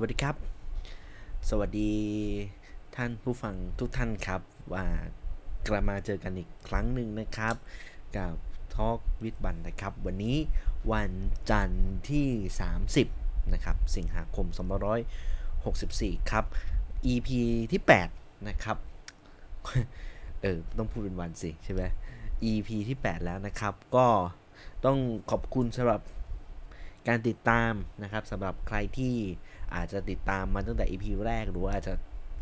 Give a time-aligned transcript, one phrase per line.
[0.00, 0.36] วัสดีครับ
[1.48, 1.92] สวัสดี
[2.96, 4.40] ท่านผู้ฟังทุกท่านครับ
[4.72, 4.84] ว่า
[5.68, 7.54] กลับมาเจอกันอีกครั้งหนึ่งนะครับ
[8.16, 8.32] กับ
[8.74, 10.36] ทอล์กวิดบันนะครับ วันนี้
[10.92, 11.10] วัน
[11.50, 12.26] จันทร์ที่
[12.86, 14.46] 30 นะครับ สิงหาคม
[15.18, 16.44] 2564 ครับ
[17.12, 17.28] EP
[17.72, 18.76] ที่ 8 นะครับ
[20.42, 21.82] เออ ต้องพูดเป็นวันสิ ใช่ไหม
[22.50, 24.06] EP ที่ 8 แล้วนะครับ ก็
[24.84, 24.98] ต้อง
[25.30, 26.00] ขอบคุณสำหรับ
[27.08, 29.14] การติดตามนะครับสำหรับใครที่
[29.74, 31.94] อาจจะติดตามมาตั้งแต่ EP แรก หรือว่าอาจจะ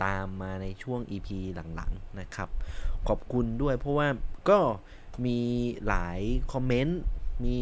[0.04, 1.28] ตามมาในช่วง EP
[1.74, 2.48] หลังๆนะครับ
[3.08, 4.08] ขอบคุณด้วยเพราะว่า
[4.48, 4.58] ก็
[5.26, 5.38] มี
[5.88, 6.20] หลาย
[6.52, 7.00] คอมเมนต์
[7.44, 7.56] มี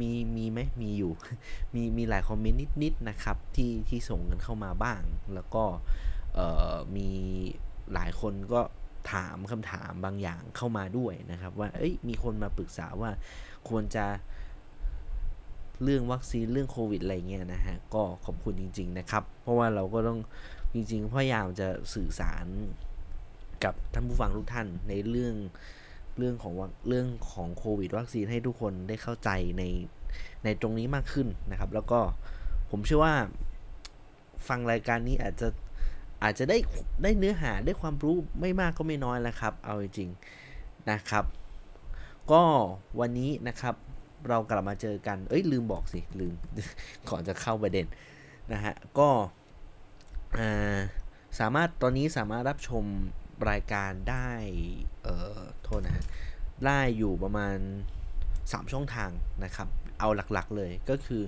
[0.00, 1.12] มีมีไหมมีอยู่
[1.74, 5.00] มีมีหลายคอมเมนต์นิดๆนะครับที่ที่ส่งกันเข้ามาบ้าง
[5.34, 5.64] แล้วก็
[6.96, 7.08] มี
[7.94, 8.60] หลายคนก็
[9.12, 13.10] ถามคำถามบางอย่างเข้ามาด้วยนะครับ ว่าเอ้ยมีคนมาปรึกษาว่า
[13.68, 14.04] ควรจะ
[15.82, 20.18] เรื่องวัคซีนเรื่องโควิดอะไรเงี้ยนะฮะก็ขอบคุณจริง ๆ นะครับ เพราะว่าเราก็ต้อง
[20.74, 22.46] จริงๆพยายามจะสื่อสาร
[23.64, 25.34] กับท่านผู้ฟังทุกท่านในเรื่อง
[26.18, 26.54] เรื่องของ
[26.88, 29.62] เรื่องของโควิดวัคซีนให้ทุกคนได้เข้าใจใน
[30.44, 32.00] ในตรงนี้มากขึ้นนะครับ แล้วก็
[32.70, 33.14] ผมเชื่อว่า
[34.48, 35.48] ฟังรายการนี้อาจจะ
[36.22, 36.58] อาจจะได้
[37.02, 41.24] ได้เนื้อหาได้ความรู้ไม่มากก็ไม่น้อยแล้วครับ เอาจริงๆนะครับ
[42.32, 42.42] ก็
[43.00, 43.74] วันนี้นะครับ
[44.28, 46.34] เรากลับมาเจอกัน เอ้ยลืมบอกสิ ลืม
[47.08, 47.86] ก่อนจะเข้าประเด็น
[48.52, 49.08] นะฮะ ก็
[51.38, 52.84] สามารถตอนนี้สามารถรับชม
[53.50, 54.30] รายการได้
[55.02, 56.04] เอ่อ โทษนะฮะ
[56.66, 57.56] ได้อยู่ประมาณ
[58.12, 59.10] 3 ช่องทาง
[59.44, 61.22] นะครับ เอาหลักๆเลยก็คือ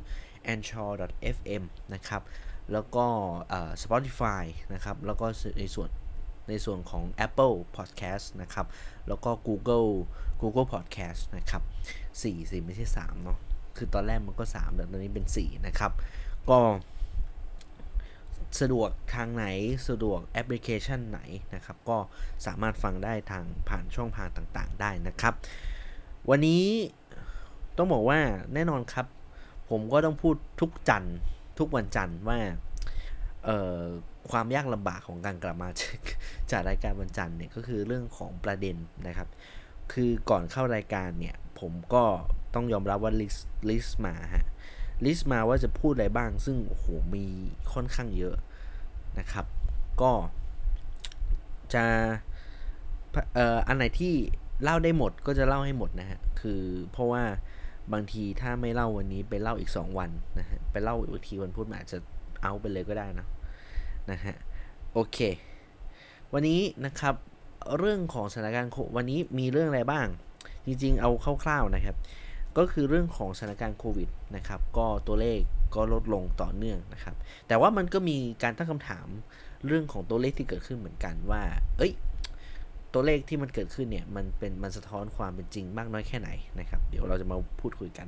[0.53, 1.63] anchor.fm
[1.95, 2.23] นะครับ
[2.73, 3.07] แล้วก็
[3.83, 5.27] Spotify นะครับ แล้วก็
[5.59, 5.91] ในส่วน
[6.49, 8.67] ในส่วนของ Apple Podcast นะครับ
[9.09, 9.91] แล้วก็ Google
[10.41, 11.63] Google Podcast นะครับ
[12.23, 13.39] 4สิไม่ใช่3เนาะ
[13.77, 15.93] คือตอนแรกมันก็ 3 แต่ตอนนี้เป็น 4 นะครับ
[16.51, 16.59] ก็
[18.61, 19.47] สะดวกทางไหน
[19.89, 21.21] สะดวกแอปพลิเคชันไหน
[21.55, 21.99] นะครับ ก็
[22.47, 25.35] สามารถฟังได้ทางผ่านช่องทางต่างๆ ได้นะครับ
[26.31, 26.65] วันนี้
[27.77, 28.21] ต้องบอกว่า
[28.55, 29.07] แน่นอนครับ
[29.71, 31.17] ผมก็ต้องพูดทุกจันทร์
[31.59, 32.39] ทุกวันจันทร์ว่า
[34.31, 35.69] ความยากลำบากของการกลับมา
[36.51, 39.29] จากรายการวันจันทร์เนี่ยก็คือเรื่องของประเด็นนะครับ
[39.93, 42.05] คือก่อนเข้ารายการเนี่ย ผมก็
[42.55, 43.37] ต้องยอมรับว่าลิส
[43.69, 44.47] ลิสมาฮะ
[45.05, 47.25] ลิสมาว่าจะพูดอะไรบ้าง ซึ่งโอ้โหมี
[47.73, 48.37] ค่อนข้างเยอะ
[49.19, 49.47] นะครับ
[50.03, 50.13] ก็
[51.75, 51.85] จะ
[53.35, 54.15] เอ่ออันไหนที่
[54.63, 57.25] เล่าได้หมดก็จะเล่าให้หมดนะฮะ คือเพราะว่า
[57.93, 61.99] บางทีถ้าไม่เล่าวันนี้ไปเล่าอีก 2 วันนะฮะ ไปเล่าอีกทีวันพุธอาจจะ
[62.43, 63.27] เอาไปเลยก็ได้นะ
[64.11, 64.35] นะฮะ
[64.93, 65.19] โอเค
[66.33, 67.15] วันนี้นะครับ
[67.79, 70.07] เรื่องของสถานการณ์วันนี้มีเรื่องอะไรบ้าง
[70.69, 71.11] จริงๆ เอา
[71.45, 71.97] คร่าวๆนะครับ
[72.59, 75.41] ก็คือเรื่องของสถานการณ์โควิดนะครับ ก็ตัวเลข
[75.75, 77.15] ก็ลดลงต่อเนื่องนะครับ
[77.49, 79.07] แต่ว่ามันก็มีการตั้งคำถาม
[79.67, 81.43] เรื่องของตัวเลขที่เกิดขึ้นเหมือนกันว่า
[81.79, 81.93] เอ้ย
[82.93, 86.31] ตัวเลขที่มันเกิดขึ้นเนี่ย มันเป็นมันสะท้อนความเป็นจริงมากน้อยแค่ไหน
[86.61, 88.07] นะครับ เดี๋ยวเราจะมาพูดคุยกัน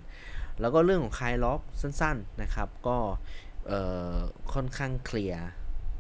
[0.61, 2.97] แล้วก็เรื่องของคลายล็อกสั้น ๆนะครับ ก็
[4.55, 5.47] ค่อนข้างเคลียร์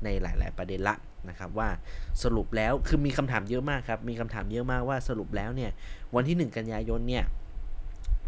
[0.04, 0.94] ในหลาย ๆ ประเด็นละ
[1.28, 1.69] นะครับว่า
[2.22, 5.70] สรุปแล้วคือมีคำถามเยอะมากครับ มีคำถามเยอะมากว่าสรุปแล้วเนี่ย
[6.14, 7.25] วันที่ 1 กันยายนเนี่ย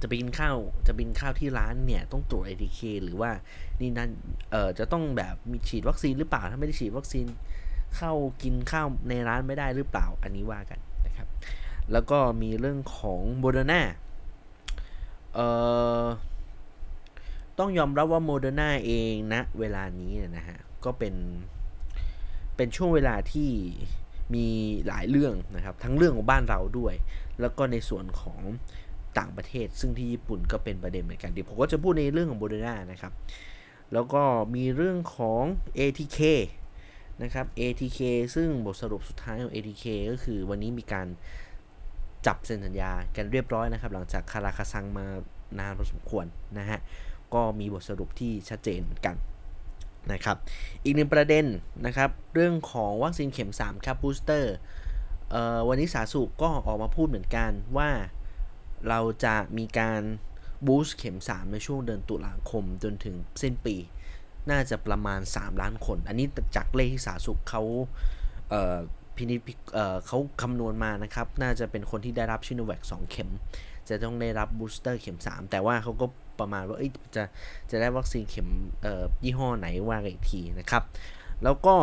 [0.01, 3.31] จะไปกินข้าวจะบินข้าวที่ร้านเนี่ยต้องตรวจ ATK หรือว่า
[3.81, 4.11] นี่นั่น
[4.51, 7.27] เอ่อจะต้องแบบมีฉีดวัคซีนหรือเปล่าถ้าไม่ได้ฉีดวัคซีน
[7.97, 11.29] เข้ากินข้าวในร้านไม่ได้หรือเปล่าอันนี้ว่ากันนะครับ
[11.93, 13.81] แล้วก็มีเรื่องของโมเดอร์นา
[15.35, 15.47] เอ่
[16.03, 16.05] อ
[17.59, 21.15] ต้องยอมรับว่าโมเดอร์นาเองนะเวลานี้นะฮะก็เป็น
[22.57, 23.51] เป็นช่วงเวลาที่
[24.35, 24.47] มี
[24.87, 26.95] หลายเรื่องนะครับ ทั้งเรื่องของบ้านเราด้วย
[27.41, 28.41] แล้วก็ในส่วนของ
[29.19, 33.13] ต่างประเทศ ซึ่งที่ญี่ปุ่นก็เป็นประเด็นเหมือนกันเดี๋ยวผมก็จะพูดในเรื่องของโมเดอร์นานะครับ
[33.93, 34.23] แล้วก็
[34.55, 35.43] มีเรื่องของ
[35.79, 36.19] ATK
[37.23, 38.01] นะครับ ATK
[38.35, 41.07] ซึ่งบทสรุปสุดท้ายของ ATK ก็คือวันนี้มีการ
[42.27, 45.07] จับเซ็นสัญญากันเรียบร้อยนะครับ หลังจากคาราคาซังมา
[45.59, 46.27] นานพอสมควร
[46.59, 46.79] นะฮะ
[47.35, 49.17] ก็มีบทสรุปที่ชัดเจนเหมือนกัน
[50.13, 50.37] นะครับ
[50.85, 51.45] อีกหนึ่งประเด็น
[51.87, 54.55] นะครับ เรื่องของวัคซีนเข็ม 3 ครับบูสเตอร์
[55.69, 57.91] วันนี้สาสุก็ออกมาพูดเหมือนกันว่า
[58.89, 60.03] เราจะมีการ
[60.67, 63.77] บูสต์เข็ม 3 ในช่วงเดือนตุลาคมจนถึงสิ้นปี
[64.51, 66.27] น่าจะประมาณ 3 ล้านคน อันนี้
[66.57, 67.63] จากเลขที่สาสุขเขา
[69.17, 69.41] พินิจ
[70.07, 73.31] เขาคำนวณมานะครับ น่าจะเป็นคนที่ได้รับชิโนแวค2เข็ม
[73.89, 76.07] จะต้องได้รับบูสเตอร์เข็ม 3 แต่ว่าเขาก็
[76.43, 76.79] ประมาณว่า
[77.17, 77.25] จะ
[77.71, 78.49] จะได้วัคซีนเข็ม
[79.25, 80.83] ยี่ห้อไหนว่ากันอีกทีนะครับ
[81.45, 81.75] แล้วก็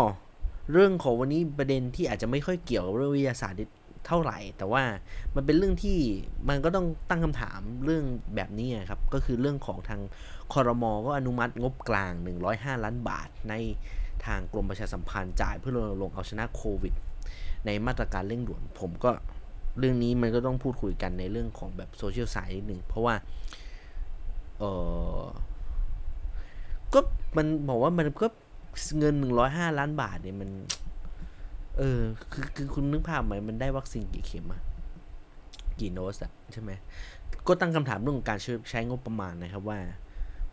[0.74, 3.60] เรื่องของวันนี้ประเด็นที่อาจจะไม่ค่อยเกี่ยวกับเรื่องวิทยาศาสตร์
[4.08, 4.84] เท่าไหร่ แต่ว่า
[5.36, 5.98] มันเป็นเรื่องที่
[6.50, 8.04] มันก็ต้องตั้งคำถามเรื่อง
[8.36, 10.02] แบบนี้ครับ ก็คือเรื่องของทาง
[10.54, 12.14] คอรมอก็อนุมัติงบกลาง
[12.50, 13.54] 105 ล้านบาท ใน
[14.26, 16.94] ทางกรมประชาสัมพันธ์จ่ายเพื่อรณรงค์เอาชนะโควิด
[17.66, 19.10] ในมาตรการเร่งด่วนผมก็
[19.80, 23.16] เรื่องนี้มันก็ต้องพูดคุยกันในเรื่องของแบบโซเชียลไซด์นิดหนึ่งเพราะว่า
[24.60, 24.64] เอ
[25.20, 25.22] อ
[26.94, 27.00] ก็
[27.38, 28.28] มันบอกว่ามันก็
[29.00, 29.16] เงิน
[29.48, 30.50] 105ล้านบาทเนี่ยมัน
[31.78, 32.00] เออ
[32.32, 34.62] คือคือคุณนึกภาพไหมมันได้วัคซีนกี่เข็มอะ
[35.80, 36.72] กี่โดสอะใช่ไหม
[37.48, 38.40] ก็ตั้งคำถามเรื่องของการ
[38.70, 39.80] ใช้งบประมาณนะครับว่า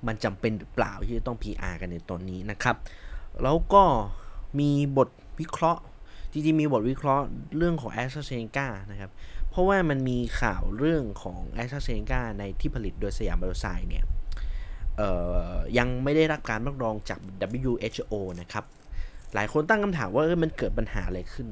[0.06, 2.76] มันจำเป็นหรือเปล่าที่จะต้อง PR กันในตอนนี้นะครับ
[3.42, 3.82] แล้วก็
[4.58, 5.08] มีบท
[5.40, 5.82] วิเคราะห์
[6.32, 7.24] จริงๆมีบทวิเคราะห์
[7.56, 9.10] เรื่องของ a s t r a z เซ e c a นะครับ
[9.56, 14.04] เพราะว่ามันมีข่าวเรื่องของ a s t r a z เซ e c a ในที่ผลิตโดยสยามบริษัทเนี่ย
[15.78, 17.20] ยังไม่ได้รับการรับรองจาก
[17.62, 18.64] WHO นะครับ
[19.34, 21.48] หลายคนตั้งคำถามว่ามันเกิดปัญหาอะไรขึ้น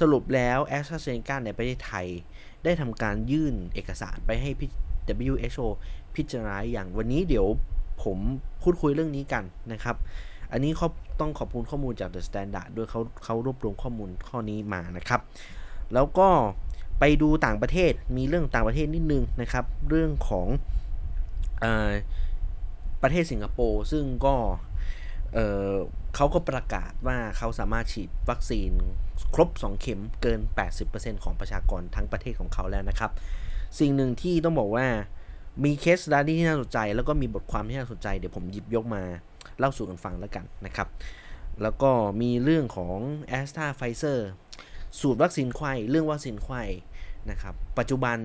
[0.00, 2.06] สรุปแล้ว a s t r a z เซ e c a ในประเทศไทย
[2.64, 4.50] ได้ทำการยื่นเอกสารไปให้
[5.26, 5.66] WHO
[6.14, 7.46] พิจารณาอย่างวันนี้เดี๋ยว
[8.04, 8.18] ผม
[8.62, 9.96] พูดคุยเรื่องนี้กันนะครับ
[10.52, 10.88] อันนี้เขา
[11.20, 15.22] ต้องขอบคุณข้อมูลจาก The Standard ด้วยเขาเขารวบรวมข้อมูลข้อนี้มานะครับ
[15.94, 16.28] แล้วก็
[17.00, 20.46] ไปดูต่างประเทศมีเรื่องต่างประเทศนิดนึงนะครับ เรื่องของ
[21.64, 21.66] อ
[23.02, 24.34] ประเทศสิงคโปร์ซึ่งก็
[25.32, 28.70] เเขาก็ประกาศว่าเขาสามารถฉีดวัคซีน
[29.34, 30.40] ครบ 2 เข็มเกิน
[30.82, 33.10] 80%ของประชากรทั้งประเทศของเขาแล้วนะครับ
[33.78, 34.86] สิ่งหนึ่งที่ต้องบอกว่า
[35.64, 39.02] มีเคสดาดี้ที่น่าสนใจ แล้วก็มีบทความที่น่าสนใจเดี๋ยวผมหยิบยกมา
[39.58, 40.88] เล่าสู่กันฟังแล้วกันนะครับ
[41.62, 41.90] แล้วก็
[42.20, 42.96] มีเรื่องของ
[43.38, 44.18] a s t r a p f i z e r
[45.00, 46.62] สูตรวัคซีนไข้เรื่องวัคซีนไข้
[47.30, 48.18] นะครับ ปัจจุบัน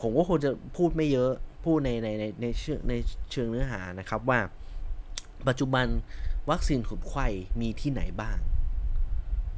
[0.00, 1.32] ผมก็คงจะพูดไม่เยอะ
[1.64, 2.94] พูดในในในในเชิงใน
[3.32, 4.40] เชิงเนื้อหานะครับว่า
[5.48, 5.86] ปัจจุบัน
[6.50, 7.26] วัคซีนขุดไข้
[7.60, 8.38] มีที่ไหนบ้าง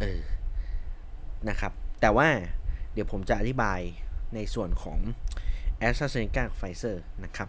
[0.01, 0.23] เออ
[1.49, 2.29] นะครับ แต่ว่า
[2.93, 3.81] เดี๋ยวผมจะอธิบาย
[4.35, 4.99] ในส่วนของ
[5.87, 7.49] a s t r a z เซ e c a กับ Pfizer นะครับ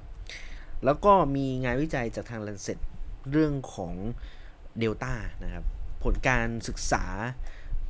[0.85, 2.79] แล้วก็มีงานวิจัยจากทาง Lancet
[3.31, 3.93] เรื่องของ
[4.79, 5.13] เดลต้า
[5.43, 5.63] นะครับ
[6.03, 7.05] ผลการศึกษา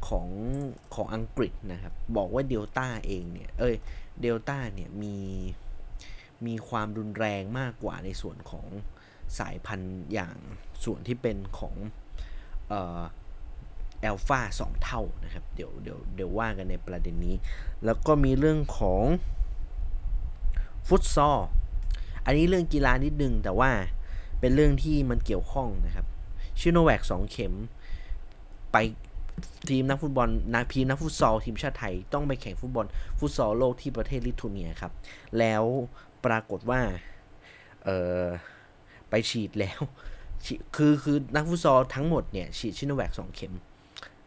[0.08, 0.28] ของ
[0.96, 3.76] ของอังกฤษนะครับ บอกว่าเดลต้าเองเนี่ย เอ้ย
[4.22, 5.18] เดลต้าเนี่ยมี
[6.46, 8.68] มีความรุนแรงมากกว่าในส่วนของ
[9.40, 10.36] สายพันธุ์อย่าง
[10.84, 11.76] ส่วนที่เป็นของ
[12.70, 13.02] เออ
[14.02, 17.36] เอลฟาสองเท่านะครับ เดี๋ยวเดี๋ยวเดี๋ยวว่ากันในประเด็นนี้
[17.86, 19.04] แล้วก็มีเรื่องของ
[20.88, 21.40] ฟุตซอล
[22.26, 23.72] อันนี้เรื่องกีฬานิดนึง แต่ว่า
[24.40, 26.06] เป็นเรื่องที่มันเกี่ยวข้องนะครับ
[26.60, 27.54] ชิโนแวกสองเข็ม
[28.72, 28.78] ไป
[29.70, 32.86] ทีมนักฟุตบอลนักพีนักฟุตซอลทีมชาติไทยต้องไปแข่งฟุตบอล
[33.20, 34.92] ฟุตซอลโลกที่ประเทศลิทัวเนียครับ
[35.40, 35.64] แล้ว
[36.26, 36.82] ปรากฏว่า
[37.84, 37.90] เอ
[38.20, 38.24] อ
[39.10, 39.80] ไปฉีดแล้ว
[40.76, 43.54] คือคือนักฟุตซอลทั้งหมดเนี่ยฉีดชิโนแวกสองเข็ม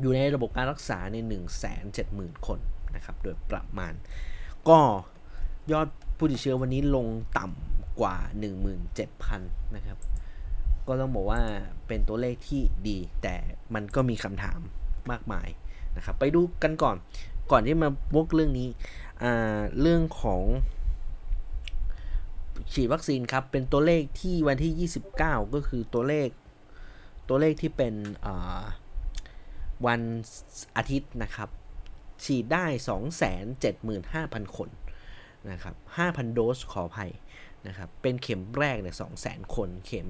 [0.00, 1.16] อยู่ในระบบการรักษาใน
[1.82, 2.58] 170,000 คน
[2.94, 3.92] นะครับโดยประมาณ
[4.68, 4.78] ก็
[5.72, 7.06] ยอดผู้ติดเชื้อวันนี้ลง
[7.38, 8.16] ต่ำกว่า
[8.96, 9.98] 17,000 นะครับ
[10.86, 11.40] ก็ต้องบอกว่า
[11.86, 13.34] เป็นตัวเลขที่ดี แต่
[13.74, 14.60] มันก็มีคำถาม
[15.10, 15.48] มากมาย
[15.96, 16.96] นะครับ ไปดูกันก่อน
[17.50, 18.68] ก่อนที่มาวกเรื่องนี้
[19.80, 20.42] เรื่องของ
[22.72, 26.28] ฉีดวัคซีนครับ เป็นตัวเลขที่วันที่ 29 ก็คือตัวเลข
[27.28, 27.94] ตัวเลขที่เป็น
[29.86, 30.00] วัน
[30.76, 31.48] อาทิตย์นะครับ
[32.24, 32.66] ฉีดได้
[33.40, 34.68] 275,000 คน
[35.50, 37.12] นะครับ 5,000 โดสขออภัย
[37.66, 40.08] นะครับ เป็นเข็มแรกเนี่ย200,000 คน เข็ม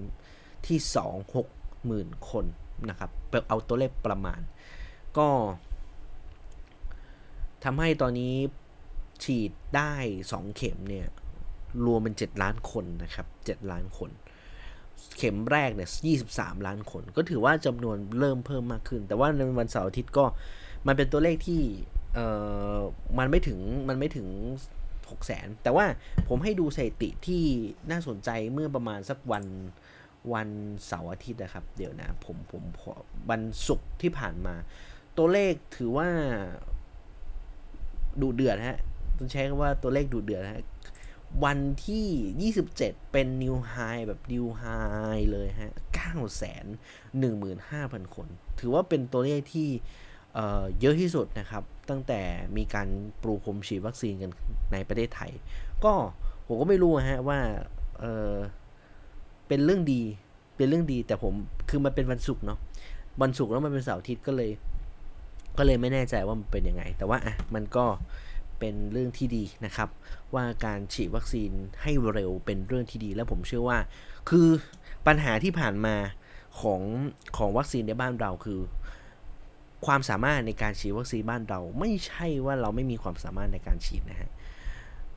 [0.67, 1.35] ที่ 2
[1.75, 2.45] 60,000 คน
[2.89, 3.11] นะครับ
[3.49, 4.41] เอาตัวเลขประมาณ
[5.19, 5.29] ก็
[7.65, 8.35] ทำให้ตอนนี้
[9.25, 9.95] ฉีดได้
[10.27, 11.07] 2 เข็มเนี่ย
[11.85, 14.11] รวมเป็น 7 ล้านคนนะครับ 7 ล้านคน
[15.17, 15.91] เข็มแรกเนี่ย
[16.29, 20.25] 23 ล้านคน ก็ถือว่าจำนวนเริ่มเพิ่มมากขึ้น แต่ว่าในวันเสาร์อาทิตย์ก็
[20.87, 21.63] มันเป็นตัวเลขที่
[22.15, 22.27] เอ่
[22.77, 22.79] อ
[23.19, 24.29] มันไม่ถึงมันไม่ถึง
[24.79, 25.87] 6แสนแต่ว่า
[26.29, 27.43] ผมให้ดูสถิติที่
[27.91, 29.45] น่าสนใจเมื่อประมาณสักวัน
[30.33, 30.49] วัน
[30.87, 32.63] เสาร์อาทิตย์นะครับ เดี๋ยวนะ ผมผม
[33.31, 34.55] วันศุกร์ที่ผ่านมา
[35.17, 36.09] ตัวเลขถือว่า
[38.23, 38.79] ดูเดือดฮะ
[39.19, 40.65] ต้องใช้คำว่าตัวเลขดูเดือดฮะ
[41.45, 43.75] วันที่ 27 เป็นนิวไฮ
[44.09, 44.65] แบบนิวไฮ
[45.33, 45.73] เลยฮะ
[46.05, 46.67] 9แสน
[47.41, 48.29] 15,000 คน
[48.61, 49.69] ถือว่าเป็นตัวเลขที่
[50.35, 52.21] เเยอะที่สุดนะครับ ตั้งแต่
[52.57, 52.89] มีการ
[53.23, 54.31] ปลูกผมฉีดวัคซีนกัน
[54.73, 55.33] ในประเทศไทย
[55.85, 55.93] ก็
[56.47, 57.39] ผมก็ไม่รู้ฮะว่า
[57.99, 60.03] เเป็นเรื่องดี
[60.57, 61.35] เป็นเรื่องดีแต่ผม
[61.69, 62.59] คือมันเป็นวันศุกร์เนาะ
[63.23, 64.51] วันศุกร์แล้วมันเป็นเสาร์อาทิตย์ก็เลย
[65.59, 67.85] ก็เลยไม่แน่ใจว่ามันเป็นยังไง แต่ว่าอะมันก็
[68.59, 69.89] เป็นเรื่องที่ดีนะครับ
[70.35, 71.51] ว่าการฉีดวัคซีน
[71.83, 73.79] ให้เร็วเป็นเรื่องที่ดี และผมเชื่อว่า
[74.29, 74.49] คือ
[75.07, 75.97] ปัญหาที่ผ่านมา
[76.61, 76.81] ของ
[77.37, 78.61] ของวัคซีนในบ้านเราคือ
[79.87, 84.31] ความสามารถในการฉีดวัคซีนบ้านเรา ไม่ใช่ว่าเราไม่มีความสามารถในการฉีดนะฮะ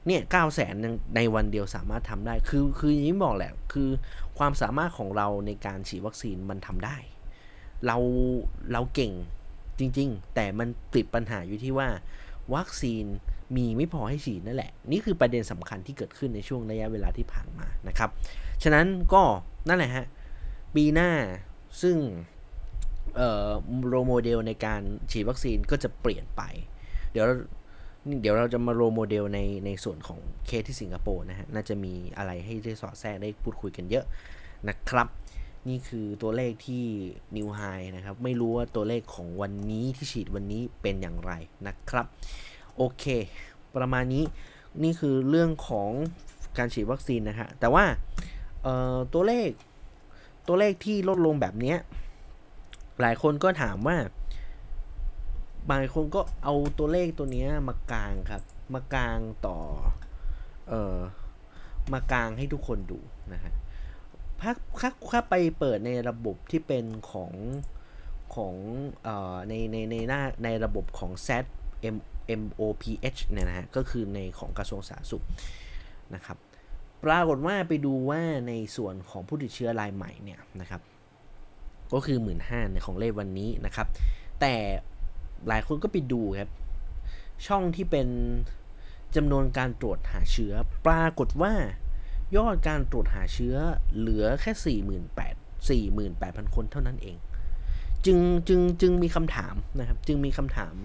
[0.08, 0.75] เนี่ยเก้าแสน
[1.15, 3.89] ในวันเดียวสามารถทำได้ คือคืออย่างนี้บอกแหละ คือ
[4.38, 6.98] ความสามารถของเราในการฉีดวัคซีนมันทำได้
[7.86, 7.98] เรา
[8.72, 9.13] เราเก่ง
[9.80, 11.88] จริง ๆ แต่มันติดปัญหาอยู่ที่ว่า
[12.56, 13.06] วัคซีน
[13.56, 18.10] มีไม่พอให้ฉีดนั่นแหละ นี่คือประเด็นสำคัญที่เกิดขึ้นในช่วงระยะเวลาที่ผ่านมานะครับ
[18.63, 19.24] ฉะนั้นก็
[19.68, 20.06] นั่นแหละฮะ
[20.75, 21.12] ปีหน้า
[21.82, 21.98] ซึ่ง
[23.88, 26.41] role model ในการฉีดวัคซีนก็จะเปลี่ยนไป
[27.12, 27.25] เดี๋ยว
[28.22, 34.06] เดี๋ยวเราจะมา role model ในในส่วนของเคสที่สิงคโปร์นะฮะ น่าจะมีอะไรให้ได้สอดแทรกได้พูดคุยกันเยอะ
[34.68, 35.08] นะครับ
[35.70, 36.84] นี่คือตัวเลขที่
[37.36, 37.62] new high
[37.96, 41.34] นะครับ ไม่รู้ว่าตัวเลขของวันนี้ที่ฉีดวันนี้เป็นอย่างไร
[41.68, 42.06] นะครับ
[42.77, 43.06] โอเค
[43.75, 44.24] ประมาณนี้
[44.84, 45.89] นี่คือเรื่องของ
[46.58, 47.84] การฉีดวัคซีนนะฮะ แต่ว่า
[49.13, 49.50] ตัวเลข
[50.48, 51.75] ตัวเลขที่ลดลงแบบนี้
[53.01, 53.98] หลายคนก็ถามว่า
[55.70, 58.43] บางคนก็เอาตัวเลขตัวนี้มากางครับ
[58.74, 59.58] มากางต่อ
[60.70, 60.98] เอ่อ
[61.93, 63.00] มากางให้ทุกคนดู
[63.34, 63.53] นะฮะ
[64.41, 64.51] ถ้า
[65.12, 67.31] ถ้าไปเปิดในระบบที่เป็นของ
[68.36, 68.55] ของ
[69.03, 71.29] เอ่อในในในหน้าในระบบของ Z
[71.96, 71.98] M
[72.41, 75.25] MOPH เนี่ยนะฮะ ก็คือในของกระทรวงสาธารณสุข
[76.15, 76.38] นะครับ
[77.03, 80.81] ปรากฏว่าไปดูว่าในส่วนของผู้ติดเชื้อรายใหม่เนี่ยนะครับ
[81.93, 82.39] ก็คือ 1 5ื่น
[82.71, 83.88] ในของเลขวันนี้นะครับ
[84.41, 84.53] แต่
[85.48, 86.50] หลายคนก็ไปดูครับ
[87.48, 88.07] ช่องที่เป็น
[89.15, 90.53] จำนวนการตรวจหาเชื้อ
[90.88, 91.53] ปรากฏว่า
[92.36, 93.55] ยอดการตรวจหาเชื้อ
[93.98, 94.51] เหลือแค่
[95.69, 97.17] 48 48,000 คนเท่านั้นเอง
[98.05, 98.17] จึง
[98.48, 100.75] จึงจึงมีคำถามนะครับ จึงมีคำถาม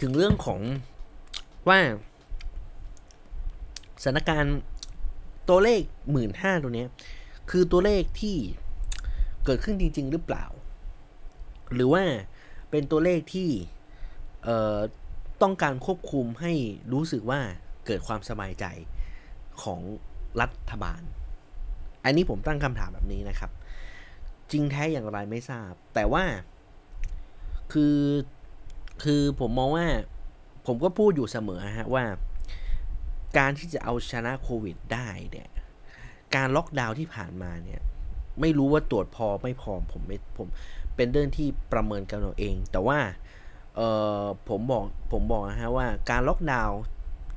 [0.00, 0.60] ถึงเรื่องของ
[1.68, 1.78] ว่า
[4.02, 4.58] สถานการณ์
[5.48, 5.80] ตัวเลข
[6.12, 6.84] หมื่นห้าตัวนี้
[7.50, 8.36] คือตัวเลขที่
[9.44, 10.44] เกิดขึ้นจริง ๆ หรือเปล่า
[11.74, 12.02] หรือว่า
[12.70, 13.48] เป็นตัวเลขที่
[15.42, 16.52] ต้องการควบคุมให้
[16.92, 17.40] รู้สึกว่า
[17.86, 18.64] เกิดความสบายใจ
[19.62, 19.80] ของ
[20.40, 21.02] รัฐบาล
[22.04, 23.50] อันนี้ผมตั้งคำถามแบบนี้นะครับ
[24.50, 26.24] จริงแท้อย่างไรไม่ทราบ แต่ว่า
[27.72, 27.98] คือ
[29.04, 29.86] คือผมมองว่า
[30.66, 32.04] ผมก็พูดอยู่เสมอฮะว่า
[33.38, 35.48] การที่จะเอาชนะโควิดได้เนี่ย
[36.34, 37.80] การล็อกดาวน์ที่ผ่านมาเนี่ย
[38.40, 40.48] ไม่รู้ว่าตรวจพอไม่พอผมไม่ผม
[40.96, 42.98] เป็นเรื่องที่ประเมินกันเราเอง แต่ว่า
[43.76, 43.80] เอ
[44.22, 46.78] อผมบอกผมบอกนะฮะว่าการล็อกดาวน์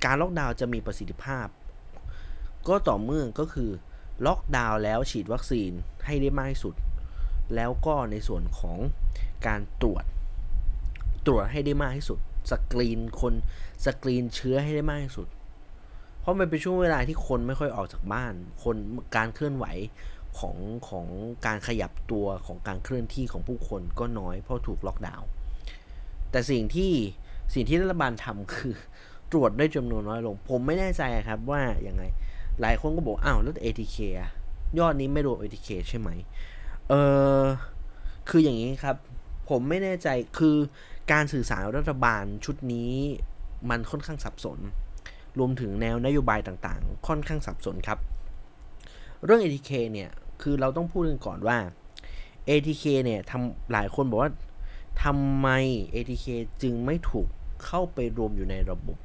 [0.05, 1.47] การล็อกดาวน์จะมีประสิทธิภาพ
[2.67, 3.71] ก็ต่อเมื่อก็คือ
[4.25, 5.71] ล็อกดาวน์แล้วฉีดวัคซีน
[6.05, 6.75] ให้ได้มากที่สุด
[7.55, 8.77] แล้วก็ในส่วนของ
[9.47, 10.03] การตรวจ
[11.25, 12.19] ตรวจให้ได้มากที่สุด
[12.51, 13.33] สกรีนคน
[13.85, 15.27] สกรีนเชื้อให้ได้มากที่สุด
[16.27, 18.75] ราะมันเป็นช่วงเวลาที่คนไม่ค่อยออกจากบ้าน คน
[19.15, 19.65] การเคลื่อนไหว
[20.39, 20.57] ของ
[20.89, 21.07] ของ
[21.45, 25.27] การขยับตัวของการเคลื่อนที่ของผู้คนก็น้อยเพราะถูกล็อกดาวน์
[26.31, 26.91] แต่สิ่งที่
[27.53, 28.75] สิ่งที่รัฐบาลทำคือ
[29.31, 32.03] ตรวจได้จำนวนน้อยลง ผมไม่แน่ใจครับว่ายังไง
[32.61, 33.97] หลายคนก็บอกอ้าวแล้ว ATK
[34.79, 36.09] ยอดนี้ไม่รวม ATK ใช่ไหม
[36.89, 36.93] เอ
[37.41, 37.43] อ
[38.29, 38.95] คืออย่างนี้ครับ
[39.49, 40.07] ผมไม่แน่ใจ
[40.37, 40.55] คือ
[41.11, 42.91] การสื่อสารรัฐบาลชุดนี้
[43.69, 44.59] มันค่อนข้างสับสน
[45.39, 47.99] รวมถึงแนวนโยบายต่างๆ ค่อนข้างสับสนครับ
[49.23, 50.09] เรื่อง ATK เนี่ย
[50.41, 51.57] คือเราต้องพูดกันก่อนว่า
[52.49, 54.31] ATK เนี่ยทำหลายคนบอกว่า
[55.03, 55.47] ทำไม
[55.93, 56.25] ATK
[56.61, 57.27] จึงไม่ถูก
[57.65, 58.97] เข้าไปรวมอยู่ในระบบ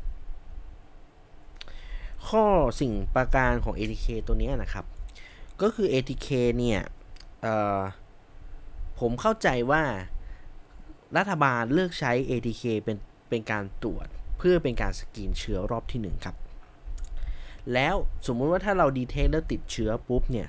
[2.28, 2.44] ข้อ
[2.80, 4.84] สิ่งประการของ ATK ตัวนี้นะครับ
[5.62, 6.80] ก็คือ ATK เนี่ย
[9.00, 9.82] ผมเข้าใจว่า
[11.16, 12.96] รัฐบาลเลือกใช้ ATK เป็น
[13.28, 14.08] เป็นการตรวจ
[14.42, 16.36] พื่อเป็นการสกรีนเชื้อรอบที่ 1 ครับ
[17.74, 17.94] แล้ว
[18.26, 20.48] สมมุติว่าถ้าเราดีเทคแล้วติดเชื้อปุ๊บเนี่ย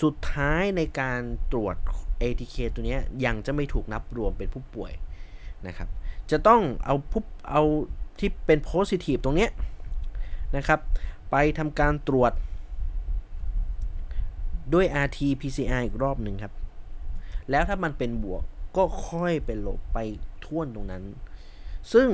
[0.00, 1.20] สุดท้ายในการ
[1.52, 1.76] ตรวจ
[2.22, 4.92] ATK ตัวนี้ยังจะไม่ถูกนับรวมเป็นผู้ป่วย
[5.66, 5.88] นะครับ
[6.30, 7.62] จะต้องเอาผู้เอา
[8.18, 9.50] ที่เป็น positive ตรงเนี้ย
[10.56, 10.80] นะครับ
[11.30, 12.32] ไปทำการตรวจ
[14.74, 16.52] ด้วย RT PCR อีกรอบหนึ่งครับ
[17.50, 18.42] แล้วถ้ามันเป็นบวก
[18.76, 19.98] ก็ค่อยไปลบไป
[20.44, 21.02] ท่วนตรงนั้น
[21.92, 22.08] ซึ่ง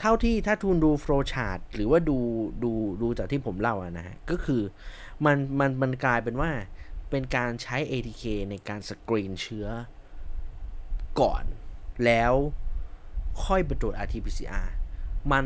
[0.00, 2.18] เท่าที่ถ้าทุนดูโฟล์ชาร์ตหรือว่าดู
[2.64, 2.72] ดู
[3.02, 4.62] ดูจากที่ผมเล่าอะนะฮะ ก็คือ
[5.24, 6.50] มันมันมันกลายเป็นว่า
[7.10, 9.66] เป็นการใช้ ATK ในการสกรีนเชื้อ
[11.20, 11.44] ก่อน
[12.04, 12.32] แล้ว
[13.44, 14.68] ค่อยไปตรวจ RT-PCR
[15.32, 15.44] มัน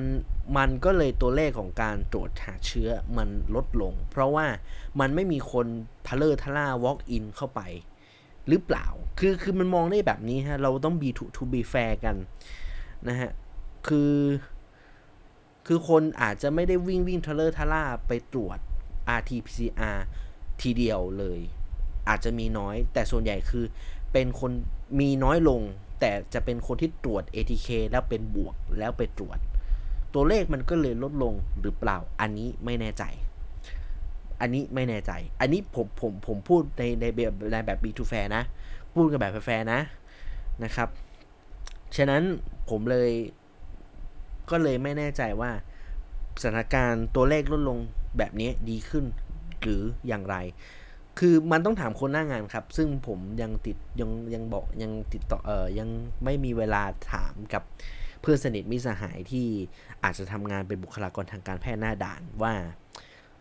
[0.57, 4.47] มันก็เลยตัวเลขของการตรวจหาเชื้อมันลดลง เพราะว่า
[5.01, 5.67] มันไม่มีคน
[6.09, 7.61] ทะเลอร์ทะล่า walk in เข้าไป
[8.49, 8.87] หรือเปล่า
[9.19, 12.17] คือคือมันมองได้แบบนี้ฮะ เราต้อง be to to be fair กัน
[13.09, 13.31] นะฮะ
[13.89, 14.15] คือ
[15.67, 18.59] คือคนอาจจะไม่ได้วิ่งวิ่งทะเลอร์ทะล่าไปตรวจ
[19.19, 19.99] RT-PCR
[20.61, 21.41] ทีเดียวเลย
[22.09, 23.65] อาจจะมีน้อย แต่ส่วนใหญ่คือ
[24.13, 24.51] เป็นคน
[25.01, 25.61] มีน้อยลง
[26.01, 29.39] แต่จะเป็นคนที่ตรวจ ATK แล้วเป็นบวกแล้วไปตรวจ
[30.15, 33.05] ตัวเลขมันก็เลยลดลงหรือเปล่า อันนี้ไม่แน่ใจ
[34.41, 38.43] อันนี้ไม่แน่ใจ อันนี้ผมผมผมพูดในในแบบในแบบ B2 fair นะ
[38.93, 39.81] พูดกันแบบแฟร์นะ
[40.65, 40.89] นะครับ
[41.97, 42.23] ฉะนั้น
[42.71, 43.11] ผมเลย
[44.51, 45.51] ก็เลยไม่แน่ใจว่า
[46.43, 47.79] สถานการณ์ตัวเลขลดลง
[48.19, 49.05] แบบนี้ดีขึ้น
[49.63, 50.37] หรืออย่างไร
[51.19, 55.89] คือมันต้องถามคนหน้างานครับ ซึ่งผมยังติดยังยังบอกยังติดต่อเออยัง
[56.25, 57.63] ไม่มีเวลาถามกับ
[58.21, 59.49] เพื่อนสนิทมิสหายที่
[60.03, 62.55] อาจจะทำงานเป็นบุคลากรทางการแพทย์หน้าด่านว่า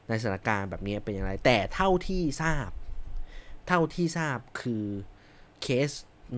[0.08, 2.70] ในสถานการณ์แบบนี้เป็นอย่างไร แต่เท่าที่ทราบ
[3.68, 4.84] เท่าที่ทราบคือ
[5.62, 5.90] เคส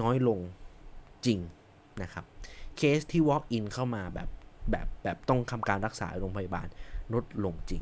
[0.02, 0.40] น้อยลง
[1.26, 1.40] จริง
[2.02, 2.26] นะครับ
[2.78, 4.30] เคสที่ walk in เข้ามาแบบ
[4.72, 6.68] แบบแบบต้องทำการรักษาโรงพยาบาล
[7.14, 7.82] ลดลงจริง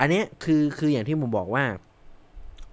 [0.00, 1.64] อันนี้คือคืออย่างที่ผมบอกว่า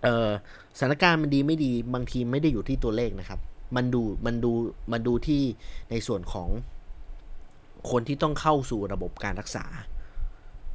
[0.04, 0.30] เออ
[0.78, 3.40] สถานการณ์มันดีไม่ดีบางทีไม่ได้อยู่ที่ตัวเลขนะครับ
[3.76, 4.52] มันดูมันดู
[4.92, 5.42] มันดูที่
[5.92, 6.50] ในส่วนของ
[7.92, 9.66] คนที่ต้องเข้าสู่ระบบการรักษา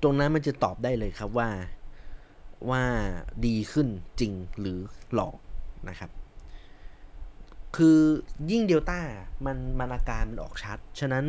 [0.03, 1.48] ตรงนั้นมันจะตอบได้เลยครับว่า
[2.70, 2.83] ว่า
[3.46, 3.88] ดีขึ้น
[4.20, 4.79] จริงหรือ
[5.14, 5.37] หลอก
[5.88, 6.11] นะครับ
[7.77, 7.98] คือ
[8.51, 9.01] ยิ่งเดลต้า
[9.46, 11.24] มันมันอาการมันออกชัด ฉะนั้น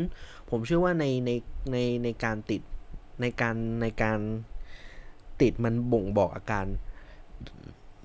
[0.49, 1.31] ผมเชื่อว่าในใน
[1.71, 2.61] ในในการติด
[3.21, 4.19] ในการในการ
[5.41, 6.65] ติดมันบ่งบอกอาการ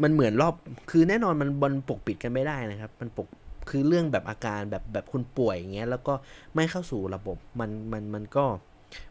[0.03, 0.55] มันเหมือนรอบ
[0.91, 3.27] คือแน่นอนมันบนปกปิดกันไม่ได้นะครับ มันปก
[3.71, 6.15] คือเรื่องแบบอาการแบบแบบคุณป่วยอย่างเงี้ยแล้วก็
[6.55, 8.45] ไม่เข้าสู่ระบบมันมันมันก็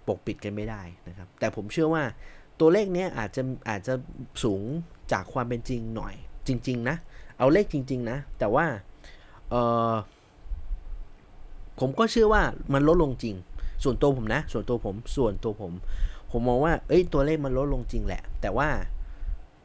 [0.08, 2.04] ปกปิดกันไม่ได้นะครับ แต่ผมเชื่อว่า
[2.60, 3.94] ตัวเลขเนี้ยอาจจะอาจจะ
[4.44, 4.62] สูง
[5.12, 6.14] จากความเป็นจริงหน่อย
[6.48, 6.96] จริง ๆ นะ
[7.38, 8.66] เอาเลขจริง ๆ นะ แต่ว่า
[9.50, 9.56] เอ
[9.92, 9.94] อ
[11.80, 13.36] ผมก็เชื่อว่ามันลดลงจริง
[13.84, 15.72] ส่วนตัวผมนะ ส่วนตัวผมส่วนตัวผม
[16.32, 18.70] ผมมองว่า เอ้ยตัวเลขมันลดลงจริงแหละ แต่ว่า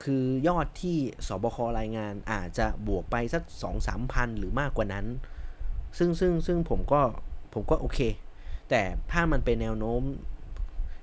[0.02, 5.06] คือยอดที่สบครายงานอาจจะบวกไปสักสองสามพันหรือมากกว่านั้น
[5.98, 7.00] ซึ่งซึ่งซึ่งผมก็
[7.54, 8.00] ผมก็โอเค
[8.70, 8.80] แต่
[9.12, 10.02] ถ้ามันเป็นแนวโน้ม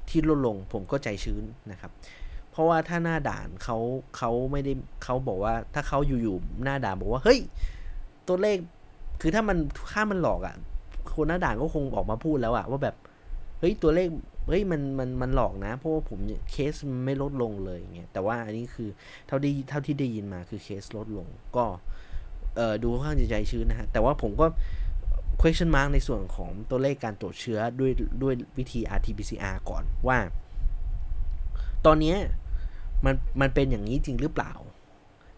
[0.09, 1.91] ที่ลดลงผมก็ใจชื้นนะครับ
[2.51, 3.77] เพราะว่าถ้าหน้าด่านเขา
[4.17, 7.39] เขาไม่ได้เขาบอกว่าถ้าเขาอยู่ๆหน้าด่านบอกว่าเฮ้ย
[8.27, 8.57] ตัวเลข
[9.21, 9.57] คือถ้ามัน
[9.91, 10.55] ค่ามันหลอกอะ่ะ
[11.15, 12.95] คนหน้าด่านก็คงออกมาพูดแล้วอะว่าแบบ
[13.59, 14.07] เฮ้ยตัวเลข
[14.47, 16.19] เฮ้ยมันมันมันหลอกนะ เพราะว่าผม
[16.51, 16.73] เคส
[17.05, 18.89] ไม่ลดลงเลยเงี้ยแต่ว่าอันนี้คือ
[19.27, 21.65] เท่าที่เท่าที่ได้ยินมาคือเคสลดลงก็
[22.55, 24.45] เออดูค่อนข้างจะใจชื้นนะฮะแต่ว่าผมก็
[25.41, 27.91] question mark ในส่วนของตัวเลขการตรวจเชื้อด้วย
[28.23, 30.17] ด้วยวิธี RT-PCR ก่อนว่า
[31.85, 32.15] ตอนนี้
[33.05, 34.53] มันมันเป็นอย่างนี้จริงหรือเปล่า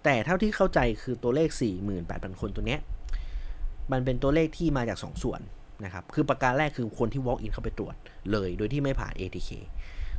[0.03, 1.49] แต่เท่าที่เข้าใจคือตัวเลข
[1.95, 2.81] 48,000 คนตัวเนี้ย
[3.91, 5.41] มันเป็นตัวเลขที่มาจาก 2ส่วน
[5.85, 7.95] นะครับ คือประการแรกคือคนที่ walk in เข้าไปตรวจ
[8.31, 9.49] เลย โดยที่ไม่ผ่าน ATK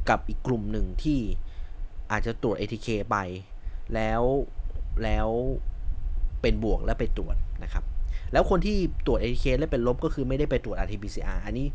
[0.09, 1.21] กับอีกกลุ่มหนึ่งที่
[2.13, 3.17] อาจจะตรวจ ATK ไป
[3.95, 4.23] แล้ว
[5.05, 5.29] แล้ว
[6.43, 7.85] เป็นบวกแล้วไปตรวจนะครับ
[8.33, 11.67] แล้วคนที่ตรวจ ATK แล้วเป็นลบก็คือไม่ได้ไปตรวจ RT-PCR อันนี้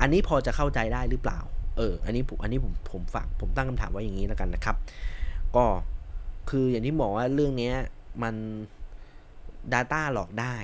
[0.00, 1.40] อันนี้พอจะเข้าใจได้หรือเปล่า
[1.76, 4.76] เออ อันนี้ผมอันนี้ผมผมฝากผมตั้งคำถามไว้อย่างนี้แล้วกันนะครับ
[5.56, 5.64] ก็
[6.50, 7.72] คืออย่างที่บอกว่าเรื่องนี้
[8.22, 8.34] มัน
[9.72, 10.56] Data หลอกได้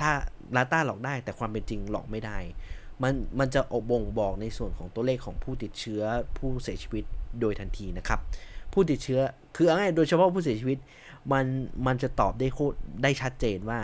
[0.00, 0.12] ถ้า
[0.56, 2.38] Data หลอกได้ แต่ความเป็นจริงหลอกไม่ได้
[3.02, 6.02] มันมันจะอบบ่งบอกในส่วนของตัวเลขของผู้ติดเชื้อ
[6.38, 7.04] ผู้เสียชีวิต
[7.40, 8.20] โดยทันทีนะครับ
[8.72, 9.20] ผู้ติดเชื้อ
[9.56, 10.78] คืออาง่ายโดยเฉพาะผู้เสียชีวิต
[11.32, 11.44] มัน
[11.86, 13.80] มันจะตอบได้โคตรได้ชัดเจนว่า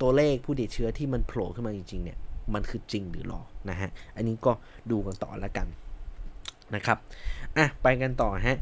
[0.00, 2.18] ตัวเลขผู้ติดเชื้อที่มันโผล่ขึ้นมาจริงๆเนี่ย
[2.54, 4.52] มันคือจริงหรือหลอกนะฮะ อันนี้ก็
[4.90, 5.66] ดูกันต่อแล้วกัน
[6.74, 6.98] นะครับ
[7.56, 8.58] อะ ไปกันต่อฮะ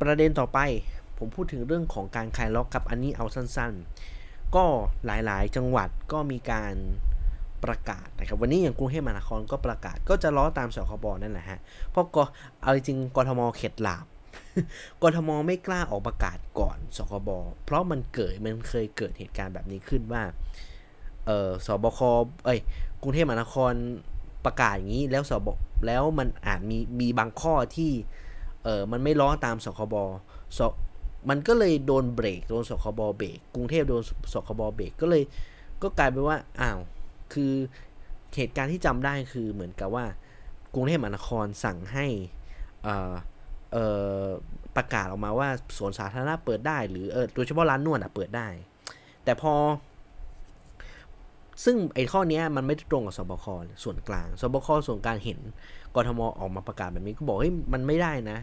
[0.00, 0.58] ประเด็นต่อไป
[1.18, 4.17] ผมพูดถึงเรื่องของการคลายล็อกครับ อันนี้เอาสั้น ๆ
[4.56, 4.64] ก็
[5.06, 6.74] หลายๆ จังหวัดก็มีการ
[7.64, 12.22] ประกาศนะครับวันนี้อย่างกรุงเทพมหานครก็ประกาศก็จะล้อตามสคบนั่นแหละฮะเพราะก็
[12.62, 14.06] เอาจริงกทมเข็ดหลาบ
[15.02, 17.30] กทมไม่กล้าออกประกาศก่อนสคบ
[17.64, 20.22] เพราะมันเกิดมันเคยเกิดเหตุการณ์แบบนี้ขึ้นว่า
[21.26, 22.00] เออสบค
[22.44, 22.60] เอ้ย
[23.02, 23.72] กรุงเทพมหานคร
[24.44, 25.48] ประกาศอย่างนี้แล้วสบ
[25.86, 27.92] แล้วมันอาจมีมีบางข้อที่
[28.64, 29.94] เออมันไม่ล้อตามสคบ
[30.58, 30.60] ส
[31.28, 35.22] มันก็เลยโดนเบรกโดนสคบเบรกกรุงเทพโดนสคบเบรกก็เลย
[35.82, 36.78] ก็กลายเป็นว่าอ้าว
[37.32, 37.52] คือ
[38.36, 40.04] เหตุการณ์ที่จำได้คือเหมือนกับว่า
[40.74, 42.06] กรุงเทพมหานครสั่งให้
[44.76, 48.48] ประกาศออกมาว่าสวนสาธารณะเปิดได้ หรือเออโดยเฉพาะร้านนวดอะเปิดได้
[49.24, 49.54] แต่พอ
[51.64, 53.46] ซึ่งไอ้ข้อนี้มันไม่ตรงกับสบค
[53.84, 55.38] ส่วนกลางสบคส่วนกลางเห็น
[55.94, 58.38] กทมออกมาประกาศแบบนี้ก็บอกเฮ้ยมันไม่ได้นะ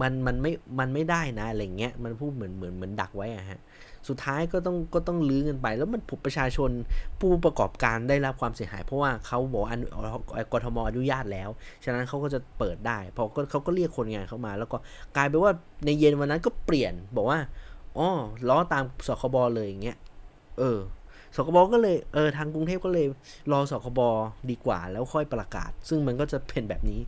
[0.00, 3.60] มันมันไม่มันไม่ได้นะอะไรเงี้ยมันพูดเหมือนเหมือนเหมือนดักไว้อะฮะ
[4.08, 6.70] สุดท้ายก็ต้องก็ต้องลื้อกันไป แล้วมันผุประชาชน
[7.18, 9.80] ผู้ประกอบการได้รับความเสียหาย เพราะว่าเขาบอกอัน
[10.52, 11.48] กทมอนุญาตแล้ว
[11.84, 14.76] ฉะนั้นเขาก็จะเปิดได้พอเขาก็เรียกคนงานเข้ามา แล้วก็
[15.16, 15.52] กลายเป็นว่า
[15.84, 17.38] ในเย็นวันนั้นก็เปลี่ยนบอกว่า
[17.98, 18.08] อ๋อ
[18.48, 19.96] ล้อตามสคบเลยอย่างเงี้ย
[20.58, 20.78] เออ
[21.36, 23.06] สคบก็เลยเออทางกรุงเทพก็เลย
[23.52, 24.00] รอสคบ
[24.50, 27.00] ดีกว่าแล้วค่อยประกาศ ซึ่งมันก็จะเป็นแบบนี้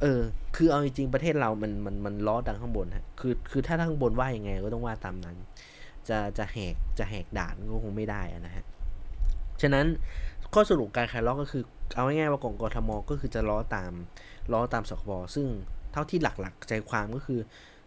[0.00, 0.20] เออ
[0.56, 5.36] คือเอาจริงประเทศเรามันมันมันล้อดังข้างบนฮะ คือคือถ้าข้างบนว่ายังไงก็ต้องว่าตามนั้น
[6.08, 8.64] จะจะแหกจะแหกด่านก็คงไม่ได้นะฮะ
[9.62, 9.86] ฉะนั้น
[10.54, 11.62] ข้อสรุปการคลายล็อกก็คือ
[11.94, 13.92] เอาง่ายๆว่ากองกทมก็คือจะล้อตาม
[14.52, 15.46] ล้อตามสคบซึ่ง
[15.92, 17.40] เท่าที่หลักๆใจความก็คือ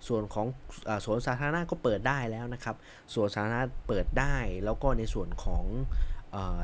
[0.08, 0.48] ส่วนของ
[0.90, 2.76] อสวนสาธารณะก็เปิดได้แล้วนะครับ
[3.14, 5.64] สวนสาธารณะเปิดได้แล้วก็ในส่วนของ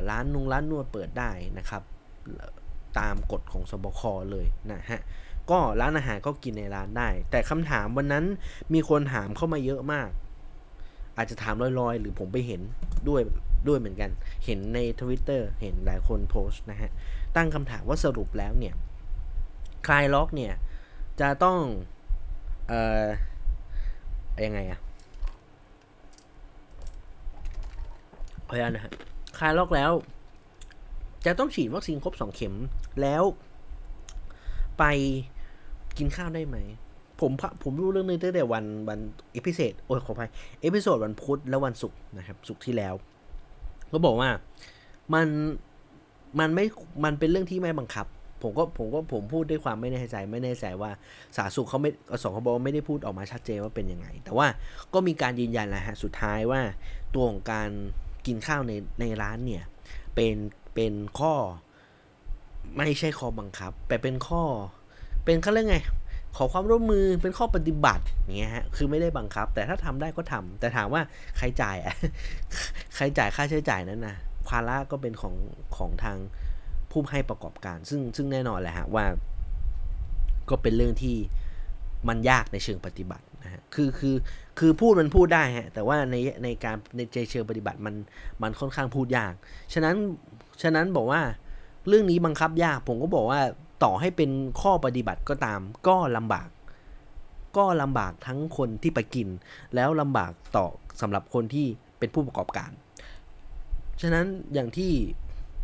[0.09, 1.83] ร้านนุงร้านนวดเปิดได้นะครับ
[2.99, 5.01] ตามกฎของสบคเลยนะฮะ
[5.51, 8.25] ก็ร้านอาหารก็กินในร้านได้ แต่คำถามวันนั้น
[8.73, 10.09] มีคนถามเข้ามาเยอะมาก
[11.17, 12.61] อาจจะถามลอยๆ หรือผมไปเห็น
[13.07, 13.21] ด้วย
[13.67, 14.09] ด้วยเหมือนกัน
[14.45, 16.91] เห็นในทวิตเตอร์เห็นหลายคนโพสต์นะฮะ
[17.35, 18.73] ตั้งคำถามว่าสรุปแล้วเนี่ย
[19.87, 20.53] คลายล็อกเนี่ย
[21.21, 21.57] จะต้อง
[22.67, 23.05] เอ่อ
[24.45, 24.79] ยังไงอะ
[28.49, 28.93] พยานนะฮะ
[29.39, 29.91] คลายล็อกแล้ว
[31.25, 32.55] จะต้องฉีดวัคซีนครบสองเข็ม
[33.01, 33.23] แล้ว
[34.79, 34.83] ไป
[35.99, 36.57] กินข้าวได้ไหม
[37.19, 37.31] ผม
[37.63, 38.99] ผมรู้เรื่องนี้ตั้งแต่วันวัน
[39.33, 40.29] episode โอ้ยขออภัย
[40.61, 42.93] episode วันพุธและวันศุกร์นะครับศุกร์ที่แล้ว
[43.91, 44.29] ก็บอกว่า
[45.13, 45.27] มัน
[46.39, 46.65] มันไม่
[47.03, 48.07] มันเป็นเรื่องที่ไม่บังคับ
[48.41, 50.91] ผมก็ผมก็ผมพูดด้วยความไม่แน่ใจไม่แน่ใจว่า
[51.37, 51.91] สาสุขเขาไม่
[52.23, 54.47] สองขบไม่ได้พูดออกมาชัดเจนว่าเป็นยังไง แต่ว่า
[54.93, 56.61] ก็มีการยืนยันแหละฮะสุดท้ายว่า
[57.13, 57.69] ตัวของการ
[58.25, 59.63] กินข้าวในในร้านเนี่ย
[60.15, 60.35] เป็น
[60.75, 61.33] เป็นข้อ
[62.77, 64.43] ไม่ใช่ข้อบังคับ แต่เป็นข้อ
[65.29, 65.77] เป็นเขาเรียกไง
[66.37, 68.03] ขอความร่วมมือเป็นข้อปฏิบัติ
[68.37, 71.01] เงี้ยฮะคือไม่ได้บังคับ แต่ถ้าทำได้ก็ทำแต่ถามว่า
[71.37, 71.95] ใครจ่ายอะ
[72.95, 74.15] ใครจ่ายค่าใช้จ่ายนั้นนะ
[74.47, 75.35] ภาระก็เป็นของ
[75.77, 76.17] ของทาง
[76.91, 79.05] ผู้ให้ประกอบการ ซึ่งซึ่งแน่นอนแหละฮะว่า
[80.49, 81.15] ก็เป็นเรื่องที่
[82.07, 84.15] มันยากในเชิงปฏิบัตินะฮะ คือคือ
[84.59, 87.95] คือพูดมันพูดได้ฮะ แต่ว่าในในการในเชิงปฏิบัติมัน
[88.41, 89.33] มันค่อนข้างพูดยาก
[89.73, 89.95] ฉะนั้น
[90.61, 91.21] ฉะนั้นบอกว่า
[91.87, 93.41] เรื่องนี้บังคับยาก ผมก็บอกว่า
[93.83, 96.49] ต่อให้เป็นข้อปฏิบัติก็ตาม ก็ลำบาก
[97.57, 99.27] ก็ลำบากทั้งคนที่ไปกิน
[99.75, 100.65] แล้วลำบากต่อ
[101.01, 101.67] สำหรับคนที่
[101.99, 102.71] เป็นผู้ประกอบการ
[104.01, 104.91] ฉะนั้นอย่างที่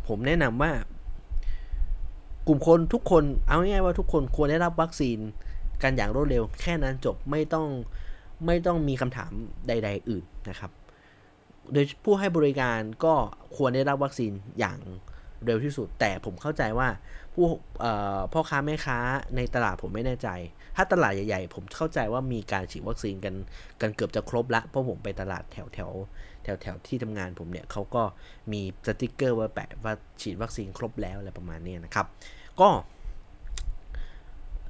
[0.08, 0.72] ผมแนะนำว่า
[2.46, 5.18] กลุ่มคนทุกคนเอาง่ายๆว่าทุกคนควรได้รับวัคซีน
[5.82, 7.68] กันอย่างรวดเร็ว แค่นั้นจบไม่ต้อง
[8.46, 9.30] ไม่ต้องมีคำถาม
[9.68, 10.70] ใด ๆ อื่นนะครับ
[11.72, 13.14] โดยผู้ให้บริการก็
[13.56, 14.78] ควรได้รับวัคซีนอย่าง
[15.44, 16.88] เร็วที่สุด แต่ผมเข้าใจว่า
[17.36, 17.48] ผู้
[18.32, 18.98] พ่อค้าแม่ค้า
[19.36, 20.28] ในตลาดผมไม่แน่ใจ
[20.76, 23.34] ถ้าตลาดใหญ่ๆ ผมเข้าใจว่ามีการฉีดวัคซีนกัน
[23.80, 25.90] กันเกือบจะครบละเพราะผมไปตลาดแถวแถว
[26.42, 28.02] แถวแถวที่ทำงานผมเนี่ยเขาก็
[28.52, 32.06] มีสติกเกอร์ว่าแปะว่าฉีดวัคซีนครบแล้วอะไรประมาณนี้นะครับ
[32.60, 32.68] ก็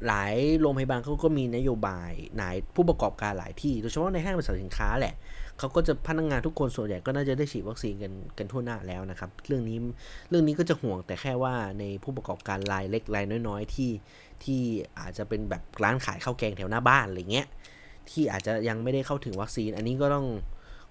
[0.06, 5.14] หลายโรงพยาบาลเขาก็มีนโยบายหลายผู้ประกอบการหลายที่ โดยเฉพาะในห้างสรรพสินค้าแหละ
[5.58, 9.78] เขาก็จะพนักงงานทุกคนส่วนใหญ่ก็น่าจะได้ฉีดวัคซีนกันกันทั่วหน้าแล้วนะครับ เรื่องนี้
[10.30, 13.90] เรื่องนี้ก็จะห่วงแต่แค่ว่าในผู้ประกอบการรายเล็กรายน้อย ๆ ที่
[14.44, 14.60] ที่
[14.98, 17.46] อาจจะเป็นแบบร้านขายข้าวแกงแถวหน้าบ้านอะไรเงี้ย
[18.08, 20.26] ที่อาจจะยังไม่ได้เข้าถึงวัคซีน อันนี้ก็ต้อง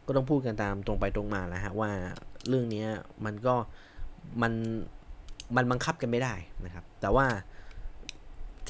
[0.07, 1.91] ก็ต้องพูดกันตามตรงไปตรงมาแล้วฮะว่า
[2.47, 2.85] เรื่องนี้
[3.25, 3.55] มันก็
[4.41, 4.53] มัน
[5.55, 6.33] มันบังคับกันไม่ได้
[6.65, 7.25] นะครับ แต่ว่า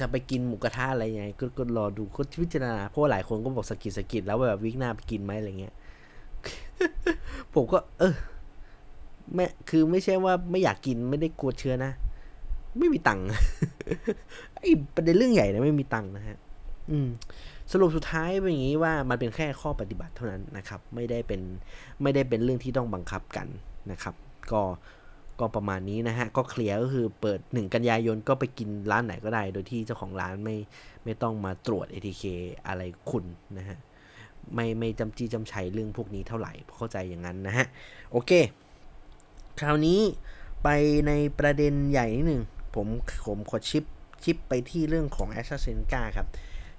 [0.04, 5.74] ะไปกินหมูกระทะอะไรยังไงก็ก็รอดูก็พิจารณาเพราะหลายคนก็บอกสกิดสกิดแล้วแบบวิกหน้าไปกินไหมอะไรเงี้ย
[7.54, 8.14] ผมก็ เออ
[9.34, 11.92] ไม่คือไม่ใช่ว่าไม่อยากกินไม่ได้กลัวเชื้อนะ
[12.78, 13.24] ไม่มีตังค์
[14.56, 16.36] ไอ้ประเด็นเรื่องใหญ่นะไม่มีตังค์นะฮะ
[16.90, 17.08] อืม
[17.72, 21.40] สรุปสุดท้ายเป็นอย่างนี้ว่ามันเป็นแค่ข้อปฏิบัติเท่านั้นนะครับ ไม่ได้เป็น
[22.02, 23.46] ไม่ได้เป็นเรื่องที่ต้องบังคับกัน
[23.90, 24.14] นะครับ
[24.52, 24.62] ก็
[25.40, 30.56] ก็ประมาณนี้นะฮะ ก็เคลียร์ก็คือเปิด 1 กันยายนก็ไปกินร้านไหนก็ได้ โดยที่เจ้าของร้านไม่
[31.04, 32.24] ไม่ต้องมาตรวจ ATK
[32.66, 33.24] อะไรคุณ
[33.58, 33.78] นะฮะ
[34.54, 37.66] ไม่ไม่จำจีจำชัยเรื่องพวกนี้เท่าไหร่เข้าใจอย่างนั้นนะฮะ
[38.12, 38.30] โอเค
[39.60, 40.00] คราวนี้
[40.62, 40.68] ไป
[41.06, 42.42] ในประเด็นใหญ่นิดหนึ่ง
[42.74, 42.86] ผม
[43.26, 43.84] ผมขอชิป
[44.24, 46.26] ชิปไปที่เรื่องของ a s t r a z เซ e c a ครับ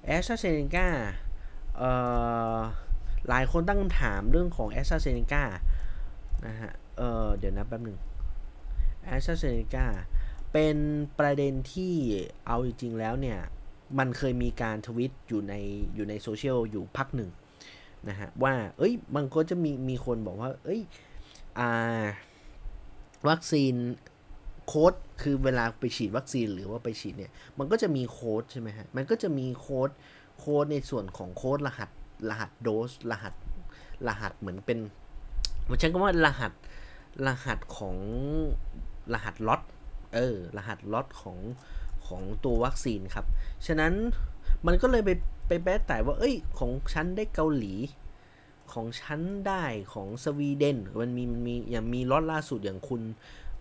[0.10, 0.88] a s t r a z เซ e c a
[1.78, 1.92] เอ่
[2.56, 2.58] อ
[3.30, 5.44] หลายคนตั้งคำถามเรื่องของ a s t r a z เซ e c a
[6.48, 7.98] นะฮะเออเดี๋ยวนะแป๊บหนึ่ง
[9.16, 9.86] a s t r a z เซ e c a
[10.54, 10.78] เป็น
[11.20, 11.94] ประเด็นที่
[12.48, 13.40] เอาจริงๆแล้วเนี่ย
[14.00, 15.54] มันเคยมีการทวิตอยู่ใน
[15.96, 17.30] อยู่ในโซเชียลอยู่พักหนึ่ง
[18.10, 20.82] นะฮะว่า เอ้ยมันก็จะมีมีคนบอกว่า เอ้ย
[21.60, 22.06] อ่า
[23.30, 23.74] วัคซีน
[24.68, 29.90] โค้ดคือเวลาไปฉีดวัคซีนหรือว่าไปฉีดเนี่ย มันก็จะมีโค้ดใช่ไหมฮะ มันก็จะมีโค้ด
[30.40, 31.90] โค้ดในส่วนของโค้ดรหัส
[32.30, 33.34] รหัสโดส รหัส
[34.08, 34.80] รหัสเหมือนเป็น
[35.70, 36.52] มันใช้คำว่ารหัส
[37.28, 37.98] รหัสของ
[39.14, 39.62] รหัสล็อต
[40.16, 41.38] เออรหัสล็อตของ
[42.08, 43.26] ของตัววัคซีนครับ
[43.68, 43.94] ฉะนั้น
[44.68, 45.10] มันก็เลยไป
[45.48, 47.76] ไปแปะแต่ว่า เอ้ย ของฉันได้เกาหลี
[48.74, 53.02] ของฉันได้ของสวีเดน มันมีมันมีอย่างมีล็อตล่าสุดอย่างคุณ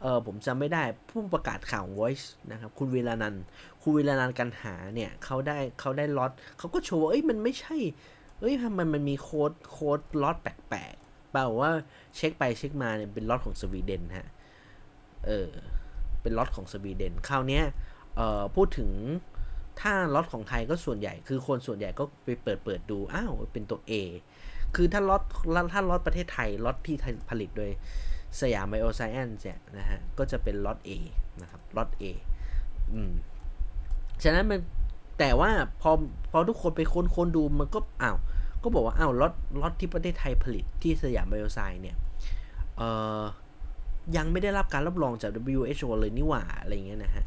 [0.02, 3.34] เออผมจำไม่ได้ผู้ประกาศข่าว Voice นะครับ คุณเวลานัน
[3.82, 7.76] คุณเวลานันกันหาเนี่ยเขาได้เขาได้ล็อตเขาก็โชว์ว่าเอ้ยมันไม่ใช่
[8.40, 11.70] เอ้ยทำไมมันมีโค้ดโค้ดล็อตแปลกๆเปล่าว่า
[12.16, 14.28] เช็คไปเช็คมาเนี่ยเป็นล็อตของสวีเดนฮะ
[15.26, 15.48] เออ
[16.22, 17.60] เป็นล็อตของสวีเดนคราวนี้
[18.16, 18.90] เอ่อพูดถึง
[19.80, 23.92] ถ้าล็อตของไทยก็ส่วนใหญ่ คือคนส่วนใหญ่ก็ไปเปิดเปิดดูอ้าวเป็นตัว A
[24.74, 25.22] คือถ้าล็อต
[25.72, 26.96] ถ้าล็อตประเทศไทยล็อตที่
[27.30, 27.70] ผลิตโดย
[28.40, 30.90] สยามไบโอไซเอนซ์เนี่ยนะฮะก็จะเป็นล็อต A
[31.42, 32.04] นะครับล็อต A
[32.92, 33.12] อืม
[34.22, 34.60] ฉะนั้นมัน
[35.18, 35.90] แต่ว่าพอ
[36.30, 38.16] พอทุกคนไปค้นค้นดูมันก็อ้าว
[38.62, 41.96] ก็บอกว่าอ้าวล็อตล็อตที่ประเทศไทยผลิตที่สยามไบโอไซเนี่ย
[42.76, 42.88] เอ่
[43.20, 43.22] อ
[44.16, 47.24] ยังไม่ได้รับการรับรองจาก WHO เลยนี่หว่าอะไรเงี้ยนะฮะ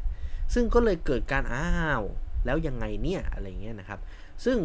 [0.54, 1.68] ซึ่งก็เลยเกิดการอ้า
[2.00, 2.02] ว
[2.44, 4.00] แล้วยังไงเนี่ยอะไรเงี้ยนะครับ
[4.44, 4.58] ซึ่ง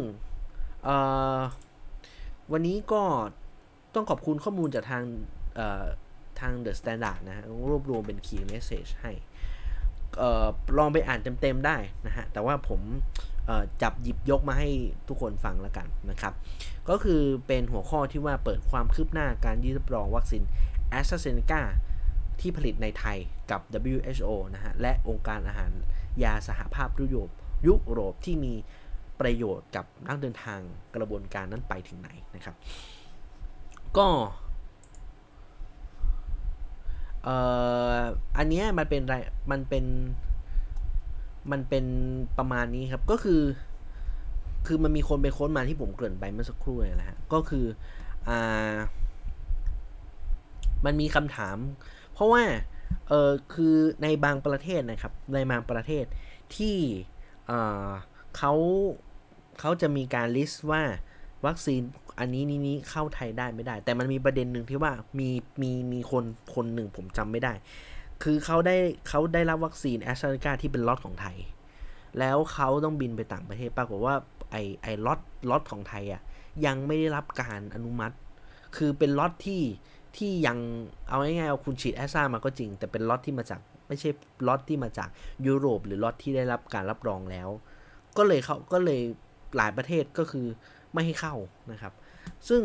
[2.52, 3.02] วันนี้ก็
[3.94, 5.04] ต้องขอบคุณข้อมูลจากทาง
[6.40, 9.12] ทาง The Standard นะฮะรวบรวมเป็น Key Message ให้
[10.78, 12.80] ลองไปอ่านเต็มๆได้นะฮะ แต่ว่าผม
[13.82, 14.68] จับหยิบยกมาให้
[15.08, 16.32] ทุกคนฟังแล้วกันนะครับ
[16.88, 20.42] ก็คือเป็นหัวข้อที่ว่าเปิดความคืบหน้าการยื่นรับรองวัคซีน
[20.98, 21.60] a s t r a z เซ e c a
[22.40, 23.18] ที่ผลิตในไทย
[23.50, 23.60] กับ
[23.92, 25.70] WHO นะฮะ และองค์การอาหาร
[26.22, 27.30] ยาสหภาพยุโรป
[27.66, 28.54] ยุโรปที่มี
[29.20, 30.60] ประโยชน์กับนักเดินทาง
[30.96, 32.56] กระบวนการนั้นไปถึงไหนนะครับ
[33.96, 34.08] ก็
[37.22, 37.28] เอ
[37.98, 38.00] อ
[38.36, 39.14] อันนี้มันเป็นไร
[39.50, 39.84] มันเป็น
[41.52, 41.84] มันเป็น
[42.38, 43.42] ประมาณนี้ครับก็คือ
[44.66, 47.64] คือมันมีคนไปค้นมาที่ผมเกริ่นไปเมื่อสักครู่เลยนะฮะก็คือ
[48.28, 48.76] อ่า
[50.84, 51.56] มันมีคำถาม
[52.12, 52.42] เพราะว่า
[53.08, 56.04] เออคือในบางประเทศนะครับ ในบางประเทศ
[56.56, 56.76] ที่
[58.36, 58.52] เขา
[59.60, 60.82] เขาจะมีการลิสต์ว่า
[61.46, 61.80] วัคซีน
[62.18, 65.28] อันนี้นี้นี้เข้าไทยได้ไม่ได้ แต่มันมีประเด็นหนึ่งที่ว่ามี
[65.62, 67.52] มีมีคนคนหนึ่งผมจำไม่ได้
[68.22, 68.76] คือเขาได้
[69.08, 71.36] เขาได้รับวัคซีนแอสตราเซเนกาที่เป็นล็อตของไทย
[72.18, 74.14] แล้วเขาต้องบินไปต่างประเทศปรากฏว่า
[74.50, 76.22] ไอไอล็อตล็อตของไทยอะ
[76.66, 78.14] ยังไม่ได้รับการอนุมัติ
[78.76, 79.62] คือเป็นล็อตที่
[80.16, 80.58] ที่ยัง
[81.08, 84.10] เอาง่ายๆเอาคุณฉีดแอสตรามาก็จริง แต่เป็นล็อตที่มาจาก ไม่ใช่
[84.46, 85.08] ล็อตที่มาจาก
[85.46, 87.48] ยุโรป หรือล็อตที่ได้รับการรับรองแล้ว
[88.16, 89.00] ก็เลยเขาก็เลย
[89.56, 90.46] หลายประเทศก็คือ
[90.92, 91.34] ไม่ให้เข้า
[91.72, 91.92] นะครับ
[92.48, 92.62] ซึ่ง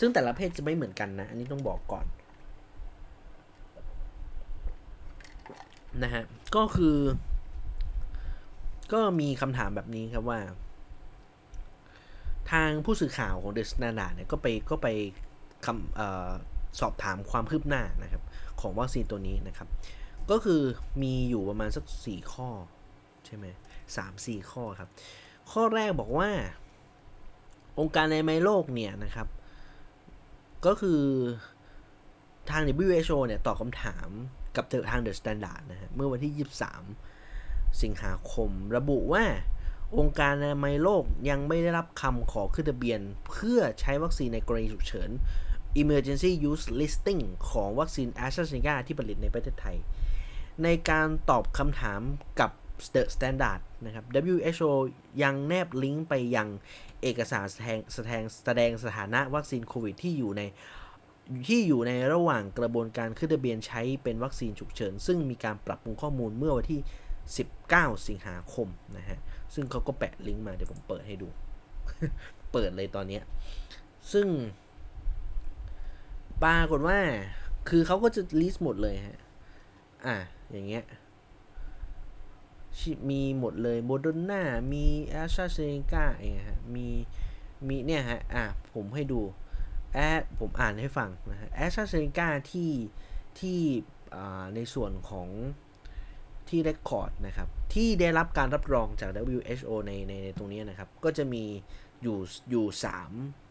[0.00, 2.06] ซึ่งแต่ละประเทศจะไม่เหมือนกันนะ อันนี้ต้องบอกก่อน
[6.02, 6.24] นะฮะ
[6.56, 6.98] ก็คือ
[8.92, 10.40] ก็มีคำถามแบบนี้ครับว่า
[12.52, 14.88] ทางผู้สื่อข่าวของ The Standard เนี่ยก็ไปก็ไป
[15.66, 16.30] คำออ
[16.80, 18.22] สอบถามความคืบหน้านะครับ
[18.60, 19.68] ของวัคซีนตัวนี้นะครับ
[20.30, 20.62] ก็คือ
[21.02, 22.48] มีอยู่ประมาณสักสี่ข้อ
[23.26, 23.46] ใช่ไหม
[23.96, 24.88] สามสี่ข้อครับ
[25.50, 26.30] ข้อแรกบอกว่า
[27.78, 29.28] องค์การในไมโลกเนี่ยนะครับ
[30.66, 31.02] ก็คือ
[32.50, 34.08] ทาง WHO เนี่ยตอบคำถาม
[34.56, 36.46] กับทาง The Standard นะฮะเมื่อวันที่
[37.02, 39.24] 23 สิงหาคม ระบุว่า
[39.96, 45.10] องค์การในไมโลกยังไม่ได้รับคำขอขึ้นทะเบียน เพื่อใช้วัคซีนในกรณีฉุกเฉิน
[45.82, 48.74] Emergency Use Listing ของวัคซีน a s t r a z e ซ e c a
[48.86, 49.76] ที่ผลิตในประเทศไทย
[50.64, 52.00] ในการตอบคำถาม
[52.40, 52.50] กับ
[52.94, 54.04] The Standard นะครับ
[54.34, 54.72] WHO
[55.22, 56.48] ยังแนบลิงก์ไปยัง
[57.02, 60.42] เอกสารแสดงแสดงแสดงสถานะวัคซีนโควิดที่อยู่ใน
[61.48, 66.80] ที่อยู่ในระหว่างกระบวนการขึ้นทะเบียนใช้เป็นวัคซีนฉุกเฉิน ซึ่งมีการปรับปรุงข้อมูลเมื่อวันที่
[67.44, 69.18] 19 สิงหาคมนะฮะ
[69.54, 71.28] ซึ่งเขาก็แปะลิงก์มาเดี๋ยวผมเปิดให้ดู
[72.52, 73.20] เปิดเลยตอนนี้
[74.12, 74.26] ซึ่ง
[76.42, 76.98] ปรากฏว่า
[77.68, 79.18] คือเขาก็จะลิสต์หมดเลยฮะ
[80.06, 80.16] อะ
[80.50, 80.84] อย่างเงี้ย
[83.10, 86.88] มีหมดเลยโมเดอร์นามีแอสตราเซเนกาเองฮะ มี
[87.68, 89.20] มีเนี่ยฮะ อะ ผมให้ดู
[89.94, 92.72] แอดผมอ่านให้ฟังนะฮะแอสตราเซเนกาที่
[93.38, 93.58] ที่
[94.54, 95.28] ในส่วนของ
[96.48, 101.44] ที่ record นะครับ ที่ได้รับการรับรองจาก WHO ในในในตรงนี้นะครับ ก็จะมี
[102.02, 102.18] อยู่
[102.50, 102.66] อยู่
[103.06, 103.47] 3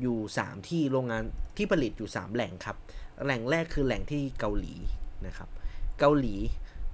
[0.00, 1.22] อยู่ 3 ที่โรงงาน
[1.56, 2.76] ที่ผลิตอยู่ 3 แหล่งครับ
[3.24, 4.74] แหล่งแรกคือแหล่งที่เกาหลี
[5.26, 5.48] นะครับ
[5.98, 6.36] เกาหลี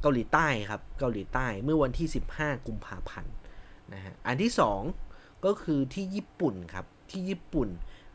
[0.01, 3.35] เกาหลีใต้ครับ เกาหลีใต้เมื่อวันที่ 15 กุมภาพันธ์
[3.93, 4.53] นะฮะ อันที่
[4.99, 7.69] 2 ก็คือที่ญี่ปุ่นครับ ที่ญี่ปุ่น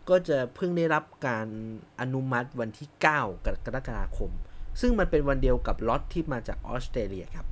[0.09, 1.47] ก็จะเพิ่งได้รับการ
[2.01, 3.05] อนุมัติวันที่ 9
[3.65, 4.31] กรกฎาคม
[4.81, 7.47] ซึ่งมันเป็นวันเดียวกับล็อตที่มาจากออสเตรเลียครับ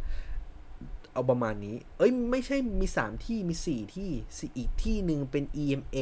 [1.11, 4.09] เอาประมาณนี้ เอ้ยไม่ใช่มี 3 ที่มี 4 ที่
[4.57, 5.97] อีกที่หนึ่งเป็น EMA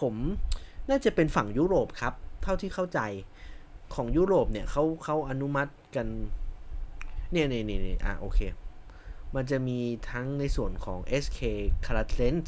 [0.00, 0.14] ผม
[0.88, 3.00] น่าจะเป็นฝั่งยุโรปครับ เท่าที่เข้าใจ
[3.94, 6.06] ของยุโรปเนี่ยเขาเขาอนุมัติกัน
[7.32, 8.40] เนี่ยเนี่ยเนี่ยอะโอเค
[9.34, 9.78] มันจะมี
[10.10, 11.40] ทั้งในส่วนของ SK
[11.84, 12.46] c a r a t e n t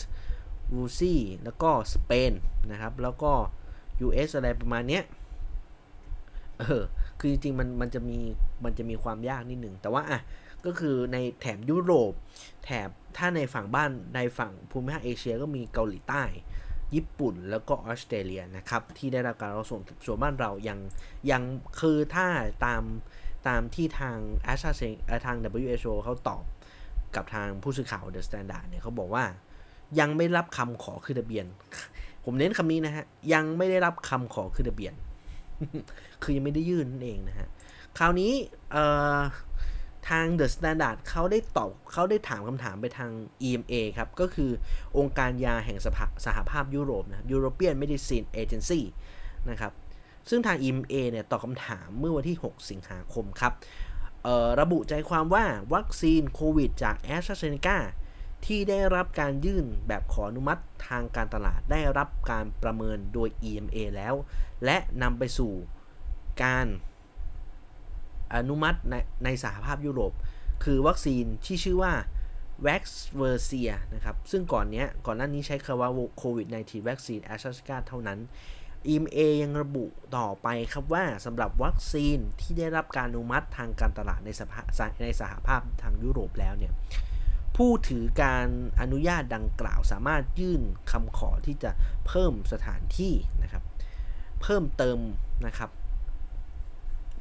[0.74, 2.32] รูซี่แล้วก็สเปน
[2.70, 3.32] นะครับ แล้วก็
[4.06, 5.04] US อะไรประมาณเนี้ย
[6.58, 6.82] เออ
[7.18, 8.18] คือจริงๆมันมันจะมี
[8.64, 10.20] มันจะมีความยากนิดหนึ่ง แต่ว่าอะ
[10.64, 12.12] ก็คือในแถบยุโรป
[12.64, 16.22] แถบถ้าในฝั่งบ้านในฝั่งภูมิภาคเอเชียก็มีเกาหลีใต้
[16.94, 20.78] ญี่ปุ่นแล้วก็ออสเตรเลียนะครับที่ได้รับการรับส่งส่วนบ้านเรายัง
[21.30, 21.42] ยัง
[21.80, 22.26] คือถ้า
[22.66, 22.82] ตาม
[23.48, 24.92] ตามที่ทางแอชาเซง
[25.26, 26.44] ทาง WHO เขาตอบ
[27.16, 29.24] กับทางผู้สื่อข่าว The Standard เนี่ยเขาบอกว่า
[30.00, 31.46] ยังไม่รับคำขอขึ้นทะเบียน
[32.24, 34.94] ผมเน้นคำนี้นะฮะ ยังไม่ได้รับคำขอขึ้นทะเบียน
[36.22, 37.48] คือยังไม่ได้ยื่นนั่นเองนะฮะ
[37.98, 38.32] คราวนี้
[40.08, 43.10] ทาง The Standard เขาได้ตอบเขาได้ถามคำถามไปทาง
[43.48, 44.50] EMA ครับ ก็คือ
[44.98, 48.80] องค์การยาแห่งสภสหภาพยุโรปนะ European Medicine Agency
[49.50, 49.72] นะครับ
[50.30, 53.52] ซึ่งทาง EMA เนี่ยตอบคำถามเมื่อวันที่ 6 สิงหาคมครับ
[54.60, 57.78] ระบุใจความว่าวัคซีนโควิดจากแอสตราเซเนกา
[58.46, 64.14] ที่ได้รับการยื่นแบบขออนุมัติทางการตลาดได้รับการประเมินโดย EMA แล้ว
[64.64, 65.52] และนำไปสู่
[66.44, 66.66] การ
[68.34, 70.12] อนุมัติในในสหภาพยุโรป
[70.64, 71.92] คือวัคซีนที่ชื่อว่า
[72.66, 72.82] v a x
[73.20, 78.18] v e r s i a นะครับ ซึ่งก่อนเนี้ยก่อนหน้านี้ใช้คำว่าโควิด -19 วัคซีนแอสตราเซเนกาเท่านั้น
[78.92, 79.84] EMA ยังระบุ
[80.16, 84.60] ต่อไปครับว่าสำหรับวัคซีนที่ได้รับการอนุมัติทางการตลาดในสภา
[85.02, 86.72] ในสหภาพทางยุโรปแล้วเนี่ย
[87.56, 88.46] ผู้ถือการ
[88.80, 91.70] อนุญาตดังกล่าวสามารถยื่นคำขอที่จะ
[92.06, 93.62] เพิ่มสถานที่นะครับ
[94.42, 94.98] เพิ่มเติม
[95.46, 95.70] นะครับ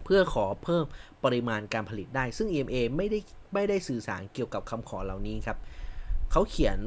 [0.10, 0.86] พื่อขอเพิ่ม
[1.24, 3.20] ปริมาณการผลิตได้ ซึ่ง EMA ไม่ได้
[3.54, 5.58] ไม่ได้สื่อสารเกี่ยวกับคำขอเหล่านี้ครับ
[6.32, 6.78] เขาเขียน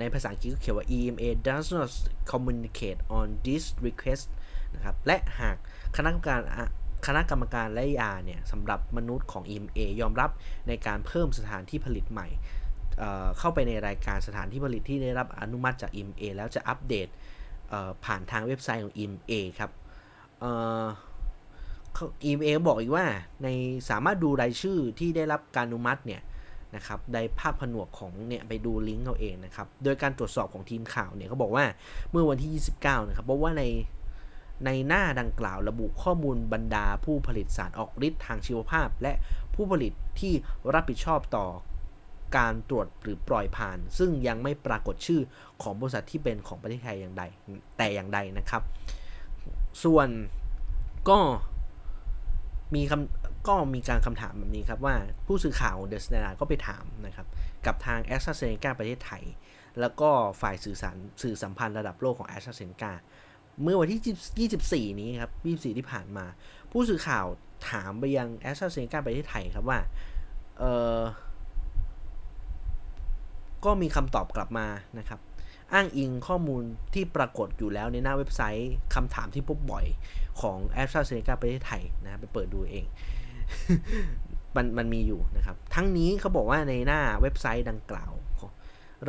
[0.00, 1.90] ในภาษาอังกฤษเขียนว่า EMA does not
[2.30, 4.26] communicate on this request
[4.74, 5.56] นะครับ และหาก
[5.96, 6.40] คณะกรรมการ
[7.06, 10.30] คณะกรรมการและยาเนี่ยสำหรับมนุษย์ของ EMA ยอมรับ
[10.68, 12.28] ในการเพิ่มสถานที่ผลิตใหม่
[13.38, 17.08] เข้าไปในรายการสถานที่ผลิตที่ได้รับอนุมัติจาก IMA แล้วจะอัปเดต
[18.04, 19.70] ผ่านทางเว็บไซต์ของ IMA ครับ
[22.28, 23.06] IMA บอกอีกว่า
[23.42, 23.48] ใน
[23.90, 26.22] สามารถดูรายชื่อที่ได้รับการอนุมัติเนี่ย
[26.76, 31.64] นะครับในภาพผนวกของเนี่ยไปดูลิงก์เอาเองนะครับ โดยการตรวจสอบของทีมข่าวเนี่ยเขาบอกว่า
[32.10, 32.50] เมื่อวันที่
[32.82, 33.64] 29 นะครับเพราะว่าใน
[34.64, 39.12] ในหน้าดังกล่าวระบุข้อมูลบรรดาผู้ผลิตสารออกฤทธิ์ทางชีวภาพ และ
[39.54, 40.32] ผู้ผลิตที่
[40.74, 41.46] รับผิดชอบต่อ
[42.36, 45.20] การตรวจหรือปล่อยผ่าน ซึ่งยังไม่ปรากฏชื่อ
[45.62, 47.24] ของบริษัทที่เป็นของประเทศไทยอย่างใด
[47.76, 48.62] แต่อย่างใดนะครับ
[49.84, 50.08] ส่วน
[51.08, 51.18] ก็
[52.74, 54.94] มีคำก็มีการคำถามแบบนี้ครับว่า
[55.26, 57.26] ผู้สื่อข่าวเดอะสแตนดาร์ดก็ไปถามนะครับ
[57.66, 59.22] กับทางแอสตราเซเนกาประเทศไทย
[59.80, 62.92] แล้วก็ฝ่ายสื่อสารสื่อสัมพันธ์ระดับโลกของแอสตราเซเนกา
[63.62, 66.26] เมื่อวันที่ 24 นี้ครับ 24 ที่ผ่านมา
[66.72, 67.26] ผู้สื่อข่าว
[67.70, 69.78] ถามไปยังแอสตราเซเนกาประเทศไทยครับว่า
[70.58, 70.64] เอ
[70.98, 71.00] อ
[73.64, 74.66] ก็มีคำตอบกลับมา
[74.98, 75.20] นะครับ
[75.74, 76.62] อ้างอิงข้อมูล
[76.94, 79.86] ที่ปรากฏอยู่แล้วในหน้าเว็บไซต์คำถามที่พบบ่อย
[80.40, 82.84] ของ a s t r a z เซ e c a ประเทศไทยนะไปเปิดดูเอง
[84.56, 88.12] มันมันมีอยู่นะครับ ทั้งนี้เขาบอกว่าในหน้าเว็บไซต์ดังกล่าว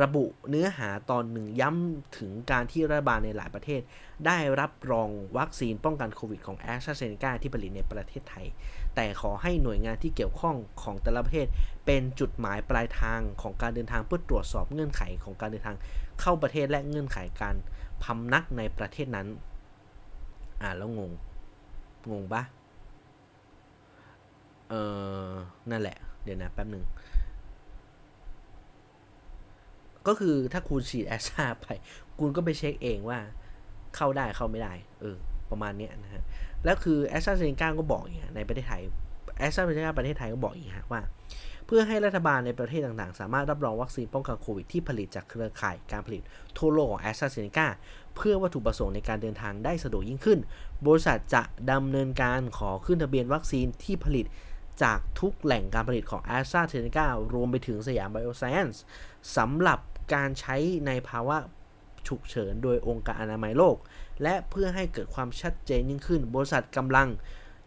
[0.02, 3.80] ระบุเนื้อหาตอนหนึ่งย้ำถึงการที่รัฐบาลในหลายประเทศ
[4.26, 5.08] ได้รับรอง
[5.38, 8.46] วัคซีนป้องกันโควิดของแอสตราเซเนกาที่ผลิตในประเทศไทย
[8.94, 11.46] แต่ขอให้หน่วยงานที่เกี่ยวข้องของแต่ละประเทศ
[11.86, 15.76] เป็นจุดหมายปลายทางของการเดินทางเพื่อตรวจสอบเงื่อนไขของการเดินทาง
[16.20, 17.56] เข้าประเทศและเงื่อนไขการ
[18.02, 19.26] พำนักในประเทศนั้น
[20.62, 21.10] อ่าแล้วงง
[22.10, 22.42] งงปะ
[24.70, 24.74] เอ
[25.28, 25.30] อ
[25.70, 26.84] นั่นแหละ เดี๋ยวนะแป๊บหนึ่ง
[30.06, 31.66] ก็คือถ้าคุณฉีดแอสตราไป
[32.18, 33.18] คุณก็ไปเช็คเองว่า
[33.96, 35.16] เข้าได้เข้าไม่ได้ เออ
[35.50, 36.22] ประมาณนี้นะฮะ
[36.64, 38.82] แล้วคือแอสตราเซเนกาก็บอกอย่างในประเทศไทย
[39.38, 41.02] แอสตราเซเนกาประเทศไทยก็บอกอีกฮะว่า
[41.66, 46.22] เพื่อให้รัฐบาลในประเทศต่างๆ สามารถรับรองวัคซีนป้องกันโควิดที่ผลิตจากเครือข่ายการผลิต
[46.58, 47.66] ทั่วโลกของแอสตราเซเนกา
[48.16, 50.38] เพื่อวัตถุประสงค์ในการเดินทางได้สะดวกยิ่งขึ้น
[50.86, 51.42] บริษัทจะ
[51.72, 54.26] ดำเนินการขอขึ้นทะเบียนวัคซีนที่ผลิต
[54.82, 58.82] จากทุกแหล่งการผลิตของ AstraZeneca รวมไปถึงสยามไบโอไซเอนซ์
[59.36, 59.78] สำหรับ
[60.14, 60.56] การใช้
[60.86, 61.36] ในภาวะ
[62.08, 63.76] ฉุกเฉินโดยองค์การอนามัยโลก
[64.22, 67.08] และเพื่อให้เกิดความชัดเจนยิ่งขึ้น บริษัทกำลัง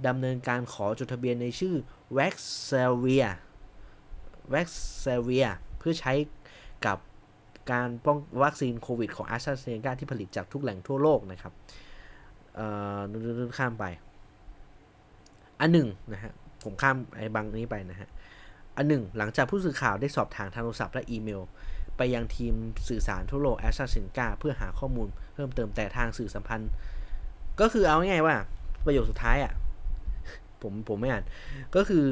[0.07, 1.75] ดำเนินการขอจดทะเบียนในชื่อ
[2.17, 2.33] v a x
[2.69, 3.29] s e v i a
[4.53, 4.67] v a x
[5.05, 6.13] s e v i a เพื่อใช้
[6.85, 6.97] กับ
[7.71, 11.53] การป้องวัคซีนโควิดของ a s t r a z เซ e c a ที่ผลิตจากทุกแหล่งทั่วโลกนะครับ
[12.55, 12.67] เอ่
[12.97, 13.85] อข้ามไป
[15.59, 16.33] อันหนึ่งนะฮะ
[16.63, 18.09] ผมข้ามไอ้บางนี้ไปนะฮะ
[18.77, 21.41] อันหนึ่ง หลังจากผู้สื่อข่าวได้สอบถามทางโทรศัพท์และอีเมล
[21.97, 22.53] ไปยังทีม
[22.89, 26.71] สื่อสารทั่วโลกแอสตราเซนกาเพื่อหาข้อมูลเพิ่มเติมแต่ทางสื่อสัมพันธ์
[27.59, 28.35] ก็คือเอาง่ายว่า
[28.85, 29.53] ประโยคสุดท้ายอะ่ะ
[30.61, 31.23] ผมผมไม่อ่าน
[31.75, 32.05] ก็คือ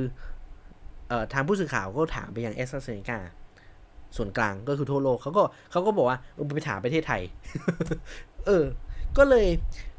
[1.10, 3.20] เอ่อทางผู้สื่อข่าวก็ถามไปยังแอสตราเซนกา
[4.18, 6.18] ส่วนกลางก็คือทั่วโลกเขาก็เขาก็บอกว่า
[6.56, 7.22] ไปถามประเทศไทย
[8.46, 8.66] เออ
[9.18, 9.48] ก็เลย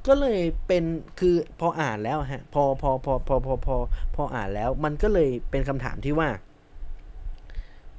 [0.09, 0.85] ก็เลยเป็น
[1.21, 3.77] คือพออ่านแล้วฮะ พอพอพอพอพอพอ
[4.15, 6.29] พออ่านแล้ว มันก็เลยเป็นคำถามที่ว่า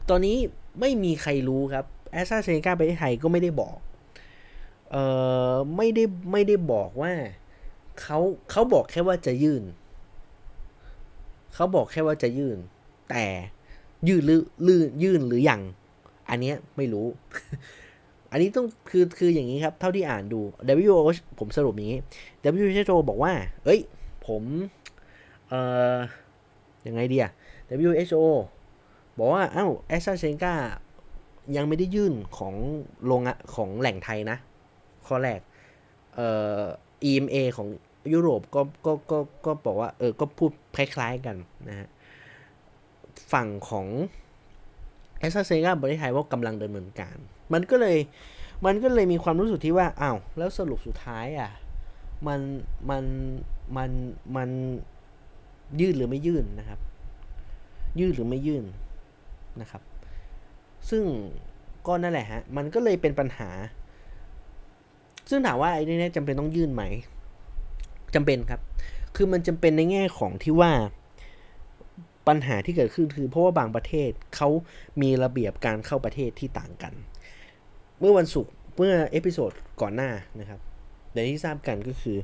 [0.09, 0.37] ตอนนี้
[0.79, 3.77] ไม่มีใครรู้ครับแอสตราเซเนกาประเทศไทยก็ไม่ได้บอก
[4.91, 5.03] เอ่
[5.51, 7.13] อไม่ได้ไม่ได้บอกว่า
[8.01, 8.19] เขา
[8.51, 9.63] เขาบอกแค่ว่าจะยื่น
[11.53, 12.57] เขาบอกแค่ว่าจะยื่น
[13.09, 13.25] แต่
[14.07, 15.61] ยื่นหรือลื่นยื่นหรืออยัง
[16.29, 17.07] อันเนี้ยไม่รู้
[18.31, 20.41] อันนี้ต้องคือคืออย่างนี้ครับ เท่าที่อ่านดู
[20.85, 20.97] WHO
[21.39, 21.99] ผมสรุปอย่างนี้
[22.43, 23.33] WHO บอกว่า
[23.65, 23.79] เอ้ย
[24.27, 24.43] ผม
[25.49, 25.59] เอ่
[25.95, 25.97] อ
[26.87, 27.31] ยังไงดีอะ
[27.87, 28.23] WHO
[29.17, 30.53] บอกว่าเอ้าแอสตราเซนกา
[31.55, 32.53] ยังไม่ได้ยื่นของ
[33.05, 33.21] โรง
[33.55, 34.37] ของแหล่งไทยนะ
[35.07, 35.39] ข้อแรก
[36.15, 36.61] เอ่อ
[37.09, 37.67] EMA ของ
[38.13, 41.35] ยุโรปก็ก็ก็ก็บอกว่าเออก็พูดคล้าย ๆกัน
[41.69, 41.87] นะฮะ
[43.31, 43.87] ฝั่งของ
[45.19, 47.17] แอสตราเซนกาประเทศไทยว่ากำลังดำเนินการ
[47.53, 47.97] มันก็เลย
[48.65, 51.51] มันก็เลยมีความรู้สึกที่ว่าอ้าวแล้วสรุปสุดท้ายอะ
[52.27, 52.39] มัน
[52.89, 53.03] มัน
[53.77, 53.91] มัน
[54.35, 54.49] มัน
[55.79, 56.79] ยื่นหรือไม่ยื่นนะครับ
[57.99, 58.63] ยื่นหรือไม่ยื่น
[59.61, 59.81] นะครับ
[60.89, 61.03] ซึ่ง
[61.87, 63.49] ก็นั่นแหละฮะ มันก็เลยเป็นปัญหา
[65.29, 66.83] ซึ่งถามว่าไอ้นี่จำเป็นต้องยื่นไหม
[68.15, 68.61] จำเป็นครับ
[69.15, 70.71] คือมันจำเป็นในแง่ของที่ว่า
[72.27, 74.49] ปัญหาที่เกิดขึ้นคือเพราะว่าบางประเทศเขา
[75.01, 76.93] มีระเบียบการเข้าประเทศที่ต่างกัน
[77.99, 79.51] เมื่อวันศุกร์เมื่อ episode
[79.81, 80.59] ก่อนหน้านะครับ
[81.13, 82.17] ในที่ทราบกันก็คือ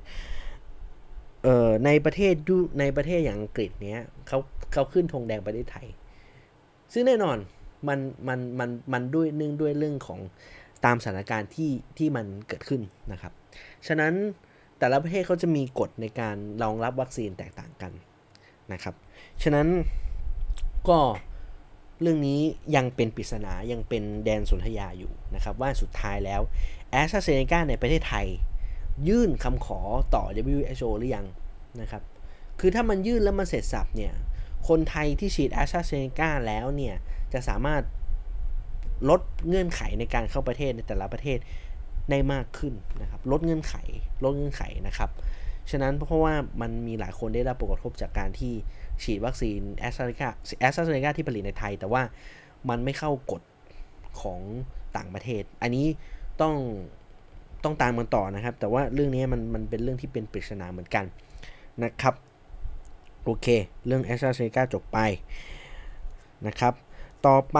[1.43, 4.39] เอ่อในประเทศยุในประเทศอย่างอังกฤษเนี้ยเขา
[4.73, 5.87] เขาขึ้นธงแดงประเทศไทย
[6.93, 7.37] ซึ่งแน่นอน
[7.87, 10.19] มันมันมันมันด้วยเนื่องด้วยเรื่องของ
[10.85, 12.81] ตามสถานการณ์ที่ที่มันเกิดขึ้น
[13.11, 13.33] นะครับ
[13.87, 14.13] ฉะนั้น
[14.79, 17.91] แต่ละประเทศเขาจะมีกฎในการรองรับวัคซีนแตกต่างกัน
[18.73, 18.95] นะครับ
[19.43, 19.67] ฉะนั้น
[20.89, 20.99] ก็
[22.01, 22.39] เรื่องนี้
[22.75, 26.41] ยังเป็นปริศนายังเป็นแดนสนธยาอยู่นะครับ ว่าสุดท้ายแล้ว
[26.91, 28.27] แอสตราเซเนกาในประเทศไทย
[29.07, 29.79] ยื่นคำขอ
[30.15, 30.23] ต่อ
[30.53, 31.25] WHO หรือยัง
[31.81, 32.03] นะครับ
[32.59, 34.13] คือถ้ามันยื่นแล้วมันเสร็จสับเนี่ย
[34.67, 36.95] คนไทยที่ฉีดแอสตราเซเนกาแล้วเนี่ย
[37.33, 37.81] จะสามารถ
[39.09, 41.37] ลดเงื่อนไขในการเข้าประเทศในแต่ละประเทศ
[42.09, 43.75] ได้มากขึ้นนะครับ ลดเงื่อนไข
[44.23, 45.09] ลดเงื่อนไขนะครับ
[45.71, 48.53] ฉะนั้นเพราะว่ามันมีหลายคนได้รับผลกระทบจากการที่
[49.03, 50.29] ฉีดวัคซีนแอสตราเซเนกา
[50.61, 52.01] แอสตราเซเนกาที่ผลิตในไทย แต่ว่า
[52.69, 53.41] มันไม่เข้ากฎ
[54.21, 54.39] ของ
[54.97, 55.85] ต่างประเทศ อันนี้
[56.41, 56.55] ต้อง
[57.63, 61.05] ต้องตามกันต่อนะครับ แต่ว่าเรื่องนี้มันมันเป็นเรื่องที่เป็นปริศนาเหมือนกัน
[61.83, 62.13] นะครับ
[63.23, 63.47] โอเค
[63.85, 64.99] เรื่องแอสตราเซเนกาจบไป
[66.47, 66.73] นะครับ
[67.27, 67.59] ต่อไป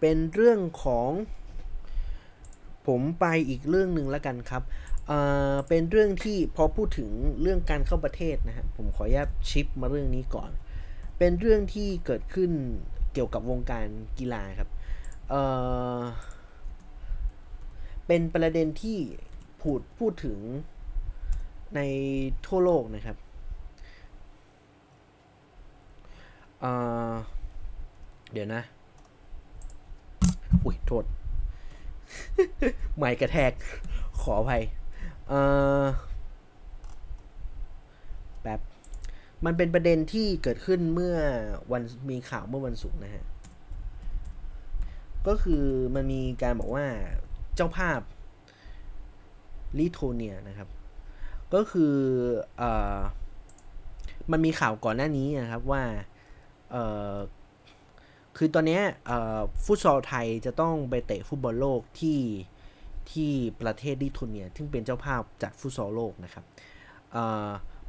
[0.00, 1.10] เป็นเรื่องของ
[2.86, 4.62] ผมไปอีกเรื่องหนึ่งแล้วกันครับ
[5.06, 5.18] เอ่
[5.52, 10.50] อเป็นเรื่องที่พอพูดถึงเรื่องการเข้าประเทศนะฮะผมขออนุญาตชิปมาเรื่องนี้ก่อน
[11.18, 12.50] เป็นเรื่องที่เกิดขึ้น
[13.12, 13.86] เกี่ยวกับวงการ
[14.18, 14.68] กีฬาครับ
[15.30, 15.42] เอ่
[15.98, 16.00] อ
[18.06, 18.98] เป็นประเด็นที่
[19.60, 20.38] พูดพูดถึง
[21.74, 21.80] ใน
[22.46, 23.16] ทั่วโลกนะครับ
[28.32, 28.62] เดี๋ยวนะ
[30.64, 31.04] อุ้ย โทษ
[32.96, 33.52] ไม่กระแทก
[34.20, 34.62] ขออภัย
[35.28, 35.40] เอ่
[35.82, 35.84] อ
[38.44, 38.60] แบบ
[39.44, 41.16] มันเป็นประเด็นที่เกิดขึ้นเมื่อ
[41.72, 43.24] วันมีข่าวเมื่อวันศุกร์นะฮะ
[45.26, 46.86] ก็คือมันมีการบอกว่า
[47.56, 48.00] เจ้าภาพ
[49.78, 50.68] ลิโทเนียนะครับ
[51.54, 51.94] ก็คือ
[52.60, 52.62] อ
[54.30, 55.82] มันมีข่าวก่อนหน้านี้นะครับว่า
[58.36, 58.80] คือตอนนี้
[59.64, 62.20] ฟุตซอลไทยจะต้องไปเตะฟุตบอลโลกที่
[63.10, 66.44] ที่ประเทศลิทัวเนีย ซึ่งเป็นเจ้าภาพจัดฟุตซอลโลกนะครับ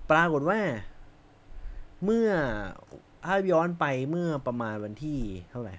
[0.10, 0.60] ปรากฏว่า
[2.04, 2.30] เมื่อ
[3.26, 5.20] ถ้าย้อนไปเมื่อประมาณวันที่
[5.50, 5.76] เท่าไหร่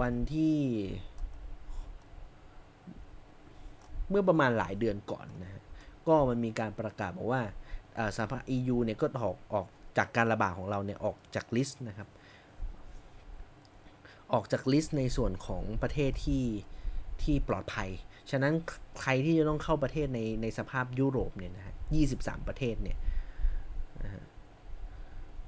[0.00, 0.56] วันที่
[4.10, 5.62] เมื่อประมาณหลายเดือนก่อนนะ
[6.08, 7.42] ก็มันมีการประกาศบอกว่า
[8.16, 9.66] สภาพ EU เนี่ยก็ออกออก
[9.96, 12.08] จากการระบาดของเราเนี่ยออกจากลิสต์นะครับ
[14.32, 16.44] ออกจากลิสต์ในส่วนของประเทศที่
[17.22, 17.90] ที่ปลอดภัย
[18.30, 18.52] ฉะนั้น
[19.02, 21.74] ใครที่จะต้องเข้าประเทศในในสภาพยุโรปเนี่ยนะฮะ
[22.12, 22.98] 23ประเทศเนี่ย
[24.02, 24.10] นะ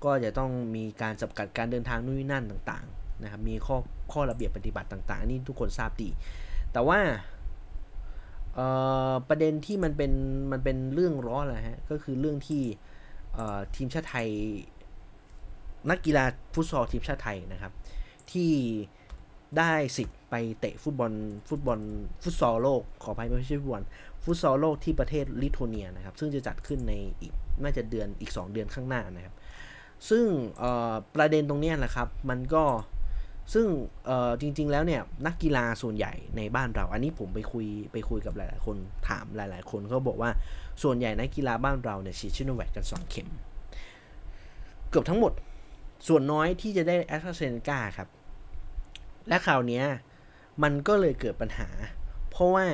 [0.04, 3.76] ก็จะต้องมีการจำกัดการเดินทางนู่นนั่นต่างๆนะครับ มีข้อ
[4.12, 6.08] ข้อระเบียบปฏิบัติต่าง ๆ นี่ทุกคนทราบดี
[6.72, 6.98] แต่ว่า
[9.28, 10.12] ประเด็นที่มันเป็น
[10.52, 12.62] มันเป็นเรื่องร้อนแหละฮะ ก็คือเรื่องที่
[13.76, 14.28] ทีมชาติไทย
[15.90, 16.24] นักกีฬา
[16.54, 17.72] ฟุตซอลทีมชาติไทยนะครับ
[18.32, 18.52] ที่
[19.58, 21.12] ได้สิทธิ์ไปเตะฟุตบอล
[21.48, 21.80] ฟุตบอล
[22.22, 23.84] ฟุตซอลโลกขออภัยไม่ใช่ฟุตบอล
[24.24, 27.32] ฟุตซอลโลกที่ประเทศลิทัวเนียนะครับ ซึ่งจะจัดขึ้นในอีก
[27.62, 29.34] น่าจะเดือนอีก 2 เดือนข้างหน้านะครับ
[30.08, 30.24] ซึ่ง
[31.14, 32.64] ประเด็นตรงนี้แหละครับ มันก็
[33.54, 33.66] ซึ่ง
[34.40, 38.76] จริง ๆ แล้วเนี่ยนักกีฬาส่วนใหญ่ในบ้านเรา อันนี้ผมไปคุยไปคุยกับหลาย ๆ คน
[39.08, 40.30] ถามหลาย ๆ คนเขาบอกว่า
[40.82, 43.28] ส่วนใหญ่นักกีฬาบ้านเราเนี่ยฉีดชิโนแวคกัน 2 เข็ม
[44.90, 45.32] เกือบทั้งหมด
[46.08, 48.08] ส่วนน้อยที่จะได้แอสตราเซเนกาครับ
[49.28, 49.82] และคราวนี้
[50.62, 51.68] มันก็เลยเกิดปัญหา
[52.30, 52.66] เพราะว่า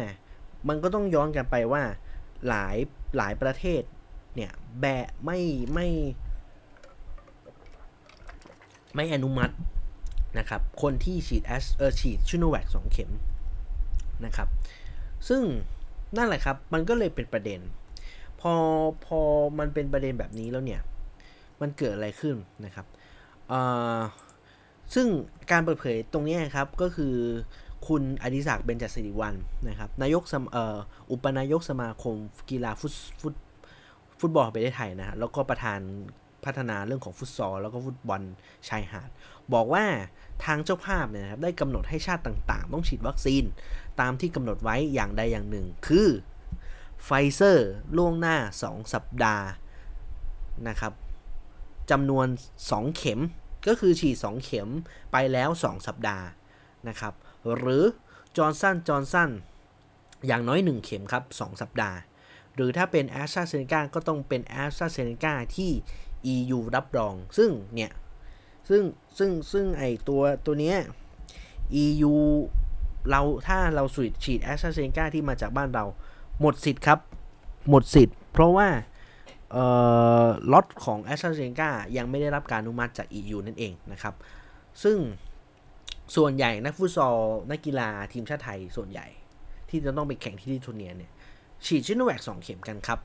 [0.68, 1.83] มันก็ต้องย้อนกันไปว่า
[2.49, 2.77] หลาย
[3.16, 3.83] หลายประเทศ
[4.37, 5.41] เนี่ยแบะไม่
[5.75, 5.89] ไม่
[8.95, 9.55] ไม่อนุมัติ
[10.39, 13.11] นะครับ คนที่ฉีดแอสเออฉีดชิโนแวคสองเข็ม
[14.24, 14.49] นะครับ
[15.28, 15.43] ซึ่ง
[16.16, 17.61] นั่นแหละครับ มันก็เลยเป็นประเด็น
[18.41, 18.53] พอ
[19.07, 19.20] พอ
[19.59, 20.80] มันเป็นประเด็นแบบนี้แล้วเนี่ย
[21.61, 22.87] มันเกิดอะไรขึ้นนะครับ
[24.95, 25.07] ซึ่ง
[25.51, 27.14] การเปิดเผยตรงนี้ครับ ก็คือ
[27.87, 29.35] คุณอดิศักดิ์เบญจศิริวัล
[29.68, 30.22] นะครับ นายก
[30.53, 30.76] เออ
[31.11, 32.16] อุปนายกสมาคม
[32.51, 33.35] กีฬาฟุตฟุต
[34.20, 35.80] ฟุตบอลประเทศไทยนะฮะแล้วก็ประธาน
[36.47, 38.20] พัฒนาเรื่องของฟุตซอลแล้วก็ฟุตบอล
[38.68, 39.09] ชายหาด
[39.55, 39.84] บอกว่า
[40.45, 43.45] ทางเจ้าภาพเนี่ยครับได้กำหนดให้ชาติต่างๆ ต้องฉีดวัคซีน
[44.01, 46.09] ตามที่กำหนดไว้อย่างใดอย่างหนึ่ง คือ
[47.05, 48.36] ไฟเซอร์ล่วงหน้า
[48.66, 49.47] 2 สัปดาห์
[50.68, 50.92] นะครับ
[51.90, 52.26] จำนวน
[52.62, 53.20] 2 เข็ม
[53.66, 54.68] ก็คือฉีด 2 เข็ม
[55.12, 56.26] ไปแล้ว 2 สัปดาห์
[56.88, 57.14] นะครับ
[57.57, 57.84] หรือ
[58.36, 59.30] จอห์นสันจอห์นสัน
[60.26, 61.99] อย่างน้อย 1 เข็มครับ 2 สัปดาห์
[62.55, 65.70] หรือถ้าเป็นแอสตราเซเนกาก็ต้องเป็นแอสตราเซเนกาที่
[66.35, 67.93] EU รับรอง ซึ่งเนี่ย
[68.68, 68.83] ซึ่ง
[69.18, 70.77] ซึ่งซึ่งไอตัวตัวเนี้ย
[71.85, 72.12] EU
[73.11, 75.85] เราถ้าเราสูดฉีดแอสตราเซเนกาที่มาจากบ้านเรา
[76.41, 76.99] หมดสิทธิ์ครับ
[77.68, 78.68] หมดสิทธิ์ เพราะว่า
[79.53, 79.64] เอ่
[80.25, 84.14] อล็อตของแอสตราเซเนกายังไม่ได้รับการอนุมัติจาก EU นั่นเองนะครับ
[84.83, 84.97] ซึ่ง
[86.16, 87.16] ส่วนใหญ่นักฟุตซอล
[87.51, 89.07] นักกีฬาทีมชาติไทยส่วนใหญ่
[89.68, 91.11] ที่จะต้องไปแข่งที่ลิทัวเนียเนี่ย
[91.66, 92.99] ฉีดซิโนแวคสองเข็มกันครับ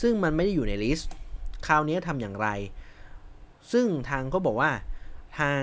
[0.00, 1.12] ซึ่งมันไม่ได้อยู่ในลิสต์
[1.66, 2.48] คราวนี้ทำอย่างไร
[3.72, 4.70] ซึ่งทางก็บอกว่า
[5.38, 5.62] ทาง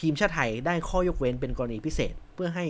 [0.00, 2.66] ทีมชาติไทยได้ข้อยกเว้นเป็นกรณีพิเศษ เพื่อให้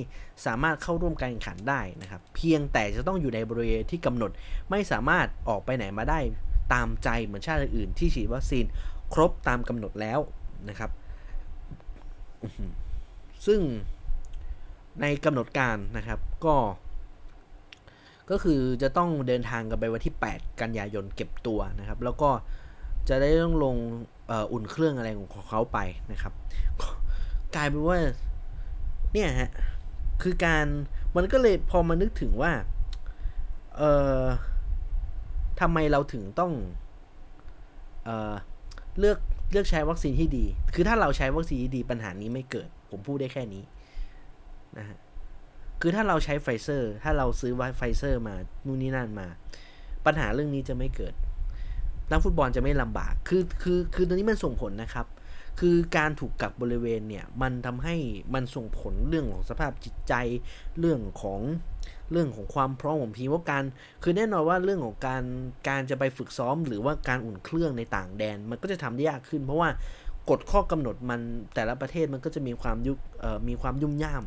[0.46, 4.30] สามารถเข้าร่วมการแข่งขันได้นะครับ เพียงแต่จะต้องอยู่ในบริเวณที่กำหนด
[4.70, 6.20] ไม่สามารถออกไปไหนมาได้
[6.72, 8.64] ตามใจเหมือนชาติอื่นที่ฉีดวัคซีน
[9.14, 10.20] ครบตามกำหนดแล้ว
[10.68, 10.90] นะครับ
[13.46, 13.60] ซึ่ง
[15.00, 16.56] ในกำหนดการนะครับก็
[18.30, 22.30] ก็คือจะต้องเดินทางกันไปวันที่ 8 กันยายนเก็บตัวนะครับ แล้วก็
[23.08, 23.76] จะได้ต้องลง
[24.52, 25.78] อุ่นเครื่องอะไรของเขาไป
[26.12, 26.32] นะครับ
[27.56, 27.98] กลายเป็นว่า
[29.12, 29.50] เนี่ยฮะ
[30.22, 30.66] คือการ
[31.16, 32.52] มันก็เลยพอมานึกถึงว่า
[33.76, 33.82] เอ
[34.20, 34.22] อ
[35.60, 36.52] ทำไมเราถึงต้อง
[38.04, 38.34] เออ
[38.98, 39.18] เลือก
[39.52, 43.62] เลือกใช้วัคซีนที่ดี คือถ้าเราใช้วัคซีนที่ดีปัญหานี้ไม่เกิด ผมพูดได้แค่นี้
[44.78, 44.98] นะฮะ
[45.80, 48.34] คือถ้าเราใช้ไฟเซอร์ ถ้าเราซื้อไฟเซอร์มา
[48.66, 49.28] นู่นนี่นั่นมา
[50.06, 51.14] ปัญหาเรื่องนี้จะไม่เกิด
[52.10, 55.06] นักฟุตบอลจะไม่ลำบาก คือคือคือตรงนี้มันส่งผลนะครับ
[55.60, 57.96] คือการถูกกักบริเวณเนี่ย มันทำให้
[58.34, 60.14] มันส่งผลเรื่องของสภาพจิตใจ
[60.78, 61.40] เรื่องของ
[62.12, 63.64] เรื่องของความพร้อมของทีมว่าการ
[64.02, 65.22] คือแน่นอนว่าเรื่องของการ
[65.68, 69.68] การจะไปฝึกซ้อม หรือว่าการอุ่นเครื่องในต่างแดน มันก็จะทำได้ยากขึ้น เพราะว่า
[70.30, 71.20] กฎข้อกำหนดมัน
[71.54, 72.92] แต่ละประเทศมันก็จะมีความยุ
[73.48, 74.24] มีความยุ่งย่าม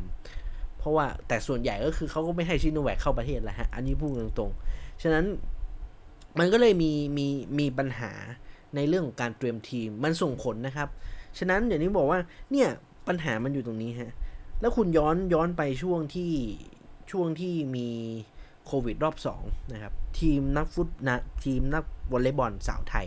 [0.84, 5.24] เพราะว่าแต่ส่วนใหญ่ก็คือเขาก็ไม่ให้ชิโนแวคเข้าประเทศแหละฮะ อันนี้พูดตรงๆ ฉะนั้น
[6.38, 7.26] มันก็เลยมีมี
[7.58, 8.12] มีปัญหา
[8.74, 10.88] ในเรื่องของการเตรียมทีมมันส่งผลนะครับ
[11.38, 12.20] ฉะนั้นอย่างนี้บอกว่า
[12.52, 12.68] เนี่ย
[13.08, 14.12] ปัญหามันอยู่ตรงนี้ฮะ
[14.60, 16.32] แล้วคุณย้อนย้อนไปช่วงที่
[17.10, 17.88] ช่วงที่มี
[18.66, 23.06] โควิดรอบ2นะครับ ทีมนักฟุตนะทีมนักวอลเลย์บอลสาวไทย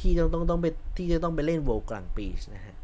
[0.00, 0.66] ที่ต้องต้องต้องไป
[0.96, 2.74] ที่จะต้องไปเล่นโวลกลางปีนะฮะ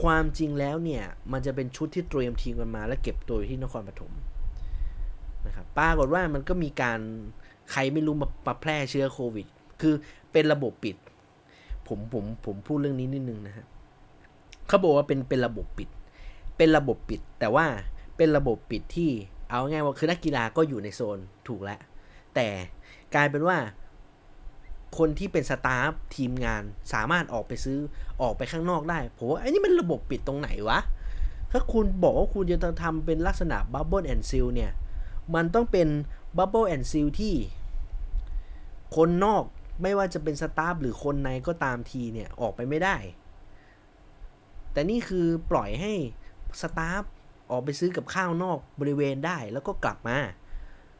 [0.00, 4.12] ความจริงแล้วเนี่ย มันจะเป็นชุดที่เตรียมทีมกันมา แล้วเก็บตัวอยู่ที่นครปฐม
[5.46, 7.00] นะครับปรากฏว่ามันก็มีการ
[7.72, 9.46] ใครไม่รู้มามาแพร่เชื้อโควิด
[9.80, 9.94] คือ
[10.32, 10.96] เป็นระบบปิด
[11.88, 13.66] ผมผมผมพูดเรื่องนี้นิดนึงนะฮะ
[14.68, 15.88] เขาบอกว่าเป็นเป็นระบบปิด
[16.56, 17.66] เป็นระบบปิด แต่ว่า
[18.16, 19.10] เป็นระบบปิดที่
[19.50, 21.18] เอาง่ายว่าคือนักกีฬาก็อยู่ในโซน
[21.48, 21.80] ถูกแล้ว
[22.34, 22.46] แต่
[23.14, 23.58] กลายเป็นว่า
[24.98, 27.78] คนที่เป็น staff ทีมงานสามารถออกไปซื้อ
[28.22, 30.78] ออกไปข้างนอกได้ ผมว่าไอ้นี่มันระบบปิดตรงไหนวะ
[31.50, 34.72] ถ้าคุณบอกว่าคุณจะทำเป็นลักษณะ bubble and seal เนี่ย
[35.34, 35.88] มันต้องเป็น
[36.36, 37.34] bubble and seal ที่
[38.96, 39.44] คนนอก
[39.82, 42.96] ไม่ว่าจะเป็น staff หรือคนในก็ตามทีเนี่ย ออกไปไม่ได้
[44.72, 45.92] แต่นี่คือปล่อยให้
[46.60, 47.02] staff
[47.50, 50.18] ออกไปซื้อกับข้าวนอกบริเวณได้แล้วก็กลับมา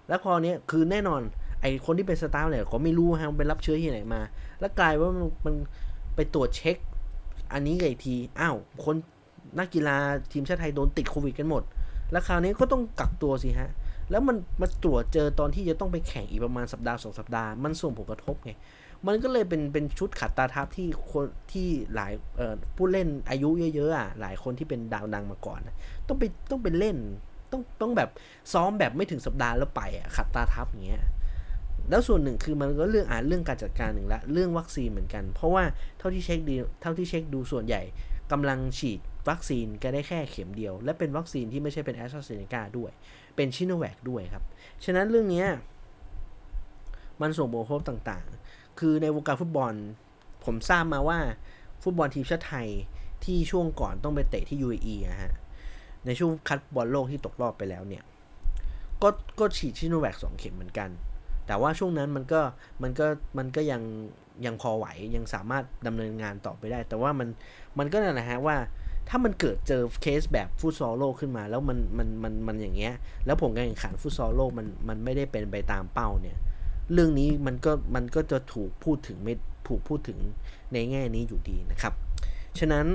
[0.08, 1.22] แล้วพอเนี้ยคือแน่นอน
[1.64, 4.20] ไอคนที่เป็น staff เนี่ยเขาไม่รู้ฮะมันไปรับเชื้อที่ไหนมา
[4.60, 5.54] แล้วกลายเป็นว่ามันมัน
[6.14, 6.76] ไปตรวจเช็ค
[7.52, 8.96] อันนี้ไงทีอ้าวคน
[9.58, 9.96] นักกีฬา
[10.32, 11.62] ทีมชาติไทยโดนติดโควิดกันหมด
[12.12, 13.70] แล้วคราวนี้ก็ต้องกักตัวสิฮะ
[14.10, 18.52] แล้วมันมาตรวจเจอตอนที่จะต้องไปแข่งอีกประมาณสัปดาห์สองสัปดาห์ มันส่งผลกระทบไง
[19.06, 25.60] มันก็เลยเป็นเป็นชุดขัดตาทับที่คนที่หลายเอ่อผู้เล่นอายุเยอะๆอะหลายคนที่เป็นดาวดังมาก่อน
[26.08, 26.96] ต้องไปต้องไปเล่น
[27.52, 28.10] ต้องต้องแบบ
[28.52, 31.02] ซ้อมแบบไม่ถึงสัปดาห์แล้วไปอะขัดตาทับอย่างเงี้ย
[31.90, 35.64] แล้วส่วนหนึ่งคือมันก็เรื่องอ่านเรื่องการจัดการหนึ่งละเรื่องวัคซีนเหมือนกัน เพราะว่า
[35.98, 37.82] เท่าที่เช็คดีเท่าที่เช็คดูส่วนใหญ่
[38.32, 42.90] กำลังฉีดวัคซีนก็ได้แค่เข็มเดียว และเป็นวัคซีนที่ไม่ใช่เป็นแอสตราเซเนกาด้วย
[43.36, 44.44] เป็นซิโนแวคด้วยครับ
[44.84, 45.44] ฉะนั้นเรื่องนี้
[47.20, 49.72] มันส่งผลกระทบต่างๆ คือในวงการฟุตบอล
[50.44, 51.18] ผมทราบมาว่า
[51.82, 52.68] ฟุตบอลทีมชาติไทย
[53.24, 55.32] ที่ช่วงก่อนต้องไปเตะที่ UAE นะฮะ
[56.06, 58.02] ในช่วงคัดบอลโลกที่ตกรอบไปแล้วเนี่ย
[59.02, 59.08] ก็
[59.38, 60.90] ก็ฉีดชิโนแวคสองเข็มเหมือนกัน
[61.46, 62.40] แต่ว่าช่วงนั้นมันก็
[62.82, 63.06] มันก็
[63.38, 63.82] มันก็ยัง
[64.46, 64.86] ยังพอไหว
[65.16, 67.28] ยังสามารถดำเนินงานต่อไปได้ แต่ว่ามัน
[67.78, 68.56] มันก็นั่นแหละฮะว่า
[69.08, 72.94] ถ้ามันเกิดเจอเคสแบบฟุตซอลโลกขึ้นมา แล้วมันมันมันมันอย่างเงี้ย
[73.26, 76.36] แล้วผลการแข่งขันฟุตซอลโลกมันมันไม่ได้เป็นไปตามเป้าเนี่ย
[76.92, 79.34] เรื่องนี้มันก็มันก็จะถูกพูดถึงไม่
[79.68, 80.18] ถูกพูดถึง
[80.72, 81.92] ในแง่นี้อยู่ดีนะครับ
[82.58, 82.86] ฉะนั้น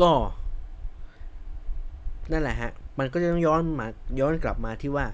[0.00, 0.12] ก็
[2.32, 3.86] นั่นแหละฮะ มันก็จะต้องย้อนมา
[4.20, 5.06] ย้อนกลับมาที่ว่า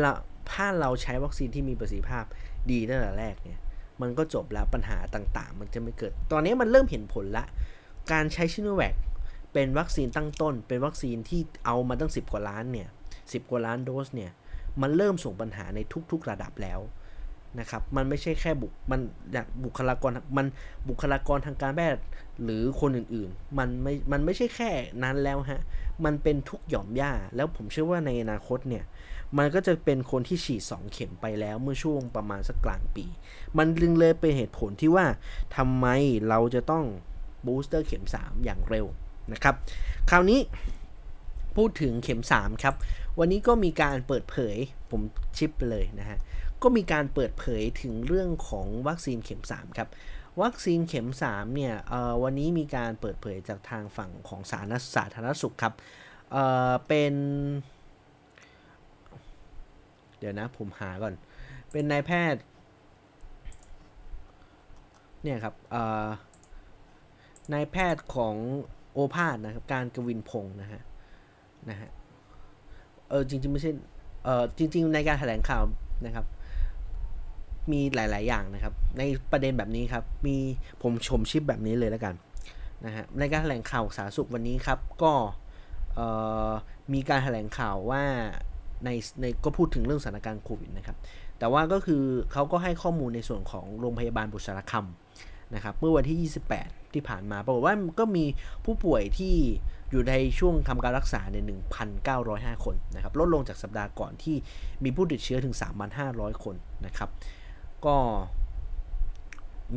[0.00, 0.12] เรา
[0.52, 2.24] ถ้าเราใช้วัคซีนที่มีประสิทธิภาพ
[2.70, 3.58] ดีตั้งแต่แรกเนี่ย
[4.00, 7.44] มันก็จบแล้วปัญหาต่างๆ มันจะไม่เกิด ตอนนี้มันเริ่มเห็นผลละ
[8.12, 8.94] การใช้ชิโนแวค
[9.52, 12.88] เป็นวัคซีนตั้งต้น เป็นวัคซีนที่เอามาตั้ง 10 กว่าล้านเนี่ย
[13.32, 14.30] สิกว่าล้านโดสเนี่ย
[14.82, 15.78] มันเริ่มส่งปัญหาใน
[16.10, 16.80] ทุกๆระดับแล้ว
[17.60, 19.00] นะครับ มันไม่ใช่แค่บุคมัน
[19.64, 20.46] บุคลากรมัน
[20.88, 22.02] บุคลากรทางการแพทย์
[22.42, 24.70] หรือคนอื่นๆ มันไม่ มันไม่ใช่แค่
[25.02, 25.62] นั้นแล้วฮะ
[26.04, 28.84] มันเป็นทุกหย่อมย่า แล้วผมเชื่อว่าในอนาคตเนี่ย
[29.38, 33.06] มันก็จะเป็นคนที่ฉีด 2 เข็มไปแล้วเมื่อช่วงประมาณสักกลางปี
[33.58, 35.06] มันลึงเลยเป็นเหตุผลที่ว่า
[35.56, 35.86] ทำไม
[36.28, 36.84] เราจะต้อง
[37.46, 38.86] บูสเตอร์เข็ม 3 อย่างเร็ว
[39.32, 39.54] นะครับ
[40.10, 40.40] คราวนี้
[41.56, 42.74] พูดถึงเข็ม 3 ครับ
[43.18, 44.56] วันนี้ก็มีการเปิดเผย
[44.90, 45.00] ผม
[45.38, 46.18] ชิปเลยนะฮะ
[46.62, 49.88] ก็มีการเปิดเผยถึงเรื่องของวัคซีนเข็ม 3 ครับ
[50.42, 51.74] วัคซีนเข็ม 3 เนี่ย
[52.22, 55.74] วันนี้มีการเปิดเผยจากทางฝั่งของสาธารณสาธารณสุขครับ
[56.32, 57.14] เเป็น
[60.18, 61.14] เดี๋ยวนะผมหาก่อน
[61.72, 62.42] เป็นนายแพทย์
[65.22, 65.54] เนี่ยครับ
[67.52, 68.34] นายแพทย์ของ
[68.92, 70.82] โอภาสนะครับ การกวินพงศ์นะฮะ
[71.70, 71.90] นะฮะ
[73.08, 73.72] เออจริง ๆ ไม่ใช่
[74.24, 75.62] เออจริง ๆ ในการแถลงข่าว
[76.06, 76.26] นะครับ
[77.72, 79.02] มีหลาย ๆ อย่างนะครับ ใน
[79.32, 80.36] ประเด็นแบบนี้ครับ มี
[80.82, 82.14] ผมชมชิปแบบนี้เลยแล้วกัน
[82.84, 85.12] นะฮะในการแถลงข่าวสาธารณสุขวันนี้ครับ ก็
[86.92, 88.02] มีการแถลงข่าวว่า
[88.84, 88.90] ใน
[89.20, 90.96] ในก็พูดถึงเรื่องสถานการณ์โควิดนะครับ
[91.38, 92.02] แต่ว่าก็คือ
[92.32, 98.24] เขาก็ให้ข้อมูลในส่วนของโรงพยาบาลบุษราคำนะครับ เมื่อวันที่ 28 ที่ผ่านมาปรากฏว่าก็มี
[98.64, 99.34] ผู้ป่วยที่
[99.90, 101.36] อยู่ในช่วงทำการรักษาใน
[102.02, 104.36] 1,905 คนนะครับ ลดลงจากสัปดาห์ก่อนที่
[104.84, 105.54] มีผู้ติดเชื้อถึง
[105.98, 106.56] 3,500 คน
[106.86, 107.08] นะครับ
[107.86, 107.96] ก็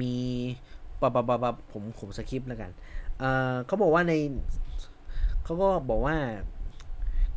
[0.01, 0.15] มี
[1.01, 2.71] ปะปะปะปะผมผมสคริปต์แล้วกัน
[3.19, 4.13] เเขาบอกว่าใน
[5.43, 6.15] เขาก็บอกว่า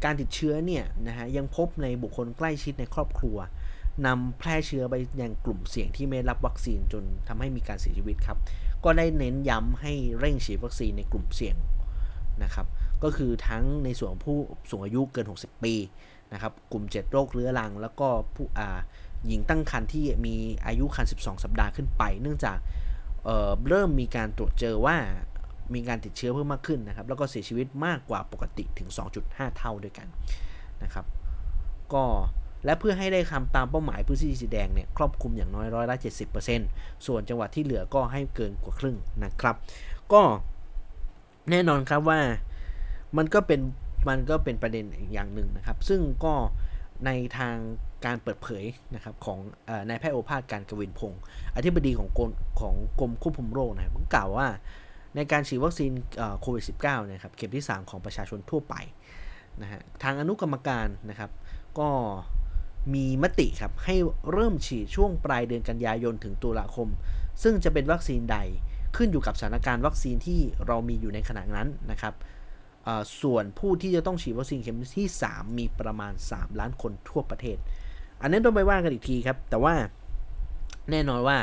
[0.05, 3.37] การติดเชื้อเนี่ยนะฮะยังพบในบุคคลใกล้ชิดในครอบครัว
[4.07, 8.39] นำแพร่เชื้อไปยังกลุ่มเสี่ยงที่ไม่รับวัคซีนจนทำให้มีการเสียชีวิตครับ
[8.85, 11.57] ก็ได้เน้นย้ำให้เร่งฉีดวัคซีนในกลุ่มเสี่ยง
[12.43, 12.67] นะครับ
[13.03, 14.39] ก็คือทั้งในส่วนผู้
[14.71, 15.75] สูงอายุเกิน 60 ปี
[16.33, 18.79] นะครับ กลุ่ม 7 โรคเรื้อรัง แล้วก็ผู้อ่า
[19.27, 22.59] หญิงตั้งครรภ์ที่มีอายุครรภ์12 สัปดาห์ขึ้นไป เนื่องจาก
[23.25, 24.97] เเริ่มมีการตรวจเจอว่า
[25.75, 28.89] มีการติดเชื้อเพิ่มมากขึ้นนะครับ แล้วก็เสียชีวิตมากกว่าปกติถึง
[29.23, 30.09] 2.5 เท่าด้วยกัน
[30.83, 31.07] นะครับ
[31.93, 32.05] ก็
[32.65, 35.97] และเพื่อให้ได้คำตามเป้าหมายพื้นที่สีแดงเนี่ยครอบคลุมอย่างน้อยร้อยละ
[36.51, 39.57] 70%ส่วนจังหวัดที่เหลือก็ให้เกินกว่าครึ่งนะครับ
[40.13, 40.23] ก็
[41.51, 42.21] แน่นอนครับว่า
[43.17, 43.61] มันก็เป็น
[44.09, 46.35] มันก็เป็นประเด็นอีกอย่างหนึ่งนะครับ ซึ่งก็
[47.07, 47.57] ในทาง
[48.07, 49.39] การเปิดเผยนะครับของ
[49.89, 51.21] นายแพทย์โอภาสการกวินพงศ์
[51.57, 52.31] อธิบดีของกรม
[52.61, 54.49] ของกรมควบคุมโรคนะครับก็กล่าวว่า
[55.17, 55.93] ในการฉีดวัคซีน
[56.41, 58.75] โควิด -19 นะครับเข็มที่ 3 ของประชาชนทั่วไป
[59.63, 61.31] นะฮะทางอนุกรรมการนะครับ
[61.79, 61.89] ก็
[62.95, 63.97] มีมติครับให้
[64.33, 66.89] เริ่มฉีดช่วงปลายเดือนกันยายนถึงตุลาคม
[67.43, 68.39] ซึ่งจะเป็นวัคซีนใด
[68.97, 72.15] ขึ้นอยู่กับสถานการณ์วัคซีนที่เรามีอยู่ในขณะนั้นนะครับ
[73.23, 77.59] ส่วนผู้ที่จะต้องฉีดวัคซีนเข็มที่ 3 มีประมาณ 3 ล้านคนทั่วประเทศ
[78.23, 79.75] อันนั้นต้องไปว่ากันอีกทีครับ แต่ว่า
[80.91, 81.39] แน่นอนว่า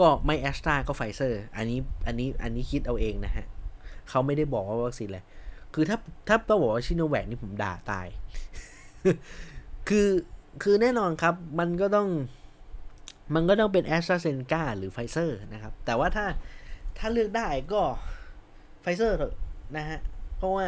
[0.00, 3.46] ก็ไม่แอสตราก็ไฟเซอร์อันนี้อันนี้อันนี้คิดเอาเองนะฮะ
[4.08, 5.20] เขาไม่ได้บอกว่าวัคซีนอะไร
[5.74, 5.96] คือถ้า
[6.28, 8.06] ถ้าต้องบอกว่าซิโนแวคนี่ผมด่าตาย
[9.88, 10.08] คือ
[10.62, 12.08] คือแน่นอนครับ มันก็ต้อง
[13.34, 16.26] มันก็ต้องเป็นแอสตราเซเนกาหรือไฟเซอร์นะครับ แต่ว่าถ้า
[16.98, 17.82] ถ้าเลือกได้ก็
[18.82, 19.34] ไฟเซอร์เถอะ
[19.76, 20.00] นะฮะ
[20.36, 20.66] เพราะว่า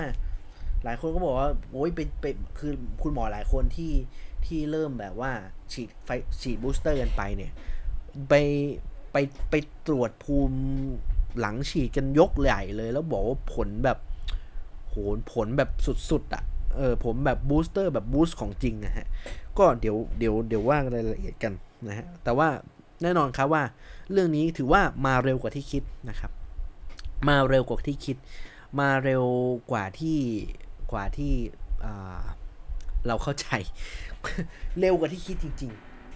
[0.85, 2.27] หลายคนก็บอกว่า โอ้ยไปไป
[2.59, 3.93] คือคุณหมอหลายคนที่
[4.47, 5.33] ที่เริ่มแบบว่า
[5.73, 6.09] ฉีดไฟ
[6.41, 7.53] ฉีด booster กันไปเนี่ย
[8.29, 8.35] ไป
[9.13, 9.17] ไป
[9.51, 9.55] ไป
[9.87, 10.59] ตรวจภูมิ
[11.41, 13.99] หลังฉีดกันยกใหญ่เลย แล้วบอกว่าผลแบบ
[14.89, 14.95] โห
[15.33, 15.71] ผลแบบ
[16.11, 16.43] สุดๆอะ
[16.77, 19.07] เออผลแบบ booster แบบ boost ของจริงนะฮะ
[19.59, 21.53] ก็เดี๋ยวเดี๋ยวเดี๋ยวว่ารายละเอียดกัน
[21.89, 22.49] นะฮะ แต่ว่า
[23.03, 23.63] แน่นอนครับว่า
[24.13, 26.33] เรื่องนี้ถือว่ามาเร็วกว่าที่คิดนะครับ
[27.29, 28.17] มาเร็วกว่าที่คิด
[28.81, 29.25] มาเร็ว
[29.71, 30.19] กว่าที่
[30.93, 31.33] กว่าที่
[33.07, 33.49] เราเข้าใจ
[34.81, 35.73] เร็วกว่าที่คิดจริง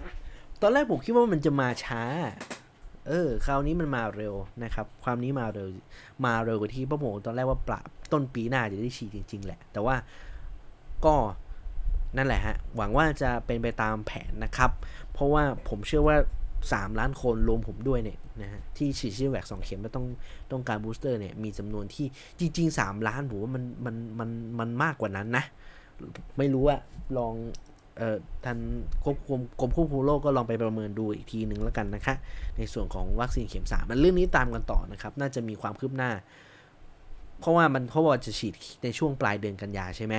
[0.09, 2.03] ๆ ตอนแรกผมคิดว่ามันจะมาช้า
[3.09, 4.35] เออ คราวนี้มันมาเร็ว
[4.65, 5.69] นะครับ ความนี้มาเร็ว
[6.27, 9.97] มาเร็วกว่าที่พระผมตอนแรกว่าปรับต้นปีหน้าจะได้ฉีดจริง ๆ แหละ แต่ว่า
[11.05, 11.15] ก็
[12.17, 14.71] นั่นแหละฮะ หวังว่าจะเป็นไปตามแผนนะครับ
[15.13, 16.17] เพราะว่าผมเชื่อว่า
[16.59, 20.07] 3 ล้านคนรวมผมด้วยเนี่ยนะฮะที่ฉีดซีโนแวคสองเข็มแล้วต้อง
[20.53, 22.07] ต้องการ booster เนี่ยมีจำนวนที่
[22.39, 25.45] จริง ๆ 3 ล้านผมว่ามันมันมันมันมากกว่านั้นนะ
[26.39, 26.77] ไม่รู้ว่า
[27.19, 27.35] ลอง
[27.99, 28.59] เอ่อท่าน
[29.05, 32.15] ควบคุมกรมควบคุมโรคก็ลองไปประเมินดูอีกทีหนึ่งแล้วกันนะคะ
[32.57, 36.11] ในส่วนของวัคซีนเข็มสามมันเรื่องนี้ตามกันต่อนะครับ น่าจะมีความคืบหน้า
[37.41, 40.15] เพราะว่ามันเขาบอกจะฉีดในช่วงปลายเดือนกันยาใช่ไหม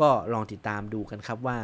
[0.00, 1.58] ก็ลองติดตามดูกันครับว่า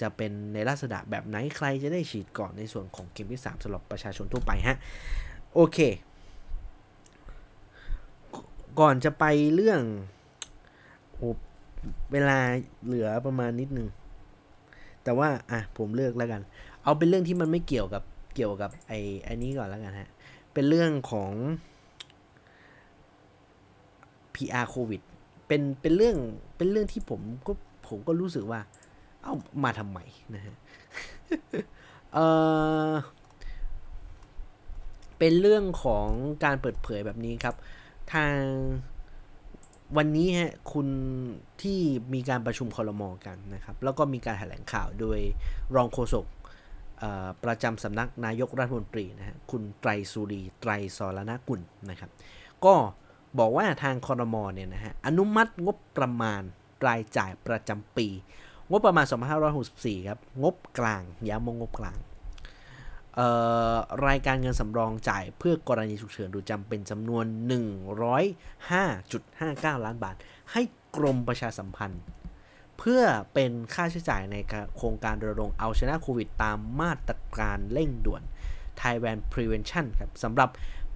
[0.00, 4.76] จะเป็นในลักษณะแบบไหนใครจะได้ฉีดก่อนในส่วนของเข็มที่ 3สำหรับประชาชนทั่วไปฮะ
[5.54, 5.78] โอเค
[8.80, 9.80] ก่อนจะไปเรื่อง
[11.14, 11.28] โอ้
[12.12, 12.38] เวลา
[12.84, 13.88] เหลือประมาณนิดนึง
[15.06, 16.42] แต่ว่าอะผมเลือกแล้วกัน
[16.82, 18.02] เอาเป็นเรื่องที่มันไม่เกี่ยวกับ
[18.34, 20.10] เกี่ยวกับไอ้ไอ้นี้ก่อนแล้วกันฮะ
[20.52, 21.32] เป็นเรื่องของ
[24.34, 25.00] PR โควิด
[25.46, 26.16] เป็นเป็นเรื่อง
[26.56, 27.52] เป็นเรื่องที่ผมก็
[27.88, 28.60] ผมก็รู้สึกว่า
[29.22, 29.34] เอา
[29.64, 29.98] มาทำไม
[30.34, 30.54] นะฮะ
[32.14, 32.18] เอ
[32.90, 32.92] อ
[35.18, 36.08] เป็นเรื่องของ
[36.44, 37.54] การเปิดเผยแบบนี้ครับ
[38.12, 38.36] ทาง
[39.96, 40.88] วันนี้ฮะคุณ
[41.62, 41.80] ที่
[42.14, 45.18] มีการประชุมคอรมอกันนะครับ แล้วก็มีการแถลงข่าวโดย
[45.74, 46.26] รองโฆษก
[47.44, 51.60] ประจำสำนักนายกรัฐมนตรีนะฮะคุณไตรสุรีไตรสรณกุล
[51.90, 52.10] นะครับ
[52.64, 52.74] ก็
[53.38, 56.42] บอกว่าทางคอรมอเนี่ยนะฮะอนุมัติงบประมาณ
[56.86, 58.08] รายจ่ายประจำปี
[58.70, 59.06] งบประมาณ
[59.56, 61.98] 2564 ครับ งบกลางย้ำมงงบกลาง
[64.06, 67.24] รายการเงินสำรองจ่ายเพื่อกรณีฉุกเฉินหรือจำเป็นจำนวน
[68.54, 70.16] 105.59 ล้านบาท
[70.52, 70.62] ให้
[70.96, 72.02] กรมประชาสัมพันธ์
[72.78, 73.02] เพื่อ
[73.34, 74.36] เป็นค่าใช้จ่ายใน
[74.76, 78.22] โครงการระดงเอาชนะโควิดตามมาตรการเร่งด่วน
[78.80, 80.48] Thailand Prevention ครับสำหรับ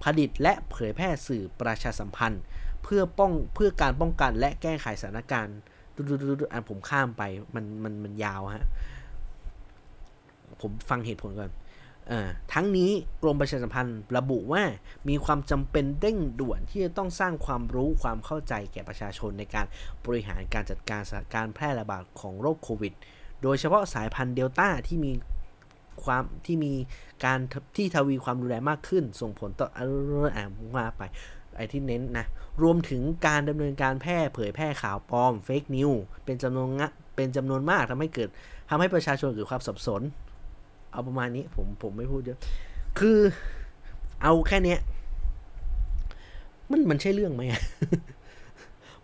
[0.05, 2.43] ผลิตและเผยแพร่สื่อประชาสัมพันธ์
[2.83, 5.57] เพื่อป้องเพื่อการป้องกันและแก้ไขสถานการณ์
[5.95, 7.23] ดูดูดูอ่านผมข้ามไป
[7.55, 8.67] มันมันมันยาวฮะ
[10.61, 11.51] ผมฟังเหตุผลก่อน
[12.53, 12.91] ทั้งนี้
[13.23, 14.63] กรมประชาสัมพันธ์ระบุว่า
[15.09, 19.67] มีความจำเป็นเร่งด่วนที่จะต้องสร้างความรู้ความเข้าใจแก่ประชาชนในการ
[20.05, 22.93] บริหารการจัดการสถานการแพร่ระบาดของโรคโควิด
[23.43, 25.13] โดยเฉพาะสายพันธุ์เดลต้าที่มี
[26.05, 26.73] ความที่มี
[27.25, 27.39] การ
[27.77, 31.03] ที่ทวีความรุนแรงมากขึ้น ส่งผลต่ออ่าว่าไป
[31.57, 32.27] ไอ้ที่เน้นนะ
[32.63, 35.91] รวมถึงการดำเนินการแพร่เผยแพร่ข่าวปลอมเฟกนิว
[36.25, 36.69] เป็นจำนวน
[37.17, 38.29] เป็นจำนวนมากทำให้เกิด
[38.71, 40.03] ทำให้ประชาชนเกิดความสับสน
[40.93, 42.39] เอาประมาณนี้ ผมผมไม่พูดเยอะ
[42.99, 43.19] คือ
[44.23, 44.79] เอาแค่เนี้ย
[46.71, 47.43] มันมันใช่เรื่องไหม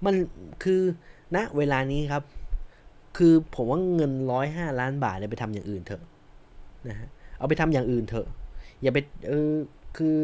[0.04, 0.14] มัน
[0.64, 0.80] คือ
[1.34, 2.22] ณนะเวลานี้ครับ
[3.16, 6.02] คือผมว่าเงินร้อยห้าล้านบาทเนี่ยไปทำอย่างอื่นเถอะ
[6.88, 7.08] นะฮะ
[7.38, 8.26] เอาไปทำอย่างอื่นเถอะ
[8.82, 9.52] อย่าไปเออ
[9.96, 10.18] คือ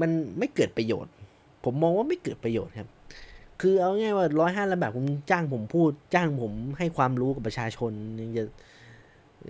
[0.00, 1.12] มันไม่เกิดประโยชน์
[1.64, 2.88] ผมมองว่าไม่เกิดประโยชน์ครับ
[3.60, 8.44] คือเอาง่ายว่าร้อยห้าล้านบาทผมจ้างผมพูด จ้างผมให้ความรู้กับประชาชนยังจะ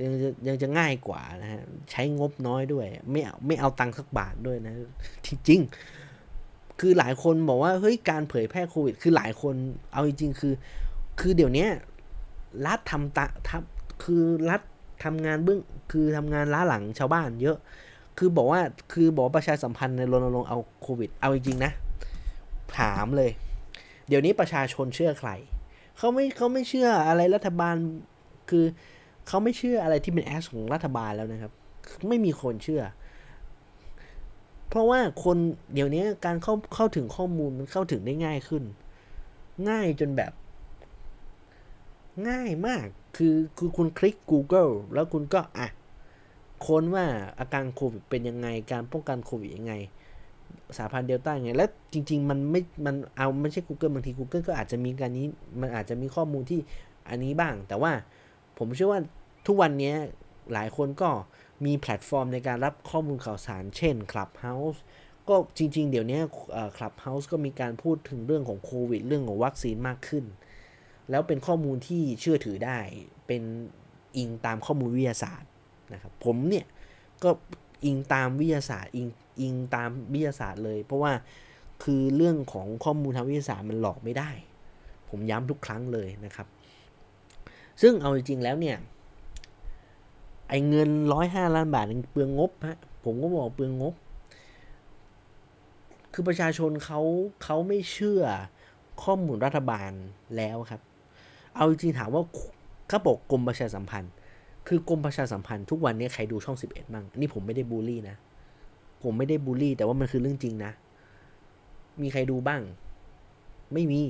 [0.01, 4.75] ยังจะยังจะง่ายกว่านะฮะ ใช้งบน้อยด้วย ไม่เอาไม่เอาตังค์สักบาทด้วยนะ
[5.27, 9.55] จริงๆ คือหลายคนบอกว่า เฮ้ย การเผยแพร่โควิด คือหลายคน
[9.93, 10.55] เอาจริงๆ คือ
[11.21, 11.67] คือเดี๋ยวนี้
[12.67, 14.61] รัฐทำตาทำคือรัฐ
[15.05, 15.61] ทำงานเบื้อง
[15.93, 17.57] คือทำงานล้าหลังชาวบ้านเยอะ
[18.19, 18.61] คือบอกว่า
[18.93, 21.73] คือบอกประชาสัมพันธ์ในรณรงค์เอาโควิด เอาจริงๆนะ
[22.79, 23.31] ถามเลย
[24.09, 25.31] เดี๋ยวนี้ประชาชนเชื่อใคร
[25.99, 27.75] เขาไม่เขาไม่เชื่ออะไรรัฐบาล
[28.51, 28.65] คือ
[29.29, 31.53] เขาไม่เชื่ออะไรที่เป็นแอสของรัฐบาลแล้วนะครับ
[32.09, 32.83] ไม่มีคนเชื่อ
[34.69, 35.37] เพราะว่าคน
[35.75, 38.63] เดี๋ยวนี้การเข้าเข้าถึงข้อมูลมันเข้าถึงได้ง่ายขึ้น
[39.69, 40.33] ง่ายจนแบบ
[42.29, 45.69] ง่ายมากคือคือคุณคลิก Google แล้วคุณก็อะ
[46.67, 47.07] ค้นว่า
[47.39, 49.73] อาการโควิดเป็นยังไง การป้องกันโควิดยังไง
[50.77, 55.27] สายพันธุ์เดลต้าไง แล้วจริง ๆ มันไม่ มันเอาไม่ใช่ Google บางที Google ก็อาจจะมีการนี้
[55.61, 56.61] มันอาจจะมีข้อมูลที่
[57.09, 57.93] อันนี้บ้าง แต่ว่า
[58.59, 59.01] ผมเชื่อว่า
[59.47, 59.95] ทุกวันนี้
[60.53, 61.11] หลายคนก็
[61.65, 64.79] มีแพลตฟอร์มในการรับข้อมูลข่าวสาร เช่น Clubhouse
[65.29, 66.21] ก็จริง ๆ เดี๋ยวนี้
[66.77, 70.25] Clubhouse ก็มีการพูดถึงเรื่องของโควิด เรื่องของวัคซีนมากขึ้น
[71.11, 72.79] แล้วเป็นข้อมูลที่เชื่อถือได้
[73.27, 73.43] เป็น
[74.17, 75.51] อิงตามข้อมูลวิทยาศาสตร์
[75.93, 76.67] นะครับผมเนี่ย
[77.23, 77.31] ก็
[77.85, 79.09] อิงตามวิทยาศาสตร์อิง
[79.41, 81.13] อิงตามวิทยาศาสตร์เลย เพราะว่า
[81.83, 84.31] คือเรื่องของข้อมูลทางวิทยาศาสตร์มันหลอกไม่ได้
[85.09, 86.47] ผมย้ำทุกครั้งเลยนะครับ
[87.81, 88.77] ซึ่งเอาจริงๆแล้วเนี่ย
[90.49, 93.95] ไอ้เงินร้อยห้าล้านบาทเปลืองงบฮะผมก็บอกเปลืองงบ
[96.13, 97.01] คือประชาชนเขา
[97.45, 98.23] เขาไม่เชื่อ
[99.03, 99.91] ข้อมูลรัฐบาล
[100.37, 100.81] แล้วครับ
[101.57, 102.23] เอาจริงๆถามว่า
[102.89, 104.13] เขาบอกกรมประชาสัมพันธ์
[104.69, 108.17] คือกรมประชาสัมพันธ์ทุกวันนี้ใครดูช่องสิบเอ็ดมั่งนี่ผมไม่ได้บูลลี่นะ
[109.03, 110.73] ผมไม่ได้บูลลี่ แต่ว่ามันคือเรื่องจริงนะ
[112.03, 112.63] มีใครดูบ้าง
[113.73, 114.03] ไม่มี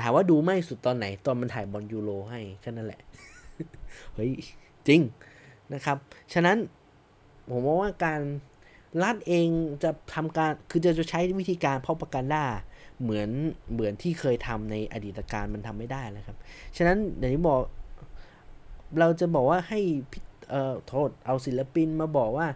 [0.00, 3.00] ถามว่าดูไม่สุดตอนไหน ตอนมันถ่ายบอลยูโรให้แค่นั้นแหละ
[4.14, 4.30] เฮ้ย
[4.88, 5.00] จริง
[5.74, 5.96] นะครับ
[6.32, 6.56] ฉะนั้น
[7.50, 8.20] ผมมองว่าการ
[9.02, 9.48] รัฐเอง
[9.82, 12.44] จะทำการ คือจะจะใช้วิธีการพอประกันด้า
[13.02, 13.30] เหมือน
[13.72, 16.36] เหมือนที่เคยทำในอดีตการมันทำไม่ได้แล้วครับ
[16.76, 17.60] ฉะนั้นอย่างที่บอก
[18.98, 19.80] เราจะบอกว่าให้
[20.50, 22.46] เอ่อโทษเอาศิลปินมาบอกว่า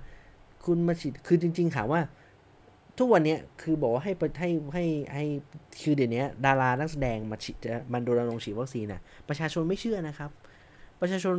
[0.64, 2.00] คุณมาฉีด คือจริง ๆถามว่า
[2.98, 4.84] ทุกวันนี้คือบอกว่าให้ให้ให้
[5.14, 5.24] ให้
[5.82, 7.56] คือเดี๋ยวนี้ดารานักแสดงมาฉีด
[7.92, 10.30] มันโดนลงฉีดวัคซีนนะประชาชนไม่เชื่อนะครับ
[11.00, 11.36] ประชาชน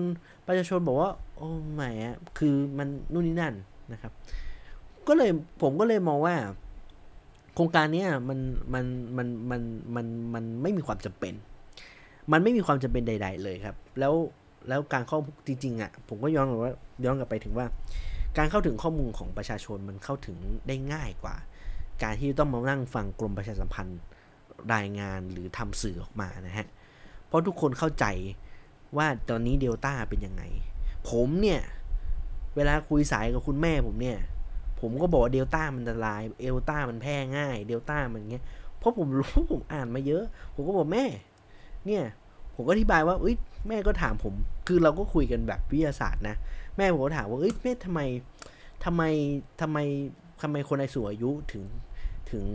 [0.48, 3.54] ประชาชนบอกว่า โอ้ไม่อะคือมันนู่นนี่นั่น
[3.94, 4.12] นะครับ
[5.08, 5.32] ก็เลย
[5.62, 6.36] ผมก็เลยมองว่า
[7.56, 8.40] โครงการนี้มัน
[8.74, 8.86] มัน
[9.18, 9.62] มันมัน
[9.96, 11.34] มันมันไม่มีความจำเป็น
[12.32, 14.14] มันไม่มีความจำเป็นใด ๆ เลยครับ แล้ว
[14.68, 16.74] แล้วการเข้อจริงๆอะผมก็ย้อนกลับว่า
[17.06, 17.66] ย้อนกลับไปถึงว่า
[18.38, 20.38] การเข้าถึงข้อมูลของประชาชนมันเข้าถึง
[20.68, 21.36] ได้ง่ายกว่า
[22.04, 24.00] การที่ต้องมานั่งฟังกรมประชาสัมพันธ์
[24.74, 26.68] รายงานหรือทำสื่อออกมานะฮะ
[27.28, 28.06] เพราะทุกคนเข้าใจ
[28.98, 30.44] ว่าตอนนี้เดลต้าเป็นยังไง
[31.10, 31.62] ผมเนี่ย
[32.56, 34.20] เวลาคุยสายกับคุณแม่ผมเนี่ย
[34.80, 38.44] ผมก็บอกเดลต้ามันอันตรายเอลต้ามันแพร่ง่าย เดลต้ามันเงี้ย
[38.78, 40.24] เพราะผมรู้ผมอ่านมาเยอะ
[40.56, 41.06] ผมก็บอกแม่
[41.86, 42.04] เนี่ย
[42.56, 43.36] ผมก็อธิบายว่าเอ้ย
[43.68, 44.34] แม่ก็ถามผม
[44.68, 46.36] คือเราก็คุยกันแบบวิทยาศาสตร์นะ
[46.78, 48.00] แม่ผมก็ถามว่าเอ้ยแม่ทำไม
[48.86, 49.02] ทำไม
[49.62, 49.78] ทำไม
[50.42, 51.64] ทำไมคนในสูงอายุถึง
[52.32, 52.46] ถึง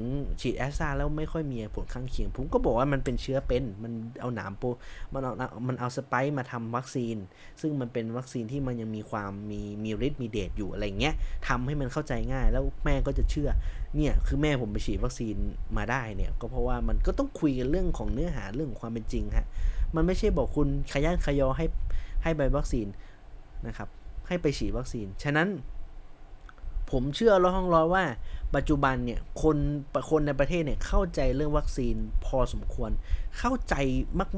[0.40, 4.64] ฉีดแอสซาแล้วไม่ค่อยมีผลข้างเคียง ผมก็บอกว่ามันเป็นเชื้อเป็น มันเอาหนามโป
[5.12, 5.32] มันเอา
[5.68, 7.16] มันเอาสไปร์มาทำวัคซีน
[7.60, 11.14] ซึ่งมันเป็นวัคซีนที่มันยังมีความมีมีฤทธิ์มีเดชอยู่อะไรเงี้ย
[11.48, 13.50] ทำให้มันเข้าใจง่าย แล้วแม่ก็จะเชื่อ
[13.96, 15.36] เนี่ยคือแม่ผมไปฉีดวัคซีน
[15.76, 19.46] มาได้เนี่ย ก็เพราะว่ามันก็ต้องคุยกันเรื่องของเนื้อหาเรื่องของความเป็นจริงฮะ
[19.94, 21.66] มันไม่ใช่บอกคุณขยันขยอให้
[22.22, 22.86] ให้ใบวัคซีน
[23.66, 23.88] นะครับ
[24.28, 25.48] ให้ไปฉีดวัคซีน ฉะนั้น
[26.90, 28.04] ผมเชื่อร้อยห้องร้อยว่า
[28.54, 29.56] ปัจจุบันเนี่ยคน
[30.10, 31.94] คนในประเทศเนี่ยเข้าใจเรื่องวัคซีน
[32.26, 32.90] พอสมควร
[33.38, 33.74] เข้าใจ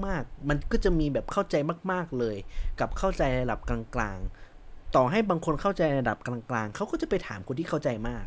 [0.06, 1.56] มาก ๆ มันก็จะมีแบบเข้าใจ
[1.92, 2.36] มาก ๆเลย
[2.80, 8.24] กับเข้าใจระดับกลางๆ ต่อให้บางคนเข้าใจระดับกลางๆเขาก็จะไปถามคนที่เข้าใจมาก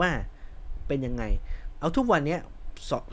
[0.00, 0.10] ว่า
[0.86, 1.24] เป็นยังไง
[1.80, 2.40] เอาทุกวันเนี้ย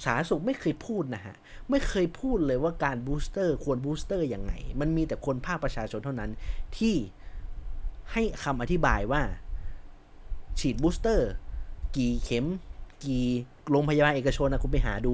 [0.05, 1.35] สาธารณสุขไม่เคยพูดนะฮะ
[1.69, 6.31] ไม่เคยพูดเลยว่าการ booster ควร booster ยังไง มันมีแต่คนภาคประชาชนเท่านั้น
[6.77, 6.95] ที่
[8.11, 9.21] ให้คำอธิบายว่า
[10.59, 11.29] ฉีด booster
[11.95, 12.45] กี่เข็ม
[13.03, 13.23] กี่
[13.69, 15.13] โรงพยาบาลเอกชนนะคุณไปหาดู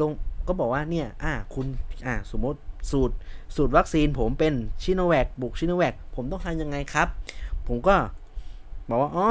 [0.00, 0.10] ลง
[0.48, 1.66] ก็บอกว่าเนี่ย อ่า คุณ
[2.06, 2.58] อ่า สมมติ
[2.90, 3.14] สูตร
[3.56, 7.08] สูตรวัคซีนผมเป็นชิโนแวคบุกชิโนแวคผมต้องทานยังไงครับ
[7.68, 7.96] ผมก็
[8.88, 9.28] บอกว่า อ๋อ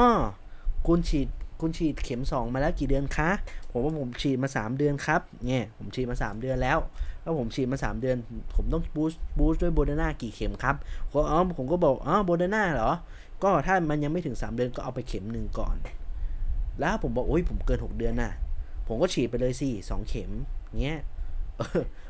[0.86, 1.28] คุณฉีด
[1.60, 3.28] คุณฉีดเข็ม 2 มาแล้วกี่เดือนคะ
[3.70, 6.78] ผมว่าผมฉีดมา 3 เดือนครับ เนี่ย ผมฉีดมา 3 เดือนแล้ว
[7.22, 8.16] แล้วผมฉีดมา 3 เดือน
[8.54, 10.76] ผมต้องบูสต์บูสต์ด้วยโบเดนากี่เข็มครับ
[11.12, 12.90] อ๋อผมก็บอก อ๋อ โบเดนาเหรอ
[13.42, 15.76] ก็ถ้ามันยังไม่ถึง 3 เดือนก็เอาไปเข็มหนึ่งก่อน
[16.80, 18.32] แล้วผมบอกโอ้ยผมเกิน 6 เดือนน่ะ
[18.88, 20.30] ผมก็ฉีดไปเลยสิสองเข็ม
[20.82, 21.00] เงี้ย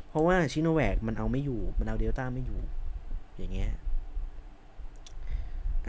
[0.09, 2.59] เพราะว่าซิโนแวคมันเอาไม่อยู่ มันเอาเดลต้าไม่อยู่
[3.37, 3.71] อย่างเงี้ย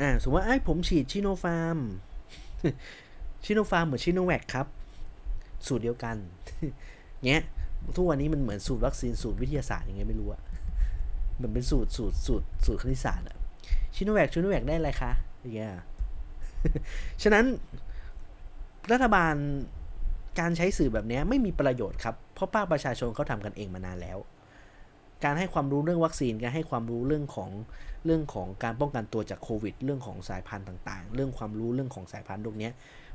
[0.00, 1.78] อ่าสมมติว่าไอ้ผมฉีดซิโนฟาร์ม
[3.44, 4.66] ซิโนฟาร์มเหมือนซิโนแวคครับ
[5.66, 6.16] สูตรเดียวกัน
[7.26, 7.42] เงี้ย
[7.96, 10.40] ทุกวันนี้มันเหมือนสูตรวัคซีนสูตรวิทยาศาสตร์อย่างเงี้ยไม่รู้อะ
[11.36, 13.36] เหมือนเป็นสูตรสูตรสูตรสูตรคณิตศาสตร์อะ
[13.94, 15.70] ซิโนแวคซิโนแวคได้อะไรคะอย่างเงี้ย
[17.22, 17.44] ฉะนั้น
[18.92, 19.34] รัฐบาล
[20.40, 24.18] การใช้สื่อแบบนี้ไม่มีประโยชน์ครับ เพราะภาคประชาชนเขาทำกันเองมานานแล้ว
[25.24, 27.50] การให้ความรู้เรื่องวัคซีน การให้ความรู้เรื่องของ
[28.04, 32.70] เรื่องของการป้องกันตัวจากโควิด เรื่องของสายพันธุ์ต่าง ๆ เรื่องความรู้เรื่องของสายพันธุ์พวกนี้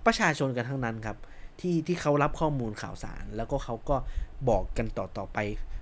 [0.05, 1.17] ประชาชนกันทั้งนั้นครับ
[1.59, 3.95] ที่ที่เขารับข้อมูลข่าวสาร แล้วก็เขาก็
[4.49, 5.39] บอกกันต่อๆไป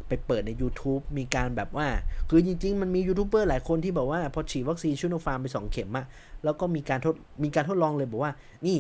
[0.08, 1.88] ไปเปิดใน YouTube มีการแบบว่า
[2.30, 6.06] คือจริง ๆ มันมียูทูบเบอร์หลายคนที่บอกว่า พอฉีดวัคซีนชูโนฟาร์มไป 2 เข็มอะ
[6.44, 8.32] แล้วก็มีการทดมีการทดลองเลยบอกว่า
[8.66, 8.78] นี่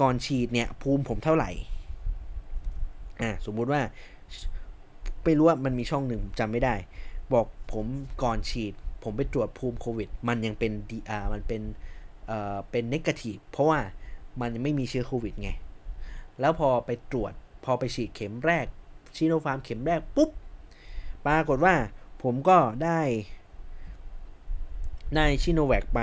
[0.00, 1.50] ก่อนฉีดเนี่ยภูมิผมเท่าไหร่
[3.20, 3.80] อ่าสมมุติว่า
[5.24, 6.74] ไม่รู้ว่ามันมีช่องหนึ่งจำไม่ได้
[7.32, 7.86] บอกผม
[8.22, 8.72] ก่อนฉีด
[9.02, 11.62] ผมไปตรวจภูมิโควิด มันยังเป็นดีอามันเป็น
[12.26, 13.80] เอ่อเป็นเนกาทีฟเพราะว่า
[14.40, 15.50] มันไม่มีเชื้อโควิดไง
[16.40, 17.32] แล้วพอไปตรวจ
[17.64, 18.66] พอไปฉีดเข็มแรก
[19.16, 20.30] ชิโนฟาร์มเข็มแรกปุ๊บ
[21.26, 21.74] ปรากฏว่า
[22.22, 23.00] ผมก็ได้
[25.16, 26.00] ได้ชิโนแวคไป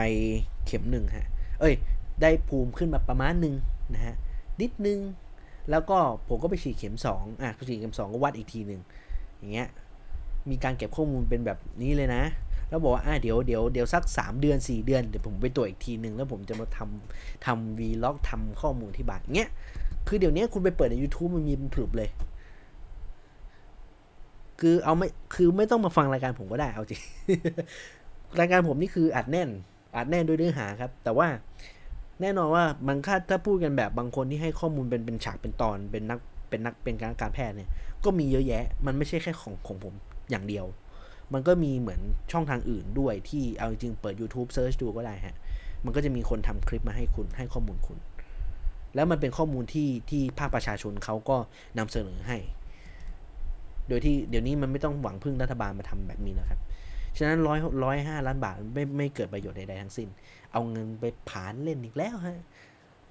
[0.66, 1.28] เข็มหนึ่งฮะ
[1.60, 1.74] เอ้ย
[2.22, 3.56] ได้ภูมิขึ้นมาประมาณหนึ่ง
[3.94, 4.16] นะฮะ
[4.62, 5.00] นิดนึง
[5.72, 8.82] แล้วก็ผมก็ไปฉีดเข็ม2อะฉีดเข็ม2ก็วัดอีกทีหนึ่ง
[9.38, 9.68] อย่างเงี้ย
[10.50, 12.24] มีการเก็บข้อมูลเป็นแบบนี้เลยนะ
[12.70, 19.50] แล้วบอกว่าอะเดี๋ยวเดี๋ยวเดี๋ยวสัก 3 เดือน 4 เดือนเดี๋ยวผมไปตรวจอีกทีหนึ่งแล้วผมจะมาทำทำวีล็อกทำข้อมูลที่บ้านเงี้ย
[20.08, 22.10] คือเดี๋ยวนี้คุณไปเปิดใน YouTube มันมีเป็นผลุบเลย
[24.60, 27.02] คือเอาไม่คือไม่ต้องมาฟังรายการผมก็ได้เอาจริง
[28.40, 29.50] รายการผมนี่คืออัดแน่น
[29.96, 31.28] อัดแน่นด้วยเนื้อหาครับ แต่ว่า
[32.22, 37.70] แน่นอนว่ามันค่าถ้าพูดกันแบบบางคนที่ให้ข้อมูลเป็นเป็นฉากเป็นตอนเป็นนักเป็นนักเป็นการการแพทย์เนี่ย
[38.04, 39.94] ก็มีเยอะแยะ มันไม่ใช่แค่ของของผม
[40.30, 40.66] อย่างเดียว
[41.34, 42.00] มันก็มีเหมือน
[42.32, 45.36] ช่องทางอื่นด้วยที่เอาจริงเปิด YouTube Search ดูก็ได้ฮะ
[45.86, 47.98] มันก็จะมีคนทำคลิปมาให้คุณให้ข้อมูลคุณ
[48.96, 51.38] แล้วมันเป็นข้อมูลที่ที่ภาคประชาชนเขาก็
[51.78, 52.38] นำเสนอให้
[53.88, 56.60] โดยที่เดี๋ยวนี้มันไม่ต้องหวังพึ่งรัฐบาลมาทำแบบนี้แล้วครับ
[57.18, 60.08] ฉะนั้นร้อยร้อยห้าล้านบาทไม่ไม่เกิดประโยชน์ใดๆทั้งสิ้น
[60.56, 62.40] เอาเงินไปผานเล่นอีกแล้วฮะ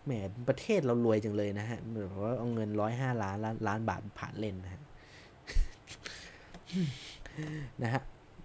[0.04, 0.12] แหม
[0.48, 4.82] ประเทศเรารวยจังเลยนะฮะเหมือนว่าเอาเงินร้อยห้าล้านล้านล้านบาทผ่านเล่นนะฮะ
[7.82, 8.00] นะฮะ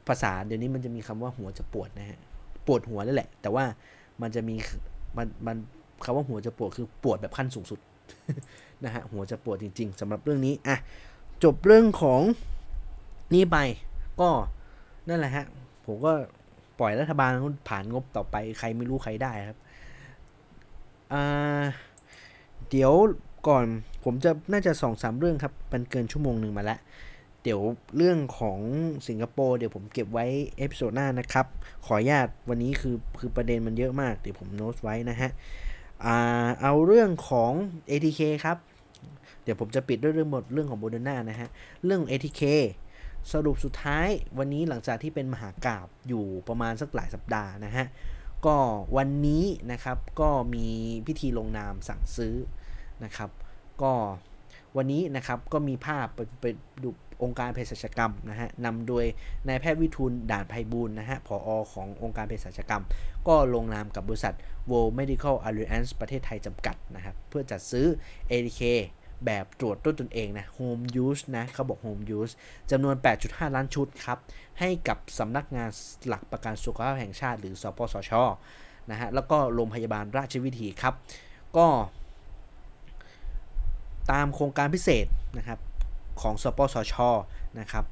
[0.08, 2.20] ภาษาเดี๋ยวนี้มันจะมีคำว่าหัวจะปวดนะฮะ
[2.68, 3.66] ปวดหัวนั่นแหละ แต่ว่า
[4.22, 4.56] มันจะมี
[5.18, 5.58] มันมัน
[6.04, 7.80] คำว่าหัวจะปวดคือปวดแบบขั้นสูงสุด
[8.86, 10.76] นะฮะหัวจะปวดจริง ๆสำหรับเรื่องนี้อะ
[11.44, 12.22] จบเรื่องของ
[13.34, 13.58] นี่ไป
[14.22, 14.30] ก็
[15.10, 15.46] นั่นแหละฮะ
[15.86, 16.14] ผมก็
[16.80, 17.32] ปล่อยรัฐบาล
[17.70, 19.58] ผ่านงบต่อไปใครไม่รู้ใครได้ครับ
[22.70, 22.94] เดี๋ยว
[23.48, 23.66] ก่อน
[24.04, 26.80] ผมจะน่าจะสองสามเรื่องครับมันเกินชั่วโมงหนึ่งมาแล้ว
[27.44, 27.62] เดี๋ยว
[27.98, 28.60] เรื่องของ
[29.08, 30.26] สิงคโปร์เดี๋ยวผมเก็บไว้
[30.58, 31.46] เอพิโซดหน้านะครับ
[31.86, 35.30] ขออนุญาตวันนี้คือคือประเด็นมันเยอะมาก เดี๋ยวผมโน้ตไว้นะฮะ
[36.62, 37.52] เอาเรื่องของ
[37.90, 38.58] ATK ครับ
[39.44, 41.50] เดี๋ยวผมจะปิดด้วยเรื่องหมดเรื่องของโมเดอร์นานะฮะ
[41.84, 42.42] เรื่อง ATK
[43.34, 44.08] สรุปสุดท้าย
[44.38, 47.86] วันนี้หลังจากที่เป็นมหากราบอยู่ประมาณสักหลายสัปดาห์นะฮะ
[48.46, 48.58] ก็
[48.98, 50.68] วันนี้นะครับก็มี
[51.08, 52.36] พิธีลงนามสั่งซื้อ
[53.04, 53.30] นะครับ
[53.82, 53.94] ก็
[54.78, 56.46] วันนี้นะครับก็มีภาพไปไป
[56.84, 56.90] ดู
[57.24, 59.06] องค์การเภสัชกรรมนะฮะนำโดย
[59.48, 62.84] นายแพทย์วิทูลด่านไพบูลนะฮะผออขององค์การเภสัชกรรม
[63.28, 64.36] ก็ลงนามกับบริษัท
[64.72, 67.86] World Medical Alliance ประเทศไทยจำกัดนะครับ เพื่อจัดซื้อ
[68.32, 68.62] ADK
[69.26, 72.34] แบบตรวจด้วยตนเองนะ Home Use นะเขาบอก Home Use
[72.72, 72.96] จำนวน
[73.26, 74.18] 8.5 ล้านชุดครับ
[74.60, 75.70] ให้กับสำนักงาน
[76.08, 78.12] หลักประกันสุขภาพแห่งชาติ หรือสปสช
[78.92, 80.94] นะฮะแล้วก็โรงพยาบาลราชวิถีครับ
[81.58, 81.68] ก็
[84.12, 85.08] ตามโครงการพิเศษ
[85.38, 85.60] นะครับ
[86.22, 86.96] ของสปสช
[87.60, 87.86] นะครับ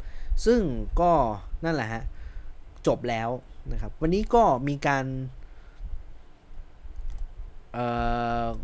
[0.45, 0.61] ซึ่ง
[1.01, 1.11] ก็
[1.63, 2.03] นั่นแหละฮะ
[2.88, 3.30] จบแล้ว
[3.71, 5.05] นะครับ วันนี้ก็มีการ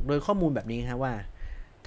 [0.05, 1.13] โดยข้อมูลแบบนี้ครับว่า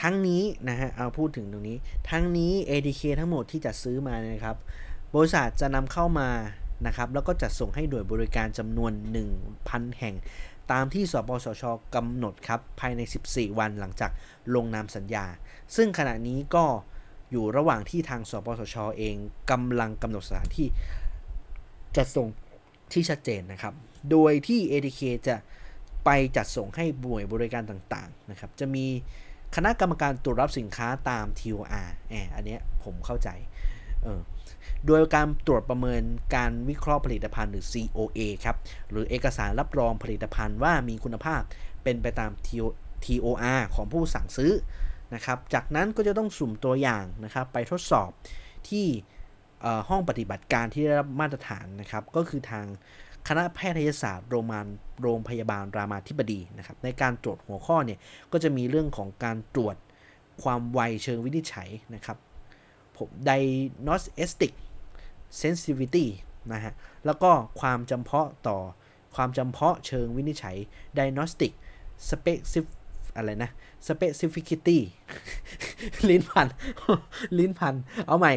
[0.03, 1.77] ทั้งนี้นะฮะเอาพูดถึงตรงนี้
[2.11, 4.57] ทั้งนี้ ADK ทั้งหมดที่จัดซื้อมานะครับ
[5.15, 6.31] บริษัทจะนำเข้ามา
[6.87, 8.93] นะครับแล้วก็จัดส่งให้หน่วยบริการจำนวน
[9.45, 10.15] 1,000 แห่ง
[10.73, 14.11] ตามที่สปสชกำหนดครับ ภายใน 14 วันหลังจาก
[14.55, 15.25] ลงนามสัญญา
[15.77, 16.65] ซึ่งขณะนี้ก็
[17.31, 19.17] อยู่ระหว่างที่ทางสปสชเอง
[19.51, 20.69] กำลังกำหนดสถานที่
[21.97, 22.29] จัดส่ง
[22.93, 23.75] ที่ชัดเจนนะครับ
[24.11, 25.37] โดยที่ ADK จะ
[26.05, 28.87] ไปจัดส่งให้หน่วยบริการต่างๆนะครับ จะมี
[29.55, 33.29] คณะกรรมการตรวจรับสินค้าตาม TOR แอบอันเนี้ยผมเข้าใจ
[34.03, 34.21] เออ
[34.87, 36.03] โดยการตรวจประเมิน
[36.35, 38.57] การวิเคราะห์ผลิตภัณฑ์หรือ COA ครับ
[38.91, 41.43] หรือเอกสารรับรองผลิตภัณฑ์ว่ามีคุณภาพ
[41.83, 42.31] เป็นไปตาม
[43.05, 44.53] TOR ของผู้สั่งซื้อ
[45.15, 48.11] นะครับ จากนั้นก็จะต้องสุ่มตัวอย่างนะครับไปทดสอบ
[48.69, 48.87] ที่
[49.89, 52.67] ห้องปฏิบัติการที่ได้รับมาตรฐานนะครับ ก็คือทาง
[53.29, 54.67] คณะแพทยศาสตร์โรงพยาบาล
[55.03, 57.99] โรงพยาบาลรามาธิบดีนะครับในการตรวจหัวข้อเนี่ย
[58.33, 59.77] ก็จะมีเรื่องของการตรวจ
[60.43, 62.17] ความไวเชิงวินิจฉัยนะครับ
[62.97, 64.53] ผม diagnostic
[65.41, 66.07] sensitivity
[66.53, 66.75] นะฮะ
[67.07, 68.59] แล้วก็ความจำเพาะต่อ
[69.17, 70.57] ความจำเพาะเชิงวินิจฉัย
[70.97, 71.53] diagnostic
[72.11, 72.67] specific
[73.17, 73.51] อะไรนะ
[73.87, 74.79] specificity
[76.09, 76.47] ลิ้นพัน
[77.39, 77.75] ลิ้นพัน
[78.07, 78.33] เอาใหม่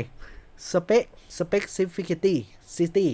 [0.72, 1.04] spec
[1.38, 2.36] specificity
[2.78, 3.10] city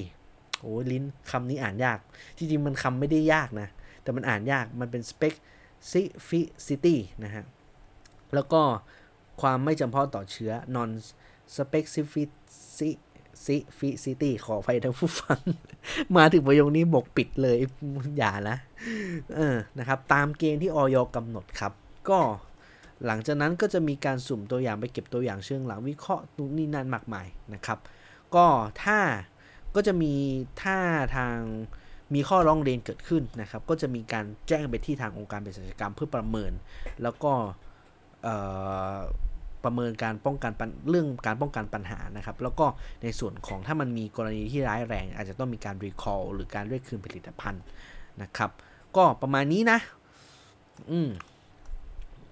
[0.66, 1.98] อ้ลิ้นคำนี้อ่านยาก
[2.38, 3.68] จริงๆ มันคำไม่ได้ยากนะ
[4.04, 7.44] แต่มันอ่านยาก มันเป็น specificity นะฮะ
[8.34, 8.62] แล้วก็
[9.42, 10.90] ความไม่จำเพาะต่อเชื้อ non
[11.56, 15.40] specificity ขอไฟทั้งผู้ฟัง
[16.16, 17.58] มาถึงประโยคนี้บกปิดเลย
[18.18, 18.58] อย่านะ
[19.36, 21.72] เออนะครับ ตามเกณฑ์ที่ออยกำหนดครับ
[22.10, 22.20] ก็
[23.06, 27.80] หลังจากนั้นก็จะมีการสุ่มตัวอย่างไปเก็บตัวอย่างเชิงหลังวิเคราะห์นู่นนี่นั่นมากมายนะครับ
[28.36, 28.46] ก็
[28.84, 29.00] ถ้า
[29.76, 30.14] ก็จะมี
[30.62, 30.78] ถ้า
[31.16, 31.38] ทาง
[32.14, 36.52] มีข้อร้องเรียนเกิดขึ้นนะครับ ก็จะมีการแจ้งไปที่ทางองค์การเภสัชกรรมเพื่อประเมิน
[37.04, 37.32] แล้วก็
[39.64, 40.52] ประเมินการป้องกัน
[40.90, 42.66] เรื่องการป้องกันปัญหานะครับ แล้วก็
[43.04, 47.64] ในส่วนของถ้ามันมีกรณีที่ร้ายแรง อาจจะต้องมีการรีคอ l หรือการเรียกคืนผลิตภัณฑ์
[48.22, 48.52] นะครับ
[48.98, 49.80] ก็ประมาณนี้นะ
[50.92, 51.10] อืม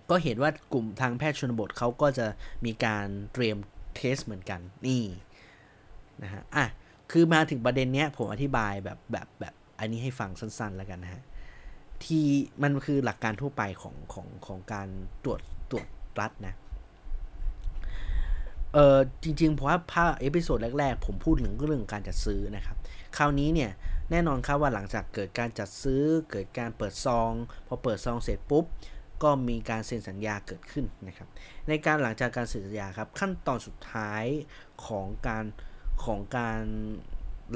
[0.10, 2.28] ก็เห็นว่ากลุ่มทางแพทย์ชนบทเขาก็จะ
[2.66, 3.58] มีการเตรียม
[3.96, 5.04] เทสเหมือนกันนี่
[6.24, 6.66] นะฮะอะ
[7.14, 11.24] คือมาถึงประเด็นเนี้ยผมอธิบายแบบแบบแบบอันนี้ให้ฟังสั้นๆแล้วกันนะฮะ
[12.04, 12.26] ที่
[12.62, 14.88] มันคือหลักการทั่วไปของของของการ
[15.24, 15.42] ตรวจ
[15.72, 15.88] ตรวจ
[16.20, 16.56] รับนะ
[18.74, 22.78] เออจริงๆ เพราะว่าภาค episode แรกๆ ผมพูดถึงเรื่องการจัดซื้อนะครับ
[23.18, 23.72] คราวนี้เนี่ย
[24.12, 27.32] แน่นอนครับว่าหลังจากเกิดการจัดซื้อเกิดการเปิดซอง
[27.68, 28.66] พอเปิดซองเสร็จปุ๊บ
[29.24, 31.28] ก็มีการเซ็นสัญญาเกิดขึ้นนะครับ
[31.68, 34.24] ในการหลังจากการเซ็นสัญญาครับขั้นตอนสุดท้าย
[34.86, 35.46] ของการ
[36.06, 36.62] ของการ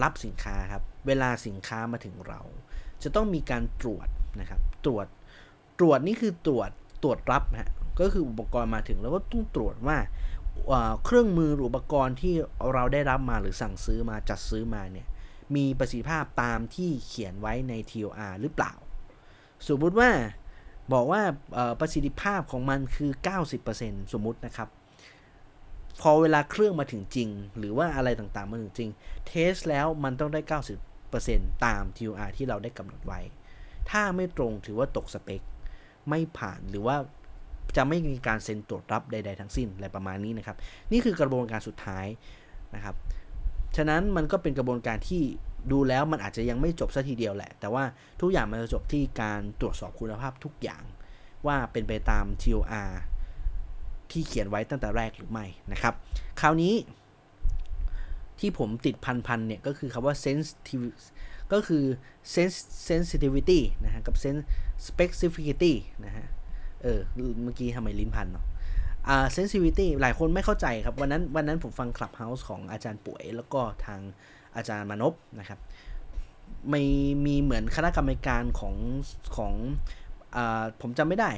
[0.04, 2.42] รับสินค้าครับ เวลาสินค้ามาถึงเรา
[3.04, 4.08] จะต้องมีการตรวจ
[4.40, 5.08] นะครับ ตรวจ
[5.80, 6.70] ตรวจนี่คือตรวจ
[7.04, 9.98] ตรวจรับฮะก็คืออุปกรณ์มาถึงแล้วก็ต้องตรวจว่า
[11.04, 12.34] เครื่องมืออุปกรณ์ที่
[12.74, 15.08] เราได้รับมาหรือสั่งซื้อมาจัดซื้อมาเนี่ย
[15.56, 18.74] มีประสิทธิภาพตามที่เขียนไว้ใน TOR หรือเปล่า
[19.68, 20.10] สมมุติว่า
[20.94, 21.22] บอกว่า
[21.80, 23.12] ประสิทธิภาพของมันคือ
[23.62, 24.70] 90%สมมุตินะครับ
[26.02, 28.90] พอเวลาเครื่องมาถึงจริง หรือว่าอะไรต่างๆ มาถึงจริง
[29.28, 30.42] เทสแล้วมันต้องได้
[31.04, 33.20] 90%ตาม TOR ที่เราได้กำหนดไว้
[33.90, 35.42] ถ้าไม่ตรงถือว่าตกสเปค
[36.10, 36.96] ไม่ผ่านหรือว่า
[37.78, 40.58] จะไม่มีการเซ็นตรวจรับใด ๆ ทั้งสิ้นอะไรประมาณนี้นะครับ
[40.92, 42.06] นี่คือกระบวนการสุดท้าย
[42.76, 42.96] นะครับ
[43.76, 45.24] ฉะนั้นมันก็เป็นกระบวนการที่
[45.72, 47.84] ดูแล้วมันอาจจะยังไม่จบซะทีเดียวแหละ แต่ว่า
[48.22, 50.84] ทุกอย่างมันจะจบที่การตรวจสอบคุณภาพทุกอย่าง
[51.48, 52.90] ว่าเป็นไปตาม TOR
[54.12, 55.94] ที่เขียนไว้ตั้งแต่แรกหรือไม่นะครับ
[56.42, 56.74] คราวนี้
[58.40, 58.96] ที่ผมติด
[59.28, 60.86] พันๆเนี่ยก็คือคำว่า sensitive
[61.54, 61.84] ก็คือ
[62.88, 64.16] sensitivity นะฮะกับ
[64.88, 65.74] specificity
[66.06, 66.26] นะฮะ
[66.84, 67.00] เออ
[67.44, 68.46] เมื่อกี้ทำไมลิ้นพันเนาะ
[69.08, 74.00] อ่า sensitivity หลายคนไม่เข้าใจครับ วันนั้นวันนั้นผมฟังคลับเฮาส์ของอาจารย์ป่วย แล้วก็ทาง
[74.56, 75.60] อาจารย์มานพนะครับ
[76.70, 76.84] ไม่
[77.26, 78.76] มีเหมือนคณะกรรมการของ
[79.36, 79.54] ของ
[80.36, 81.32] อ่าผมจำไม่ได้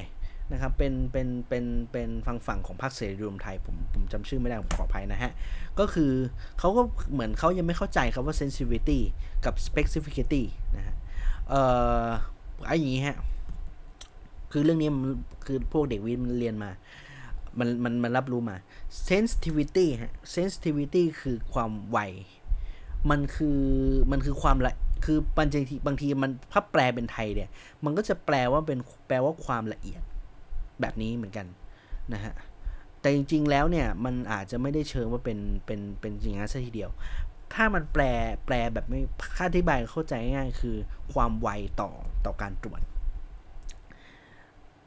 [0.52, 5.32] นะครับเป็นเป็นเป็นเป็นฝั่งฝั่งของพรรคเสรีรวมไทยผมผมจำชื่อไม่ได้ผมขออภัยนะฮะ
[5.78, 6.12] ก็คือ
[6.58, 6.82] เขาก็
[7.12, 9.00] เหมือนเขายังไม่เข้าใจครับว่า sensitivity
[9.44, 10.42] กับ specificity
[10.76, 10.96] นะฮะ
[11.48, 11.62] เอ่
[12.04, 12.06] อ
[12.66, 13.16] ไอ้อย่างนี้ฮะ
[14.52, 15.12] คือเรื่องนี้มัน
[15.46, 16.70] คือพวกเด็กวิทย์มันเรียนมา
[17.58, 18.56] มันมันมันรับรู้มา
[19.08, 21.98] sensitivity ฮะ sensitivity คือความไว
[23.10, 23.60] มันคือ
[24.12, 27.48] มันคือความละคือบางทีบางทีมันถ้าแปลเป็นไทยเนี่ย
[27.84, 30.02] มันก็จะแปลว่าเป็นแปลว่าความละเอียด
[30.80, 31.46] แบบนี้เหมือนกัน
[32.14, 32.34] นะฮะ
[33.00, 36.90] แต่จริง ๆ แล้วเนี่ยมันอาจจะไม่ได้เชิงว่าเป็นเป็นเป็นอย่างนั้นซะทีเดียว
[37.54, 38.02] ถ้ามันแปล
[38.46, 39.00] แปลแบบไม่
[39.36, 40.76] ค่าอธิบายเข้าใจง่ายคือ
[41.12, 41.48] ความไว
[41.80, 41.90] ต่อ
[42.24, 42.80] ต่อการตรวจ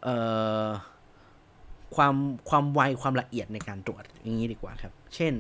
[0.03, 0.17] เอ่
[0.65, 0.67] อ
[1.95, 2.15] ความ
[2.49, 5.33] ความไวความละเอียดในการตรวจอย่างนี้ดีกว่าครับ เช่น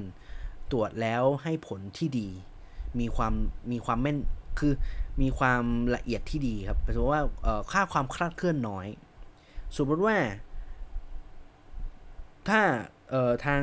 [0.71, 2.27] ตรวจแล้วให้ผลที่ดี
[2.99, 3.33] มีความ
[3.71, 4.17] มีความแม่น
[4.59, 4.73] คือ
[5.21, 5.63] มีความ
[5.95, 7.21] ละเอียดที่ดีครับแปลว่า
[7.71, 8.87] ค่าความคลาดเคลื่อนน้อย
[9.77, 10.17] สมมติว่า
[12.47, 12.61] ถ้า
[13.09, 13.61] เอ่อทาง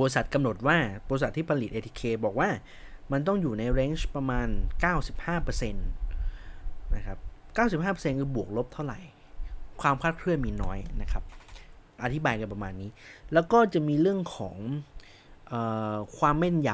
[0.00, 0.76] บริษัทกำหนดว่า
[1.08, 2.48] บริษัทที่ผลิต ATK บอกว่า
[3.12, 4.46] มันต้องอยู่ในเรนจ์ประมาณ
[5.26, 7.18] 95%นะครับ
[7.56, 8.98] 95%คือบวกลบเท่าไหร่
[9.80, 11.22] ความคลาดเคลื่อนมีน้อยนะครับ
[12.02, 12.90] อธิบายกันประมาณนี้
[13.32, 14.56] แล้วก็จะมีเรื่องของ
[15.52, 15.54] อ
[15.92, 16.68] อความแม่นย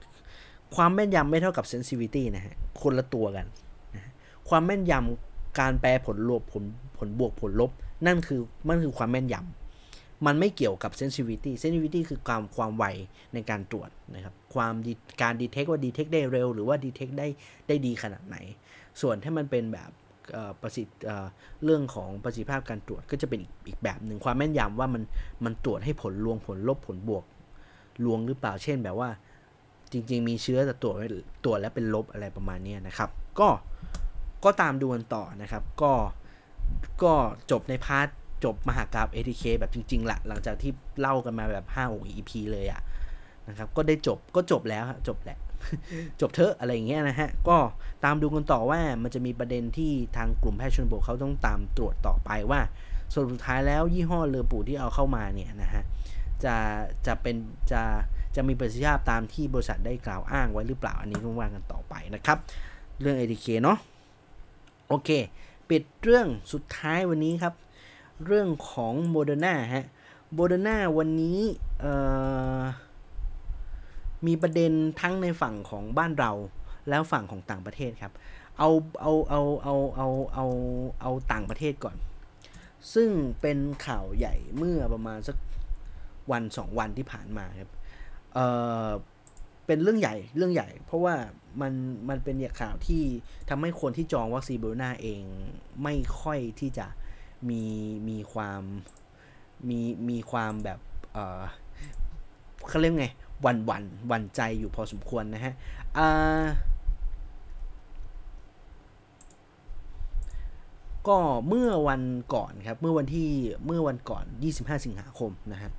[0.00, 3.46] ำ ความแม่นยำไม่เท่ากับ sensitivity นะฮะ คนละตัวกัน
[3.94, 4.12] นะ
[4.48, 6.64] ความแม่นยำ การแปลผลลบผล
[6.98, 7.70] ผลบวกผลลบ
[8.06, 12.84] นั่นคือมันคือความแม่นยำมันไม่เกี่ยวกับ sensitivity sensitivity คือความความไว
[13.34, 14.74] ในการตรวจนะครับความ
[15.22, 17.26] การดีเทคว่าดีเทคได้เร็ว หรือว่าดีเทคได้
[17.68, 18.36] ได้ดีขนาดไหน
[19.00, 19.90] ส่วนถ้ามันเป็นแบบ
[20.62, 20.98] ประสิทธิ์
[21.64, 25.02] เรื่องของประสิทธิภาพการตรวจก็จะเป็นอีกอีกแบบหนึ่งความแม่นยำว่ามัน
[25.44, 27.24] มันตรวจให้ผลลวงผลลบผลบวก
[28.04, 29.08] ลวงหรือเปล่าเช่นแบบว่า
[29.92, 30.94] จริง ๆ มีเชื้อแต่ตรวจ
[31.44, 33.10] ตรวจแล้วเป็นลบอะไรประมาณนี้นะครับ
[33.40, 33.48] ก็
[34.44, 35.92] ก็ตามดูกันต่อนะครับ ก็
[37.02, 37.14] ก็
[37.50, 38.08] จบใน part
[38.44, 42.82] จบมหากาพย์ ATK แบบจริงๆแหละหลังจากที่เล่ากันมาแบบ5 6 EP เลยอะ
[43.48, 45.38] นะครับ ก็ได้จบก็จบแล้วจบแหละ
[46.20, 47.56] จบเถอะอะไรอย่างเงี้ยนะฮะ ก็
[48.04, 52.60] ตามดูกันต่อว่ามันจะมีประเด็นที่ทางกลุ่มแพทย์ชนบทเขาต้องตามตรวจต่อไปว่า
[53.14, 55.82] สุดท้ายแล้วยี่ห้อ Lepu ที่เอาเข้ามาเนี่ยนะฮะ
[56.44, 56.54] จะ
[57.06, 57.36] จะเป็น
[57.72, 57.82] จะ
[58.36, 62.38] จะมีประสิทธิภาพตามที่บริษัทได้กล่าวอ้างไว้หรือเปล่าอันนี้ต้องว่ากันต่อไปนะครับ
[63.00, 63.78] เรื่อง ATK เนาะ
[64.92, 65.10] โอเค
[65.70, 67.54] ปิดเรื่องสุดท้ายวันนี้ครับ
[68.26, 69.86] เรื่องของโมเดอร์นาฮะ
[70.34, 71.40] โมเดอร์นาวันนี้
[74.26, 76.32] มีประเด็นทั้งในฝั่งของบ้านเรา
[76.88, 78.12] แล้วฝั่งของต่างประเทศครับ
[78.58, 80.46] เอา เอา เอา เอา เอา เอา
[81.02, 81.96] เอาต่างประเทศก่อน
[82.94, 83.10] ซึ่ง
[83.40, 85.36] เป็นข่าวใหญ่เมื่อประมาณสัก
[86.32, 87.70] วันสองวันที่ผ่านมาครับ
[88.34, 88.38] เอ
[88.86, 88.88] อ
[89.70, 91.14] เป็นเรื่องใหญ่เรื่องใหญ่ เพราะว่า
[91.60, 91.72] มัน
[92.08, 93.02] มันเป็นข่าวที่
[93.48, 95.22] ทำให้คนที่จองวัคซีนโบรนาเอง
[95.82, 96.86] ไม่ค่อยที่จะ
[97.48, 97.62] มี
[98.08, 98.62] มีความ
[99.68, 100.78] มีมีความแบบ
[101.12, 101.42] เออ
[102.68, 103.06] เขาเรียกไง
[103.46, 105.54] วันวันวันใจอยู่พอสมควรนะฮะ
[105.98, 106.44] อ่า
[111.08, 111.18] ก็
[111.48, 112.02] เมื่อวัน
[112.34, 113.28] ก่อนครับ เมื่อวันที่
[113.66, 114.24] เมื่อวันก่อน
[114.54, 115.70] 25 สิงหาคมนะฮะ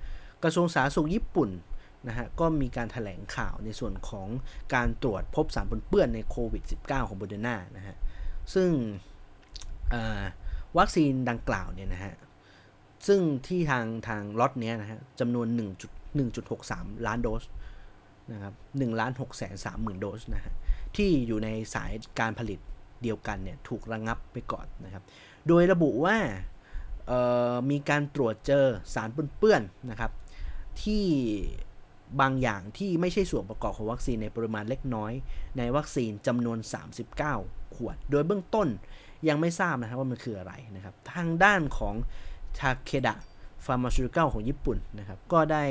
[0.44, 1.50] กระทรวงสาธารณสุขญี่ปุ่น
[2.08, 4.28] นะฮะก็มีการถแถลงข่าวในส่วนของ
[4.76, 7.96] การตรวจพบสารปนเปื้อนในโควิด -19 ของโบเดนานะฮะ
[8.54, 8.70] ซึ่ง
[10.78, 12.14] วัคซีนดังกล่าวเนี่ยนะฮะ
[13.08, 15.48] ซึ่งที่ทางทางล็อตเนี้ยนะฮะจำนวน
[16.28, 17.44] 1.1.63 ล้านโดส
[18.32, 20.54] นะครับ1ล้าน6แสน3หมื่นโดสนะฮะ
[20.96, 22.60] ที่อยู่ในสายการผลิต
[23.04, 25.04] เดียวกันเนี่ยถูกระงงับไปก่อนนะครับ
[25.48, 26.18] โดยระบุว่า
[27.72, 30.12] มีการตรวจเจอสารปนเปื้อนนะครับ
[30.84, 31.06] ที่
[32.20, 35.12] บางอย่างที่ไม่ใช่ส่วนประกอบของวัคซีนในปริมาณเล็กน้อย
[35.58, 36.58] ในวัคซีนจำนวน
[37.18, 38.68] 39 ขวด โดยเบื้องต้น
[39.28, 41.96] ยังไม่ทราบนะครับว่ามันคืออะไรนะครับ ทางด้านของ
[42.60, 43.16] ทาเคดะ
[43.66, 45.64] ฟาร์มาซูติคอลของญี่ปุ่นนะครับ ก็ได้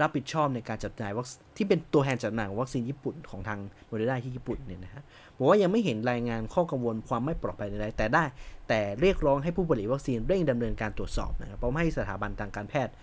[0.00, 1.26] รับผิดชอบในการจัดจ่ายวัค
[1.56, 5.02] ที่เป็นตัวแทนจำหน่ายวัคซีนญี่ปุ่นของทางโมเดอร์นาที่ญี่ปุ่นเนี่ยนะฮะ
[5.36, 8.24] บอกว่ายังไม่เห็นรายงานข้อกังวลความไม่ปลอดภัยใดๆแต่ได้
[8.68, 12.94] แต่เรียกร้องให้ผู้ผลิตวัคซีนเร่งดำเนินการตรวจสอบนะครับพร้อมให้สถาบันทางการแพทย์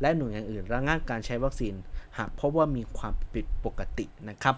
[0.00, 1.74] และหน่วยงานอื่นระงับการใช้วัคซีน
[2.18, 4.56] หากพบว่ามีความผิดปกตินะครับ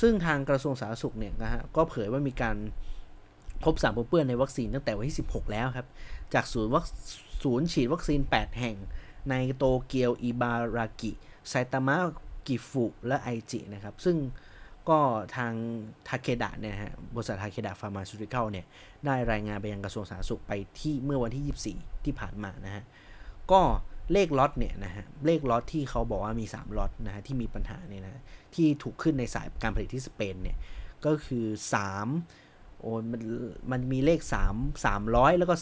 [0.00, 2.56] ซึ่งทางกระทรวงสาธารณสุขเนี่ยนะฮะก็เผยว่ามีการ
[3.64, 5.86] พบสารปนเปื้อนในวัคซีนตั้งแต่วันที่ 16 แล้วครับ
[6.34, 6.84] จากศูนย์วัค
[7.42, 8.76] ศูนย์ฉีดวัคซีน 8 แห่ง
[9.30, 11.12] ในโตเกียว อิบารากิ
[11.48, 11.96] ไซตามะ
[12.46, 14.16] กิฟุ และไอจินะครับ ซึ่ง
[14.88, 14.98] ก็
[15.36, 15.52] ทาง
[16.08, 18.66] ทาเคดะเนี่ยฮะ บริษัททาเคดะฟาร์มาซูติคอลเนี่ย
[19.04, 22.84] ได้รายงานไปยังกระทรวงสาธารณสุขไปที่เมื่อวันที่ 24 ที่ผ่านมานะฮะ
[23.52, 23.62] ก็
[24.12, 28.22] เลขล็อตเนี่ยนะฮะเลขล็อตที่เขาบอกว่ามี 3ล็อตนะฮะที่มีปัญหาเนี่ยนะ
[28.54, 30.56] ที่ถูกขึ้นในสายการผลิตที่สเปนเนี่ย
[31.06, 31.46] ก็คือ
[32.12, 33.20] 3 โอ้มัน
[33.70, 34.20] มันมีเลข
[34.52, 35.54] 3 300 แล้วก็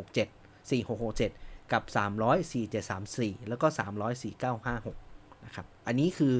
[0.00, 2.52] 4,667 4667 กับ 300
[2.94, 6.34] 4734 แล้วก็ 300 4956 นะครับ อันนี้คือ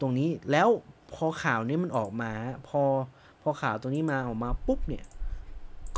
[0.00, 0.68] ตรงนี้แล้ว
[1.14, 2.32] พอข่าวนี้มันออกมา
[2.68, 2.82] พอ
[3.42, 5.04] พอข่าวตรงนี้มาออกมาปุ๊บเนี่ย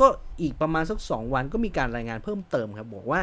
[0.01, 0.07] ก็
[0.41, 3.23] อีกประมาณสัก 2 วันก็มีการรายงานเพิ่มเติมครับ บอกว่า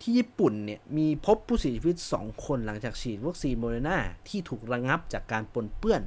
[0.00, 3.98] ที่ญี่ปุ่นเนี่ยมีพบผู้เสียชีวิต 2 คนหลังจากฉีดวัคซีนโมเดอร์นา
[4.28, 6.02] ที่ถูกระงับจากการปนเปื้อน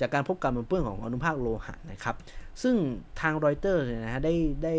[0.00, 2.16] จากการพบการปนเปื้อนของอนุภาคโลหะนะครับ
[2.62, 2.76] ซึ่ง
[3.20, 4.34] ทางรอยเตอร์นะฮะได้
[4.64, 4.74] ได้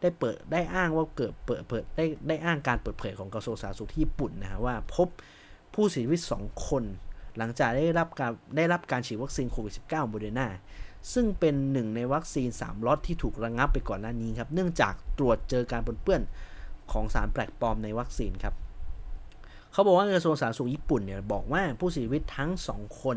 [0.00, 5.08] ได้เปิดได้อ้างว่าเกิดเปิดเปิดได้ได้อ้างการเปิดเผยของกระทรวงสาธารณสุขที่ญี่ปุ่นนะฮะว่าพบ
[5.74, 6.84] ผู้เสียชีวิต 2 คน
[7.38, 10.48] หลังจากได้รับการได้รับการฉีดวัคซีนโควิด -19 โมเดอร์นา
[11.12, 16.22] ซึ่งเป็นหนึ่งในวัคซีน 3ล็อตที่ถูกระงับไปก่อนหน้านี้ครับเนื่องจากตรวจเจอการปนเปื้อน
[16.92, 18.54] ของสารแปลกปลอมในวัคซีนครับ
[19.72, 23.16] เขาบอกว่ากระทรวงสาธารณสุขญี่ปุ่นเนี่ยบอกว่าผู้เสียชีวิตทั้ง 2 คน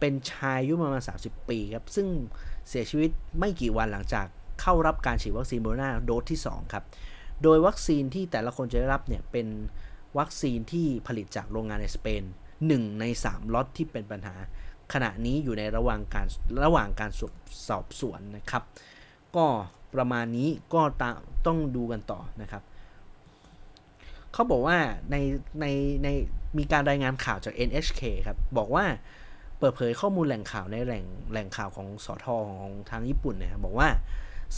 [0.00, 2.06] เป็นชายอายุประมาณ 30 ปีครับ ซึ่ง
[2.68, 4.26] เสียชีวิตไม่กี่วันหลังจาก
[4.60, 6.84] เข้ารับการฉีดวัคซีนโมเดอร์นาโดสที่ 2 ครับ
[7.42, 9.46] โดยวัคซีนที่แต่ละคนจะได้รับเนี่ยเป็น
[10.18, 12.22] วัคซีนที่ผลิตจากโรงงานในสเปน
[12.60, 14.34] 1 ใน 3 ล็อตที่เป็นปัญหา
[14.92, 16.26] ขณะนี้อยู่ในระหว่างการ
[16.64, 17.10] ระหว่างการ
[17.68, 18.62] สอบสวนนะครับ
[19.36, 19.46] ก็
[19.94, 21.10] ประมาณนี้ก็ตา
[21.46, 22.62] ต้องดูกันต่อนะครับ
[24.32, 24.78] เขาบอกว่า
[25.10, 25.16] ใน
[25.60, 25.66] ใน
[26.02, 26.08] ใน
[26.58, 28.84] มีการรายงานข่าวจาก NHK ครับ บอกว่า
[29.58, 33.88] เปิดเผยข้อมูลแหล่งข่าวในแหล่งแหล่งข่าวของสอทอของทางญี่ปุ่นเนี่ยบอกว่า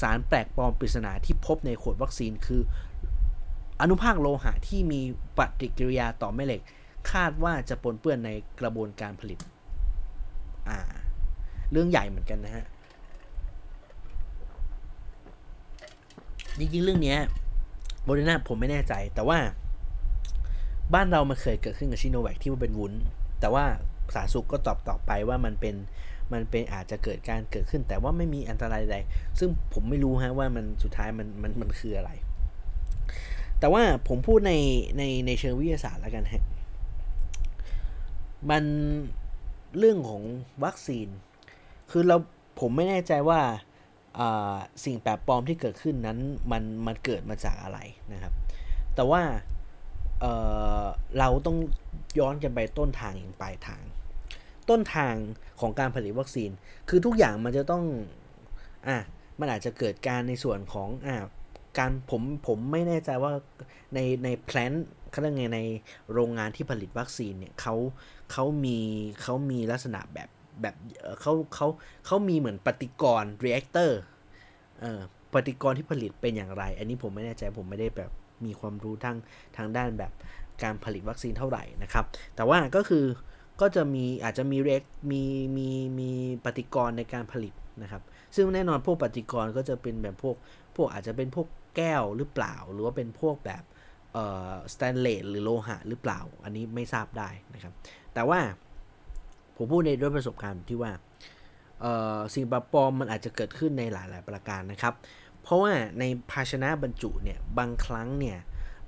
[0.01, 2.63] สารแปลกปลอมปริศนาที่พบในขวดวัคซีนคือ
[3.81, 5.01] อนุภาคโลหะที่มี
[5.39, 6.63] ปฏิกิริยาต่อแม่เหล็ก
[7.13, 8.31] คาดว่าจะปนเปื้อนใน
[8.61, 9.39] กระบวนการผลิต
[10.69, 10.79] อ่า
[11.73, 12.65] เรื่องใหญ่เหมือนกันนะฮะ
[16.59, 17.17] จริงๆเรื่องนี้
[18.05, 19.39] โมเดอร์นาผมไม่แน่ใจแต่ว่า
[20.95, 22.93] บ้านเรามันเคยเกิดขึ้นกับชิโนแวคที่มันเป็นวุ้น
[23.41, 23.65] แต่ว่า
[24.15, 25.75] สาธารณสุขก็ตอบต่อไปว่ามันเป็น
[26.33, 28.97] มันเป็นอาจจะเกิดการเกิดขึ้น แต่ว่าไม่มีอันตรายใด
[29.39, 32.11] ซึ่งผมไม่รู้ฮะว่ามันสุดท้ายมันมันมันคืออะไร
[33.61, 34.53] แต่ว่าผมพูดใน
[34.99, 36.45] ในในเชิงวิทยาศาสตร์แล้วกันฮะ
[38.51, 38.65] มัน
[39.79, 40.23] เรื่องของ
[40.65, 41.09] วัคซีน
[41.91, 42.17] คือเรา
[42.61, 43.41] ผมไม่แน่ใจว่า
[44.85, 46.19] สิ่งแปลกปลอมที่เกิดขึ้นนั้น
[46.53, 47.79] มันมันเกิดมาจากอะไร
[48.13, 48.33] นะครับ
[48.95, 49.23] แต่ว่า
[50.23, 51.57] เเราต้อง
[52.19, 53.83] ย้อนกันไปต้นทางอย่างปลายทาง
[54.71, 55.15] ต้นทาง
[55.61, 56.51] ของการผลิตวัคซีน
[56.89, 57.85] คือทุกอย่างมันจะต้อง
[58.89, 58.99] อะ
[59.41, 61.17] มันอาจจะเกิดการในส่วนของอะ
[61.79, 63.33] การผมผมไม่แน่ใจว่า
[63.95, 64.73] ในในแพลน
[65.11, 65.61] เขาเรียกไงใน
[66.13, 67.75] โรงงานที่ผลิตวัคซีนเนี่ยเขา
[68.33, 68.79] เขามี
[69.23, 70.29] เขามีลักษณะแบบ
[70.63, 70.75] แบบ
[71.21, 71.67] เขาเขา
[72.07, 73.91] เขามีเหมือนปฏิกรณ์ reactor
[74.81, 75.01] เอ่อ
[75.35, 78.11] ปฏิกรณ์ที่ผลิตเป็นอย่างไร อันนี้ผมไม่แน่ใจผมไม่ได้แบบ
[78.47, 79.17] มีความรู้ทาง
[79.57, 80.13] ทางด้านแบบ
[80.63, 82.05] การผลิตวัคซีนเท่าไหร่นะครับ
[82.37, 83.05] แต่ว่าก็คือ
[83.61, 85.23] ก็จะมีอาจจะมีเร็กมี
[85.57, 86.11] มีมี
[86.45, 88.03] ปฏิกรณ์ในการผลิตนะครับ
[88.37, 90.37] ซึ่งแน่นอนพวกปฏิกรณ์ก็จะเป็นแบบพวก
[90.77, 91.47] พวกอาจจะเป็นพวก
[91.77, 93.63] แก้วหรือเปล่า หรือว่าเป็นพวกแบบ
[94.13, 97.73] เอ่อสแตนเลสหรือโลหะหรือเปล่า อันนี้ไม่ทราบได้นะครับ
[98.15, 98.41] แต่ว่า
[99.57, 100.93] ผมพูดในด้วยประสบการณ์ที่ว่า
[102.35, 104.95] สิ่งปลอมมันอาจจะเกิดขึ้นในหลาย ๆ ประการนะครับ
[105.43, 108.39] เพราะว่าในภาชนะบรรจุเนี่ยบางครั้งเนี่ย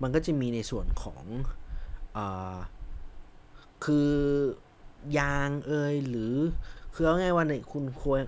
[0.02, 1.24] มันก็จะมีในส่วนของ
[2.16, 2.18] อ
[3.85, 4.12] คือ
[5.18, 6.35] ยางเอยหรือ
[6.94, 8.20] คือเอาง่ายว่าในคุณควร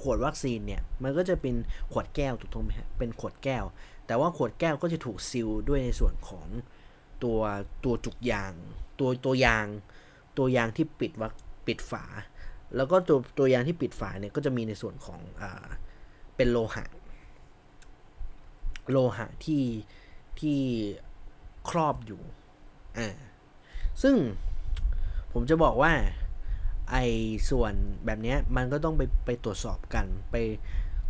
[0.00, 1.54] ขวดวัคซีนเนี่ยมันก็จะเป็น
[1.92, 3.64] ขวดแก้วถูกต้องไหมฮะเป็นขวดแก้ว
[4.06, 6.46] แต่ว่าขวดแก้วก็จะถูกซิลด้วยในส่วนของ
[7.22, 7.38] ตัว
[7.84, 8.52] ตัวจุกยาง
[8.98, 9.66] ตัวตัวยาง
[10.36, 11.28] ตัวยางที่ปิดวั
[11.66, 12.04] ปิดฝา
[12.76, 15.44] แล้วก็ตัวตัวยางที่ปิดฝาเนี่ยก็จะมีในส่วนของอ
[16.36, 16.84] เป็นโลหะ
[18.90, 19.64] โลหะที่
[20.40, 20.58] ที่
[21.70, 22.20] ครอบอยู่
[22.98, 23.08] อ่า
[24.02, 24.16] ซึ่ง
[25.32, 25.92] ผมจะบอกว่า
[26.90, 27.04] ไอ้
[27.50, 27.72] ส่วน
[28.06, 30.36] แบบนี้มันก็ต้องไปไปตรวจสอบกันไป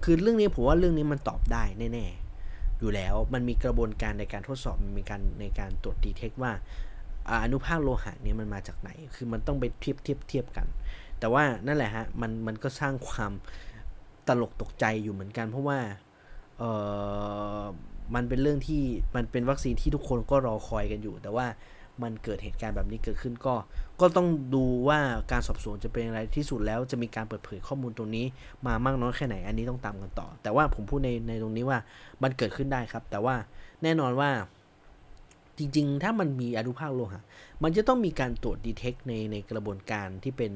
[0.05, 6.53] คือเรื่องนี้ผมว่าเรื่องนี้มันตอบได้แน่ๆ อยู่แล้วมันมีกระบวนการในการทดสอบมีการในการตรวจดีเทคว่า
[7.43, 10.67] อนุภาคโลหะเนี่ยมันมาจากไหน คือมันต้องไปเทียบเทียบเทียบกัน
[11.19, 13.33] แต่ว่านั่นแหละฮะ มันมันก็สร้างความ
[14.29, 15.79] ตลกตกใจอยู่เหมือนกัน เพราะว่า
[16.59, 16.65] เอ
[17.61, 17.63] อ
[18.15, 18.83] มันเป็นเรื่องที่
[19.17, 21.47] มันเป็นวัคซีนที่ทุกคนก็รอคอยกันอยู่ แต่ว่า
[22.03, 23.55] มันเกิดเหตุการณ์แบบนี้เกิดขึ้นก็
[24.01, 24.99] ก็ต้องดูว่า
[25.33, 28.27] การสอบสวนจะเป็นอะไรที่สุดแล้วจะมีการเปิดเผยข้อมูลตรงนี้
[28.67, 31.79] มามากน้อยแค่ไหนอันนี้ต้องตามกันต่อ แต่ว่าผมพูดในในตรงนี้ว่า
[32.23, 33.35] มันเกิดขึ้นได้ครับ แต่ว่า
[33.83, 34.31] แน่นอนว่า
[35.59, 37.23] จริง ๆ ถ้ามันมีอนุภาคโลหะ
[37.63, 40.53] มันจะต้องมีการตรวจ detect ในในกระบวนการที่เป็น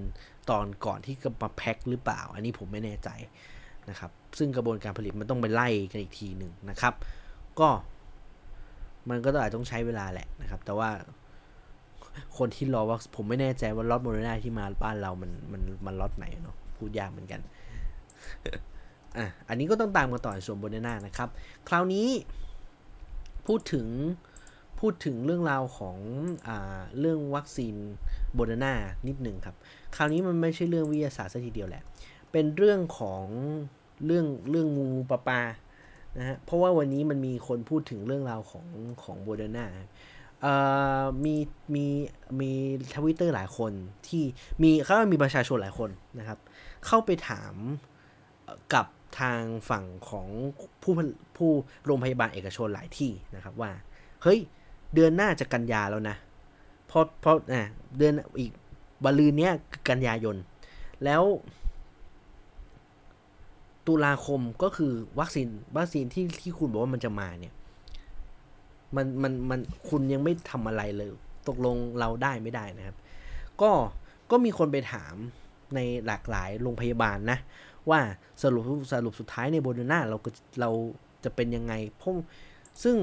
[0.50, 3.08] ตอนก่อนที่จะมาแพ็คหรือเปล่า อันนี้ผมไม่แน่ใจ
[3.90, 6.94] นะครับ ซึ่งกระบวนการผลิตมันต้องไปไล่กันอีกทีหนึ่งนะครับ
[7.60, 7.68] ก็
[9.08, 10.90] มันก็ต้องอาจต้องใช้เวลาแหละนะครับ แต่ว่า
[12.38, 17.40] คนที่รอว่าผมไม่แน่ใจว่าล็อตโมเดอร์นาที่มาบ้านเรามันมันมันล็อตไหนเนาะพูดยากเหมือนกัน
[19.16, 21.28] อะอันนี้ก็ต้องตามกันต่อในส่วนโมเดอร์นานะครับ
[21.68, 22.08] คราวนี้
[23.46, 23.86] พูดถึง
[24.80, 26.50] พูดถึงเรื่องราวของ
[27.00, 27.74] เรื่องวัคซีน
[28.34, 28.74] โมเดอร์นา
[29.08, 29.56] นิดหนึ่งครับ
[29.96, 31.82] คราวนี้มันไม่ใช่เรื่องวิทยาศาสตร์ซะทีเดียวแหละ
[32.32, 33.24] เป็นเรื่องของ
[34.06, 35.40] เรื่องเรื่องงูๆ ปลาๆ
[36.18, 38.66] นะฮะเพราะว่าวันนี้มันมีคนพูดถึงเรื่องราวของ
[39.02, 39.66] ของโมเดอร์นา
[41.24, 41.36] มี
[41.74, 41.86] มี
[42.40, 42.50] มี
[42.94, 43.72] ทวิตเตอร์หลายคน
[44.08, 44.24] ที่
[44.62, 46.38] มีเขามีประชาชนหลายคนนะครับ
[46.86, 47.54] เข้าไปถาม
[48.74, 48.86] กับ
[49.20, 50.26] ทางฝั่งของ
[50.82, 50.92] ผู้
[51.36, 51.50] ผู้
[51.84, 53.70] โรงพยาบาลเอกชนหลายที่นะครับว่า
[54.22, 54.38] เฮ้ย
[54.94, 56.16] เดือนหน้าจะกันยาแล้วนะ
[56.86, 57.62] เพราะเพราะอะ
[57.98, 58.52] เดือนอีก
[59.04, 59.52] บาลืนเนี้ย
[59.88, 60.36] กันยายน
[61.04, 61.22] แล้ว
[63.88, 67.54] ตุลาคมก็คือวัคซีนวัคซีนที่ที่คุณบอกว่ามันจะมาเนี่ย
[68.96, 71.10] มันมันมันคุณยังไม่ทำอะไรเลย
[71.48, 72.96] ตกลงเราได้ไม่ได้นะครับ
[73.60, 73.70] ก็
[74.30, 75.14] ก็มีคนไปถาม
[75.74, 77.38] ในหลากหลายโรงพยาบาลนะ
[77.90, 78.00] ว่า
[78.42, 80.70] สรุปสรุปสุดท้ายในโบนาน่าเราก็เรา
[81.24, 82.12] จะเป็นยังไงเพราะ
[82.82, 82.96] ซึ่ง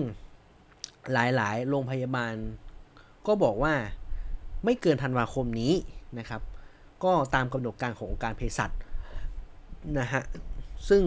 [1.14, 2.34] หลายๆ โรงพยาบาล
[3.28, 3.74] ก็บอกว่า
[4.64, 5.74] ไม่เกินธันวาคมนี้
[6.20, 6.42] นะครับ
[7.04, 8.72] ก็ตามกำหนดการขององค์การเภสัช
[10.00, 10.24] นะฮะ
[10.90, 11.04] ซึ่ง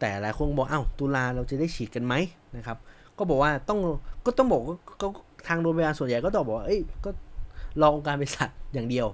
[0.00, 2.14] แต่หลายคนบอกเอ้าตุลาเราจะได้ฉีดกันไหม
[2.56, 2.78] นะครับ
[3.18, 3.78] ก็บอกว่าต้อง
[4.26, 4.62] ก็ต้องบอก
[5.02, 5.08] ก็
[5.48, 7.10] ทางโรงพยาบาลส่วนใหญ่ก็ตอบบอกเอ้ยก็
[7.80, 9.06] รอองค์การเภสัชอย่างเดียว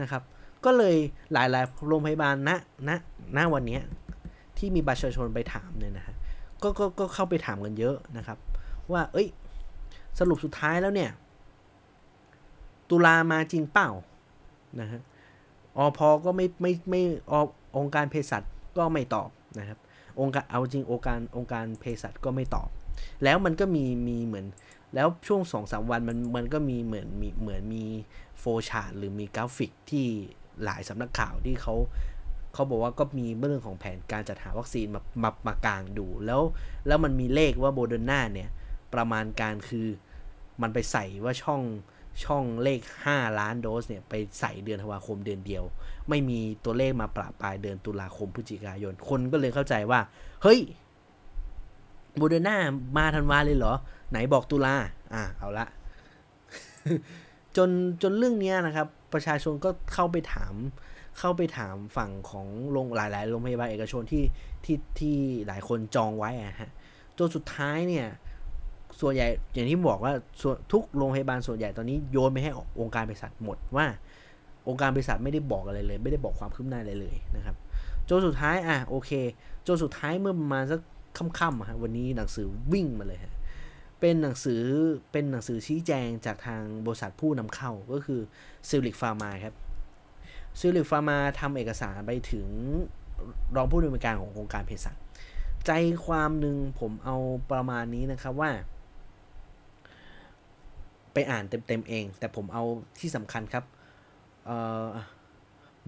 [0.00, 0.22] นะครับ
[0.64, 0.96] ก็เลย
[1.32, 2.50] หลายๆโรงพยาบาลณ
[2.88, 2.90] ณ
[3.36, 3.78] ณวันนี้
[4.58, 6.14] ที่มีประชาชนไปถามเนี่ยนะฮะ
[6.62, 8.38] ก็ก็ก็เข้าไปถามกันเยอะนะครับ
[8.92, 9.28] ว่าเอ้ย
[10.18, 11.10] สรุปสุดท้ายแล้วเนี่ย
[12.90, 13.90] ตุลามาจริงเปล่า
[14.80, 15.00] นะฮะ
[15.76, 17.34] อพอก็ไม่ไม่ไม่อ
[17.78, 18.42] องค์การเภสัช
[18.78, 19.78] ก็ไม่ตอบนะครับ
[20.20, 22.68] องค์การเอาจริงองค์การองค์การเภสัชก็ไม่ตอบ
[23.24, 24.46] แล้วมันก็มีมีเหมือน
[24.94, 27.84] แล้วช่วงสองสามวันมันมันก็มีเหมือนมีเหมือนมี
[28.38, 30.06] flowchart หรือมีกราฟิกที่
[30.64, 31.74] หลายสำนักข่าวที่เขา
[32.54, 36.42] เขาบอกว่าก็มีเรื่องของแผนการจัดหาวัคซีนมามามากางดูแล้ว
[36.86, 38.50] แล้วมันมีเลขว่าโมเดอร์นาเนี่ย
[38.94, 39.88] ประมาณการคือ
[40.62, 41.62] มันไปใส่ว่าช่อง
[42.24, 42.80] ช่องเลข
[43.10, 45.64] 5 ล้านโดสเนี่ยไปใส่เดือนธันวาคมเดือนเดียว
[46.08, 50.00] ไม่มีตัวเลขมาปราปลายเดือนตุลาคมพฤศจิกายน คนก็เลยเข้าใจว่า
[50.42, 50.60] เฮ้ย
[52.16, 52.56] โบเดอร์นา
[52.96, 53.74] มาธันวาเลยเหรอ
[54.10, 54.74] ไหนบอกตุลา
[55.14, 55.66] อะเอาละ
[57.56, 57.70] จน
[58.02, 60.54] จนเรื่องนี้นะครับ ประชาชนก็เข้าไปถาม
[61.18, 64.24] เข้าไปถามฝั่งของโรงหลาย ๆ โรงพยาบาลเอกชนที่
[64.64, 65.16] ที่ที่
[65.46, 66.70] หลายคนจองไว้อะฮะ
[67.18, 68.06] จนสุดท้ายเนี่ย
[69.00, 72.50] ส่วนใหญ่อย่างที่บอกว่าทุกโรงพยาบาลส่วนใหญ่ตอนนี้โยนไปให้
[72.80, 73.86] องค์การเภสัชหมดว่า
[74.68, 77.56] องค์การเภสัชไม่ได้บอกอะไรเลย ไม่ได้บอกความคืบหน้าอะไรเลยนะครับ
[78.08, 79.10] จนสุดท้ายอะโอเค
[79.66, 80.80] จนสุดท้ายเมื่อประมาณสัก
[81.38, 83.34] ค่ำๆฮะวันนี้หนังสือวิ่งมาเลยฮะ
[84.00, 84.62] เป็นหนังสือ
[85.12, 88.20] เป็นหนังสือชี้แจงจากทางบริษัทผู้นำเข้าก็คือ
[88.68, 89.54] Zuellig Pharma ครับ
[90.58, 92.48] Zuellig Pharma ทำเอกสารไปถึง
[93.56, 94.96] รองผู้อำนวยการขององค์การเภสัช
[95.66, 95.70] ใจ
[96.06, 97.16] ความหนึ่งผมเอา
[97.52, 98.50] ประมาณนี้นะครับว่า
[101.12, 102.64] ไปอ่านเต็มๆเอง แต่ผมเอา
[103.00, 103.64] ที่สำคัญครับ
[104.48, 104.50] อ
[104.86, 104.88] อ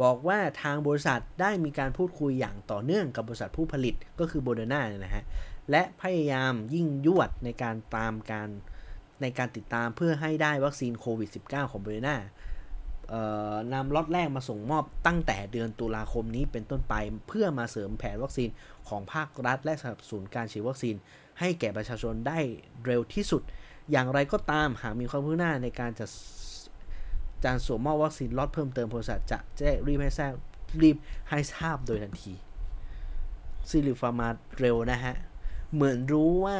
[0.02, 5.24] บอกว่าทางบริษัทได้มีการพูดคุยอย่างต่อเนื่องกับบริษัทผู้ผลิตก็คือโบเดนาเนี่ยนะฮะ
[5.70, 8.48] และพยายามยิ่งยวดในการตามการ
[9.22, 12.16] ในการติดตามเพื่อให้ได้วัคซีนโควิด -19 ของโบเดนา
[13.72, 16.94] นำล็อตแรกมาส่งมอบตั้งแต่เดือนตุลาคมนี้เป็นต้นไป
[17.28, 18.48] เพื่อมาเสริมแผนวัคซีน
[18.88, 20.94] ของภาครัฐ และสนับสนุนการฉีดวัคซีน
[21.40, 22.38] ให้แก่ประชาชนได้
[22.86, 23.42] เร็วที่สุด
[23.90, 26.06] อย่างไรก็ตามหากมีความคืบหน้าในการจะ
[27.44, 30.32] การส่งมอบวัคซีนล็อตเพิ่มเติมบริษัทจะแจ้งรีบให้ทราบ
[30.82, 30.96] รีบ
[31.30, 32.34] ให้ทราบโดยทันที
[33.68, 34.28] Zuellig Pharma
[34.60, 35.14] เร็วนะฮะ
[35.74, 36.58] เหมือนรู้ว่า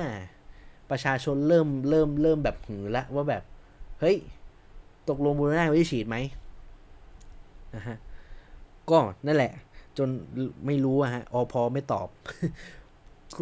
[0.91, 3.43] ประชาชนเริ่มเริ่มเริ่มแบบหือแล้วว่าแบบ
[4.01, 4.17] เฮ้ย
[5.09, 6.17] ตกลงโมเดอร์นาไม่ได้ฉีดไหม
[7.75, 7.97] นะฮะ
[8.91, 9.53] ก็นั่นแหละ
[9.99, 10.09] จน
[10.67, 11.61] ไม่รู้อะฮะอภ.
[11.73, 12.09] ไม่ตอบ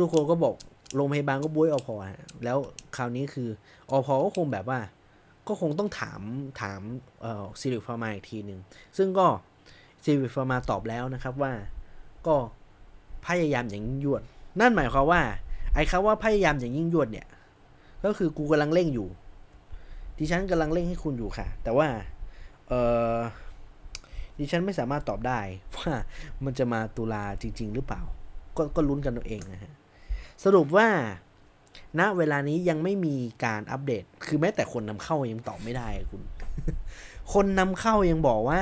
[0.01, 0.55] ทุกคนก็บอก
[0.95, 1.95] โรงพยาบาลก็บุ้ยอภ.
[2.45, 2.59] แล้ว
[2.97, 3.49] คราวนี้คือ
[3.91, 4.15] อภ.
[4.25, 4.81] ก็คงแบบว่า
[5.49, 6.21] ก็คงต้องถาม
[6.61, 6.81] ถาม
[7.23, 8.61] เอ่อ Zuellig Pharma อีกทีหนึ่ง
[8.97, 9.27] ซึ่งก็
[10.05, 11.53] Zuellig Pharma ตอบแล้วนะครับว่า
[12.27, 12.37] ก็
[13.27, 14.23] พยายามอย่างยิ่งยวด
[14.61, 15.23] นั่นหมายความว่า
[15.75, 17.27] ไอ้คำว่าพยายามอย่างยิ่งยวดเนี่ย
[18.05, 19.09] ก็คือกูกำลังเร่งอยู่
[20.19, 21.89] ดิฉันกำลังเร่งให้คุณอยู่ค่ะ แต่ว่า
[22.69, 22.73] เอ
[23.15, 23.17] อ
[24.39, 25.41] ดิฉันไม่สามารถตอบได้
[25.77, 25.93] ว่า
[26.45, 28.03] มันจะมาตุลาจริง ๆ หรือเปล่า
[28.57, 29.73] ก็ก็ลุ้นกันตัวเองนะฮะ
[30.45, 30.89] สรุปว่า
[32.01, 36.21] ณเวลานี้ยังไม่มีการอัปเดต คือแม้แต่คนนำเข้ายังตอบไม่ได้คุณ
[37.33, 38.61] คนนำเข้ายังบอกว่า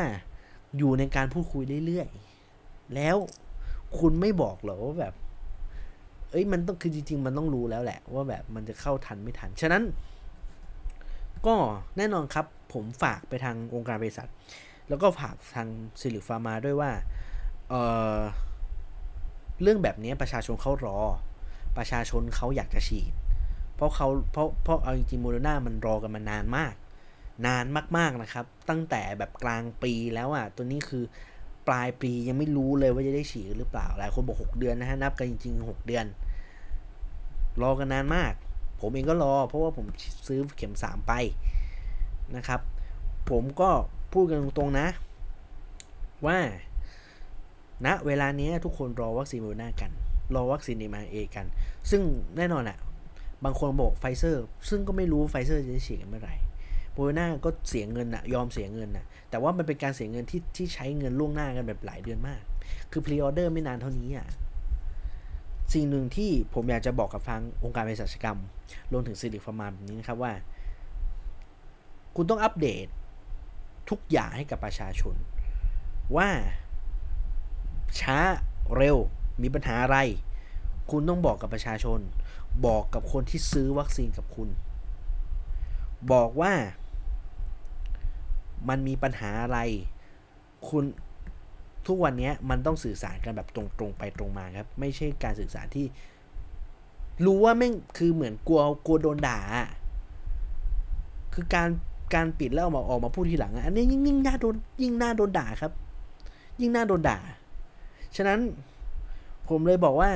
[0.78, 3.16] อยู่ในการพูดคุยเรื่อยๆ แล้ว
[3.98, 5.14] คุณไม่บอกหรอว่าแบบ
[6.30, 9.82] เอ้ยมันต้องคือจริง ๆ มันต้องรู้แล้วแหละ ว่าแบบมันจะเข้าทันไม่ทัน ฉะนั้น
[11.46, 11.54] ก็
[11.96, 14.28] แน่นอนครับ ผมฝากไปทางองค์การเภสัช
[14.88, 15.68] แล้วก็ฝากทาง
[16.00, 17.72] Zuellig Pharma ด้วยว่า
[19.62, 20.98] เรื่องแบบนี้ประชาชนเขารอ
[21.78, 23.12] ประชาชนเขาอยากจะฉีด
[23.76, 26.74] เพราะเขาเพราะเพราะเอาจริงๆโมเดอร์นามันรอกันมานานมาก
[27.46, 27.64] นาน
[27.96, 31.04] มากๆนะครับ ตั้งแต่แบบกลางปีแล้วอะ่ะตัวนี้คือ
[31.68, 36.06] ปลายปียังไม่รู้เลยว่าจะได้ฉีดหรือเปล่าหลายคนบอก6เดือนนะฮะนับกันจริงๆ 6 เดือน
[37.62, 38.32] รอกันนานมาก
[38.80, 39.86] ผมเองก็รอ เพราะว่าผม
[40.26, 41.12] ซื้อเข็ม 3 ไป
[42.36, 42.60] นะครับ
[43.30, 43.70] ผมก็
[44.12, 44.86] พูดกันตรงๆนะ
[46.26, 46.38] ว่า
[47.84, 49.92] ณนะเวลานี้ทุกคนรอวัคซีนโมเดอร์นากัน
[50.34, 51.46] รอวัคซีนเอ็มเอกัน
[51.90, 52.02] ซึ่ง
[52.36, 52.78] แน่นอนอะ
[53.44, 56.34] บางคนบอกไฟเซอร์ ซึ่งก็ไม่รู้ไฟเซอร์จะฉีดเมื่อไหร่
[56.92, 62.42] โมเดอร์นาก็เสียเงินอะยอมเสียเงินอะแต่ว่ามันเป็นการเสียเงินที่ที่ใช้เงินล่วงหน้ากันแบบหลายเดือนมาก
[62.90, 64.26] คือ pre-order ไม่นานเท่านี้อะ
[65.72, 68.38] สิ่งหนึ่งที่ผมอยากจะบอกกับฟังองค์การเภสัชกรรม
[68.92, 70.32] รวมถึงซิลลิคฟาร์มาแบบนี้นะครับว่า
[72.16, 72.86] คุณต้องอัปเดต
[73.90, 75.14] ทุกอย่างให้กับประชาชน
[76.16, 76.28] ว่า
[78.00, 78.18] ช้า
[78.76, 78.98] เร็ว
[79.42, 79.98] มีปัญหาอะไร
[80.90, 82.00] คุณต้องบอกกับประชาชน
[82.66, 84.48] บอกกับคนที่ซื้อวัคซีนกับคุณ
[86.12, 86.52] บอกว่า
[88.68, 89.58] มันมีปัญหาอะไร
[90.68, 90.84] คุณ
[91.86, 95.86] ทุกวันนี้มันต้องสื่อสารกันแบบตรงๆไปตรงมาครับ ไม่ใช่การสื่อสารที่
[97.24, 99.40] รู้ว่าแม่งคือเหมือนกลัวกลัวโดนด่า
[101.34, 101.68] คือการ
[102.14, 105.72] การปิดแล้วออกมาออกมาพูดทีหลัง อันนี้ยิ่งยิ่งน่าโดนยิ่งน่าโดนด่าครับ
[106.60, 107.18] ยิ่งน่าโดนด่า
[108.16, 108.40] ฉะนั้น
[109.48, 110.10] ผมเลยบอกว่า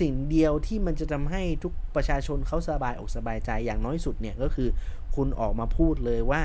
[0.00, 4.68] สิ่งเดียวที่มันจะทำให้ทุกประชาชนเขาสบายอกสบายใจอย่างน้อยสุดเนี่ยก็คือ
[5.16, 6.42] คุณออกมาพูดเลยว่า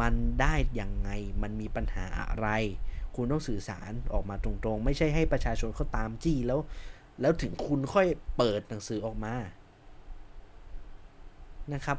[0.00, 1.10] มันได้อย่างไง
[1.42, 2.48] มันมีปัญหาอะไร
[3.14, 6.60] คุณต้องสื่อสารออกมาตรงๆ ไม่ใช่ให้ประชาชนเขาตามจี้แล้ว
[7.20, 8.06] แล้วถึงคุณค่อย
[8.36, 9.34] เปิดหนังสือออกมา
[11.74, 11.98] นะครับ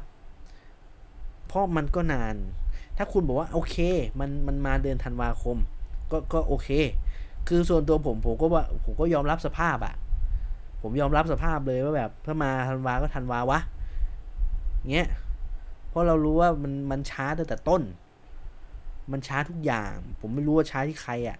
[1.46, 2.36] เพราะมันก็นาน
[2.96, 3.76] ถ้าคุณบอกว่าโอเค
[4.20, 5.56] มันมันมาเดือนธันวาคม
[6.10, 6.68] ก็ก็โอเค
[7.48, 9.94] คือส่วนตัวผมผมก็ว่าผมก็ยอมรับสภาพอะ
[10.82, 13.60] ผมยอมรับสภาพเลยว่าแบบถ้ามาธันวาก็ธันวาวะ
[14.92, 15.08] เงี้ย
[15.88, 17.82] เพราะเรารู้ว่ามันมันช้าตั้งแต่ต้น
[19.12, 21.38] มันช้าทุกอย่าง ผมไม่รู้ว่าช้าที่ใครอะ่ะ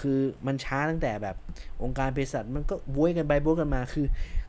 [0.00, 1.36] คือมันช้าตั้งแต่แบบ
[1.82, 4.06] องค์การเภสัชมันก็บวยกันไปบวยกันมาคือ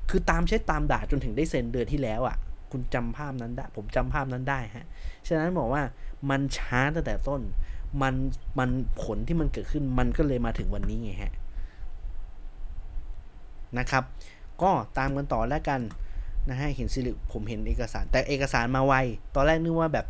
[0.10, 2.38] คือตามใช้ตามด่าจนถึงได้เซ็นเดือนที่แล้วอะ่ะ
[2.72, 4.86] คุณจำภาพนั้นได้ ผมจำภาพนั้นได้ฮะ
[5.28, 5.84] ฉะนั้นบอกว่า
[6.30, 7.42] มันช้าตั้งแต่ต้น
[8.02, 8.14] มัน
[8.60, 8.70] มัน
[9.04, 11.34] ผลที่มันเกิดขึ้นมันก็เลยมาถึงวันนี้ไงฮะ
[13.78, 14.04] นะครับ
[14.62, 15.82] ก็ตามกันต่อแล้วกัน
[16.50, 18.94] นะฮะเห็นสิริผมเห็นเอกสาร แต่เอกสารมาไว
[19.36, 20.06] ตอนแรกนึกว่าแบบ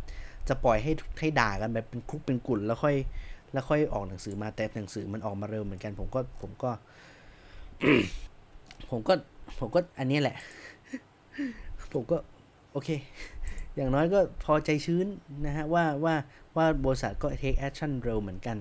[0.48, 2.96] จะปล่อยให้ให้ด่ากันแบบเป็นคุกเป็นกุ่นแล้วค่อย
[3.52, 6.70] แล้วค่อยออกหนังสือมาแต่หนังสือมันออกมาเร็วเหมือนกัน ผมก็ผมก็
[8.90, 9.14] ผมก็
[9.58, 10.36] ผมก็อันนี้แหละ
[11.92, 12.16] ผมก็
[12.72, 12.88] โอเค
[13.76, 15.06] อย่างน้อยก็พอใจชื้น
[15.46, 16.14] นะฮะว่าว่า
[16.56, 18.56] ว่าบริษัทก็ take action เร็วเหมือนกัน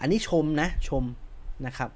[0.00, 1.04] อันนี้ชมนะ ชม
[1.66, 1.90] นะครับ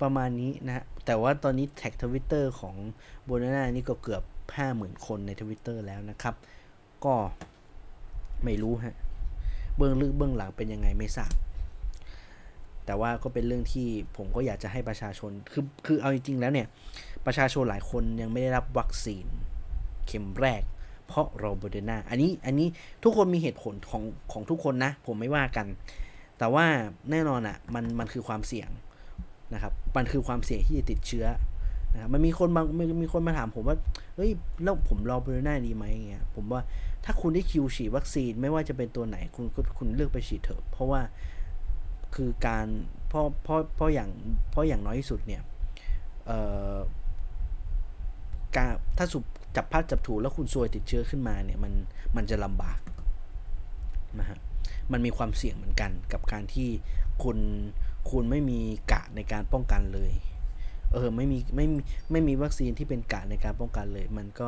[0.00, 2.76] ประมาณนี้นะฮะแต่ว่าตอนนี้แท็กทวิตเตอร์ของ
[3.24, 4.22] โมเดอร์นานี่ก็เกือบ
[4.64, 6.34] 50,000 คนในทวิตเตอร์แล้วนะครับ
[7.04, 7.14] ก็
[8.44, 8.96] ไม่รู้ฮะ
[9.76, 11.32] เบื้องลึกเบื้องหลังเป็นยังไงไม่ทราบ
[12.86, 16.66] แต่ว่าก็เป็นเรื่องที่ผมก็อยากจะให้ประชาชน คือ คือเอาจริงๆแล้วเนี่ย
[17.26, 19.26] ประชาชนหลายคนยังไม่ได้รับวัคซีน
[20.06, 20.62] เข็มแรก
[21.08, 22.68] เพราะเราโมเดอร์นาอันนี้อันนี้
[23.02, 24.02] ทุกคนมีเหตุผลของ
[24.32, 25.66] ของทุกคนนะ ผมไม่ว่ากัน
[26.38, 26.64] แต่ว่า
[27.10, 28.68] แน่นอนอะ่ะมันมันคือความเสี่ยง
[29.54, 31.26] นะครับ มันคือความเสี่ยงที่จะติดเชื้อ
[31.94, 32.66] นะครับมันมีคนบาง
[33.02, 33.76] มีคนมาถามผมว่า
[34.16, 34.30] เฮ้ย
[34.62, 36.60] แล้วผมรอเบอร์นาดีไหมเงี้ยผมว่า
[37.04, 39.46] ถ้าคุณได้คิวฉีดวัคซีนไม่ว่าจะเป็นตัวไหนคุณ
[39.78, 41.00] คุณเลือกไปฉีดเถอะ เพราะว่า
[42.14, 42.66] คือการ
[43.08, 44.10] เพราะเพราะเพราะอย่าง
[44.50, 45.42] เพราะอย่างน้อยที่สุดเนี่ย
[46.26, 46.38] เอ่
[46.74, 46.76] อ
[48.56, 49.24] การถ้าสุบ
[49.56, 51.72] จับพัดจับถูแล้วคุณซวยติดเชื้อขึ้นมาเนี่ยมัน
[52.16, 52.80] มันจะลำบาก
[54.18, 54.38] นะฮะ
[54.92, 56.68] มันมีความเสี่ยงเหมือนกันกับการที่
[57.22, 57.38] คุณ
[58.10, 58.60] คุณไม่มี
[58.92, 60.12] กะในการป้องกันเลย
[60.92, 61.66] เออไม่มีไม่
[62.10, 64.46] ไม่มีวัคซีนที่เป็นกะในการป้องกันเลย มันก็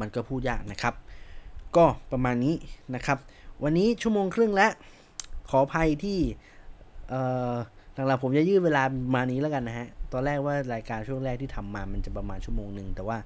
[0.00, 0.94] มันก็พูดยากนะครับ
[1.76, 2.54] ก็ประมาณนี้
[2.94, 3.18] นะครับ
[3.62, 4.72] วันนี้ชั่วโมงครึ่งแล้ว
[5.50, 6.18] ขออภัยที่
[7.08, 7.54] เอ่อ
[7.94, 8.82] หลังๆผมจะยืดเวลา
[9.14, 13.18] มานี้แล้วกันนะฮะ ตอนแรกว่ารายการช่วงแรกที่ทำมามันจะประมาณชั่วโมงหนึ่งแต่ว่า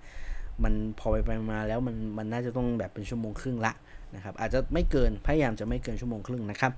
[0.64, 3.72] มันพอไปไปมาแล้วมันมันน่าจะต้องแบบเป็นชั่วโมงครึ่งละ
[4.14, 6.72] นะครับอาจจะไม่เกินพยายามจะไม่เกินชั่วโมงครึ่งนะครับ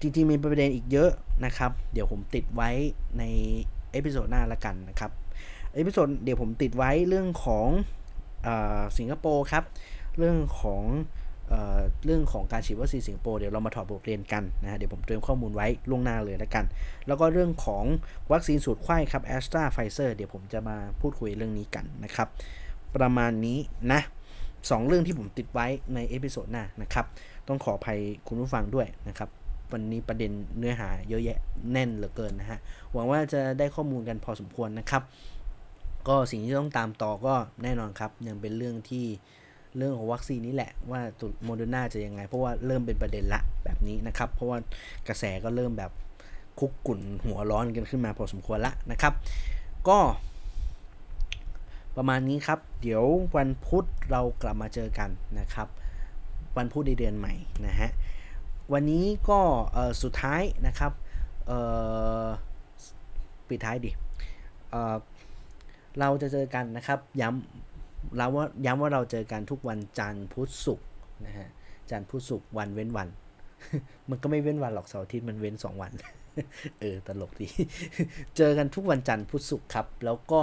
[0.00, 1.10] จริงๆมีประเด็นอีกเยอะ
[1.44, 2.70] นะครับ เดี๋ยวผมติดไว้
[3.18, 3.22] ใน
[3.92, 5.10] episode หน้าละกันนะครับ
[5.74, 7.68] episode เดี๋ยวผมติดไว้เรื่องของ
[8.46, 8.48] อ
[8.98, 9.64] สิงคโปร์ครับ
[10.18, 10.84] เรื่องของ
[11.48, 11.54] เอ
[12.04, 16.64] เรื่องของการฉีดวัคซีนสิงคโปร์เดี๋ยวเรามาถอดบทเรียนกันนะฮะเดี๋ยวผมเตรียมข้อมูลไว้ล่วงหน้าเลยละกัน
[17.06, 17.84] แล้วก็เรื่องของ
[18.32, 22.28] วัคซีนสูตรไขว้ครับแอสตราไฟเซอร์เดี๋ยวผมจะมาพูดคุยเรื่องนี้กันนะครับ
[22.96, 23.58] ประมาณนี้
[23.92, 24.00] นะ
[24.70, 27.06] สองเรื่องที่ผมติดไว้ใน episode หน้านะครับ
[27.48, 27.98] ต้องขออภัย
[28.28, 29.28] คุณผู้ฟังด้วยนะครับ
[29.72, 31.38] วันนี้ประเด็นเนื้อหาเยอะแยะ
[31.72, 32.58] แน่นเหลือเกินนะฮะ
[32.92, 35.02] หวังว่าจะได้ข้อมูลกันพอสมควรนะครับ
[36.08, 39.04] ก็สิ่งที่ต้องตามต่อก็แน่นอนครับ ยังเป็นเรื่องที่
[39.76, 44.58] เรื่องของวัคซีนนี้แหละว่าตัวโมเดอร์นาจะยังไง เพราะว่าเริ่มเป็นประเด็นละแบบนี้นะครับ เพราะว่า
[45.08, 45.90] กระแสก็เริ่มแบบ
[46.58, 49.12] คุกกุ่นหัวร้อนกันขึ้นมาพอสมควรละนะครับ
[49.88, 49.98] ก็
[51.96, 53.04] ประมาณนี้ครับ เดี๋ยว
[53.36, 55.10] วันพุธเรากลับมาเจอกัน
[55.40, 55.68] นะครับ
[56.56, 57.34] วันพุธในเดือนใหม่
[57.66, 57.90] นะฮะ
[58.72, 59.40] วันนี้ก็
[60.02, 60.92] สุดท้ายนะครับ
[63.48, 63.90] ปิดท้ายดิ
[64.70, 70.88] เเราจะเจอกันนะครับ ย้ำเราว่าย้ำว่าเราเจอกันทุกวันจันทร์พุธศุกร์
[71.26, 71.48] นะฮะ
[71.90, 73.08] จันทร์พุธศุกร์วันเว้นวัน
[74.10, 75.92] มันก็ไม่เว้นวันหรอกเสาร์อาทิตย์มันเว้น 2 วัน
[76.80, 77.48] เออ ตลกดี
[78.36, 80.42] เจอกันทุกวันจันทร์พุธศุกร์ครับ แล้วก็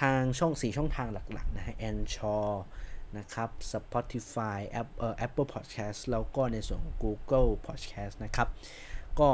[0.00, 2.36] ทางช่อง 4 ช่องทางหลักๆนะฮะแอนชอ
[3.18, 4.58] นะครับ Spotify
[5.26, 8.48] Apple Podcast แล้วก็ในส่วนของ Google Podcast นะครับ
[9.20, 9.30] ก็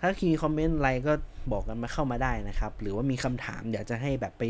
[0.00, 1.12] ถ้ามีคอมเมนต์อะไรก็
[1.52, 4.42] บอกกันมาเข้ามาได้นะครับ หรือว่ามีคำถามอยากจะให้แบบไป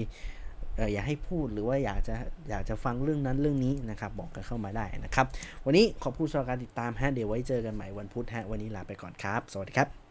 [0.92, 2.14] อยากให้พูดหรือว่าอยากจะ
[2.50, 5.26] อยากจะฟังเรื่องนั้นเรื่องนี้นะครับ บอกกันเข้ามาได้นะครับ
[5.64, 10.03] วันนี้ขอบคุณสำหรับการติดตามฮะเดี๋ยวไว้เจอกันใหม่วันพุธฮะวันนี้ลาไปก่อนครับ สวัสดีครับ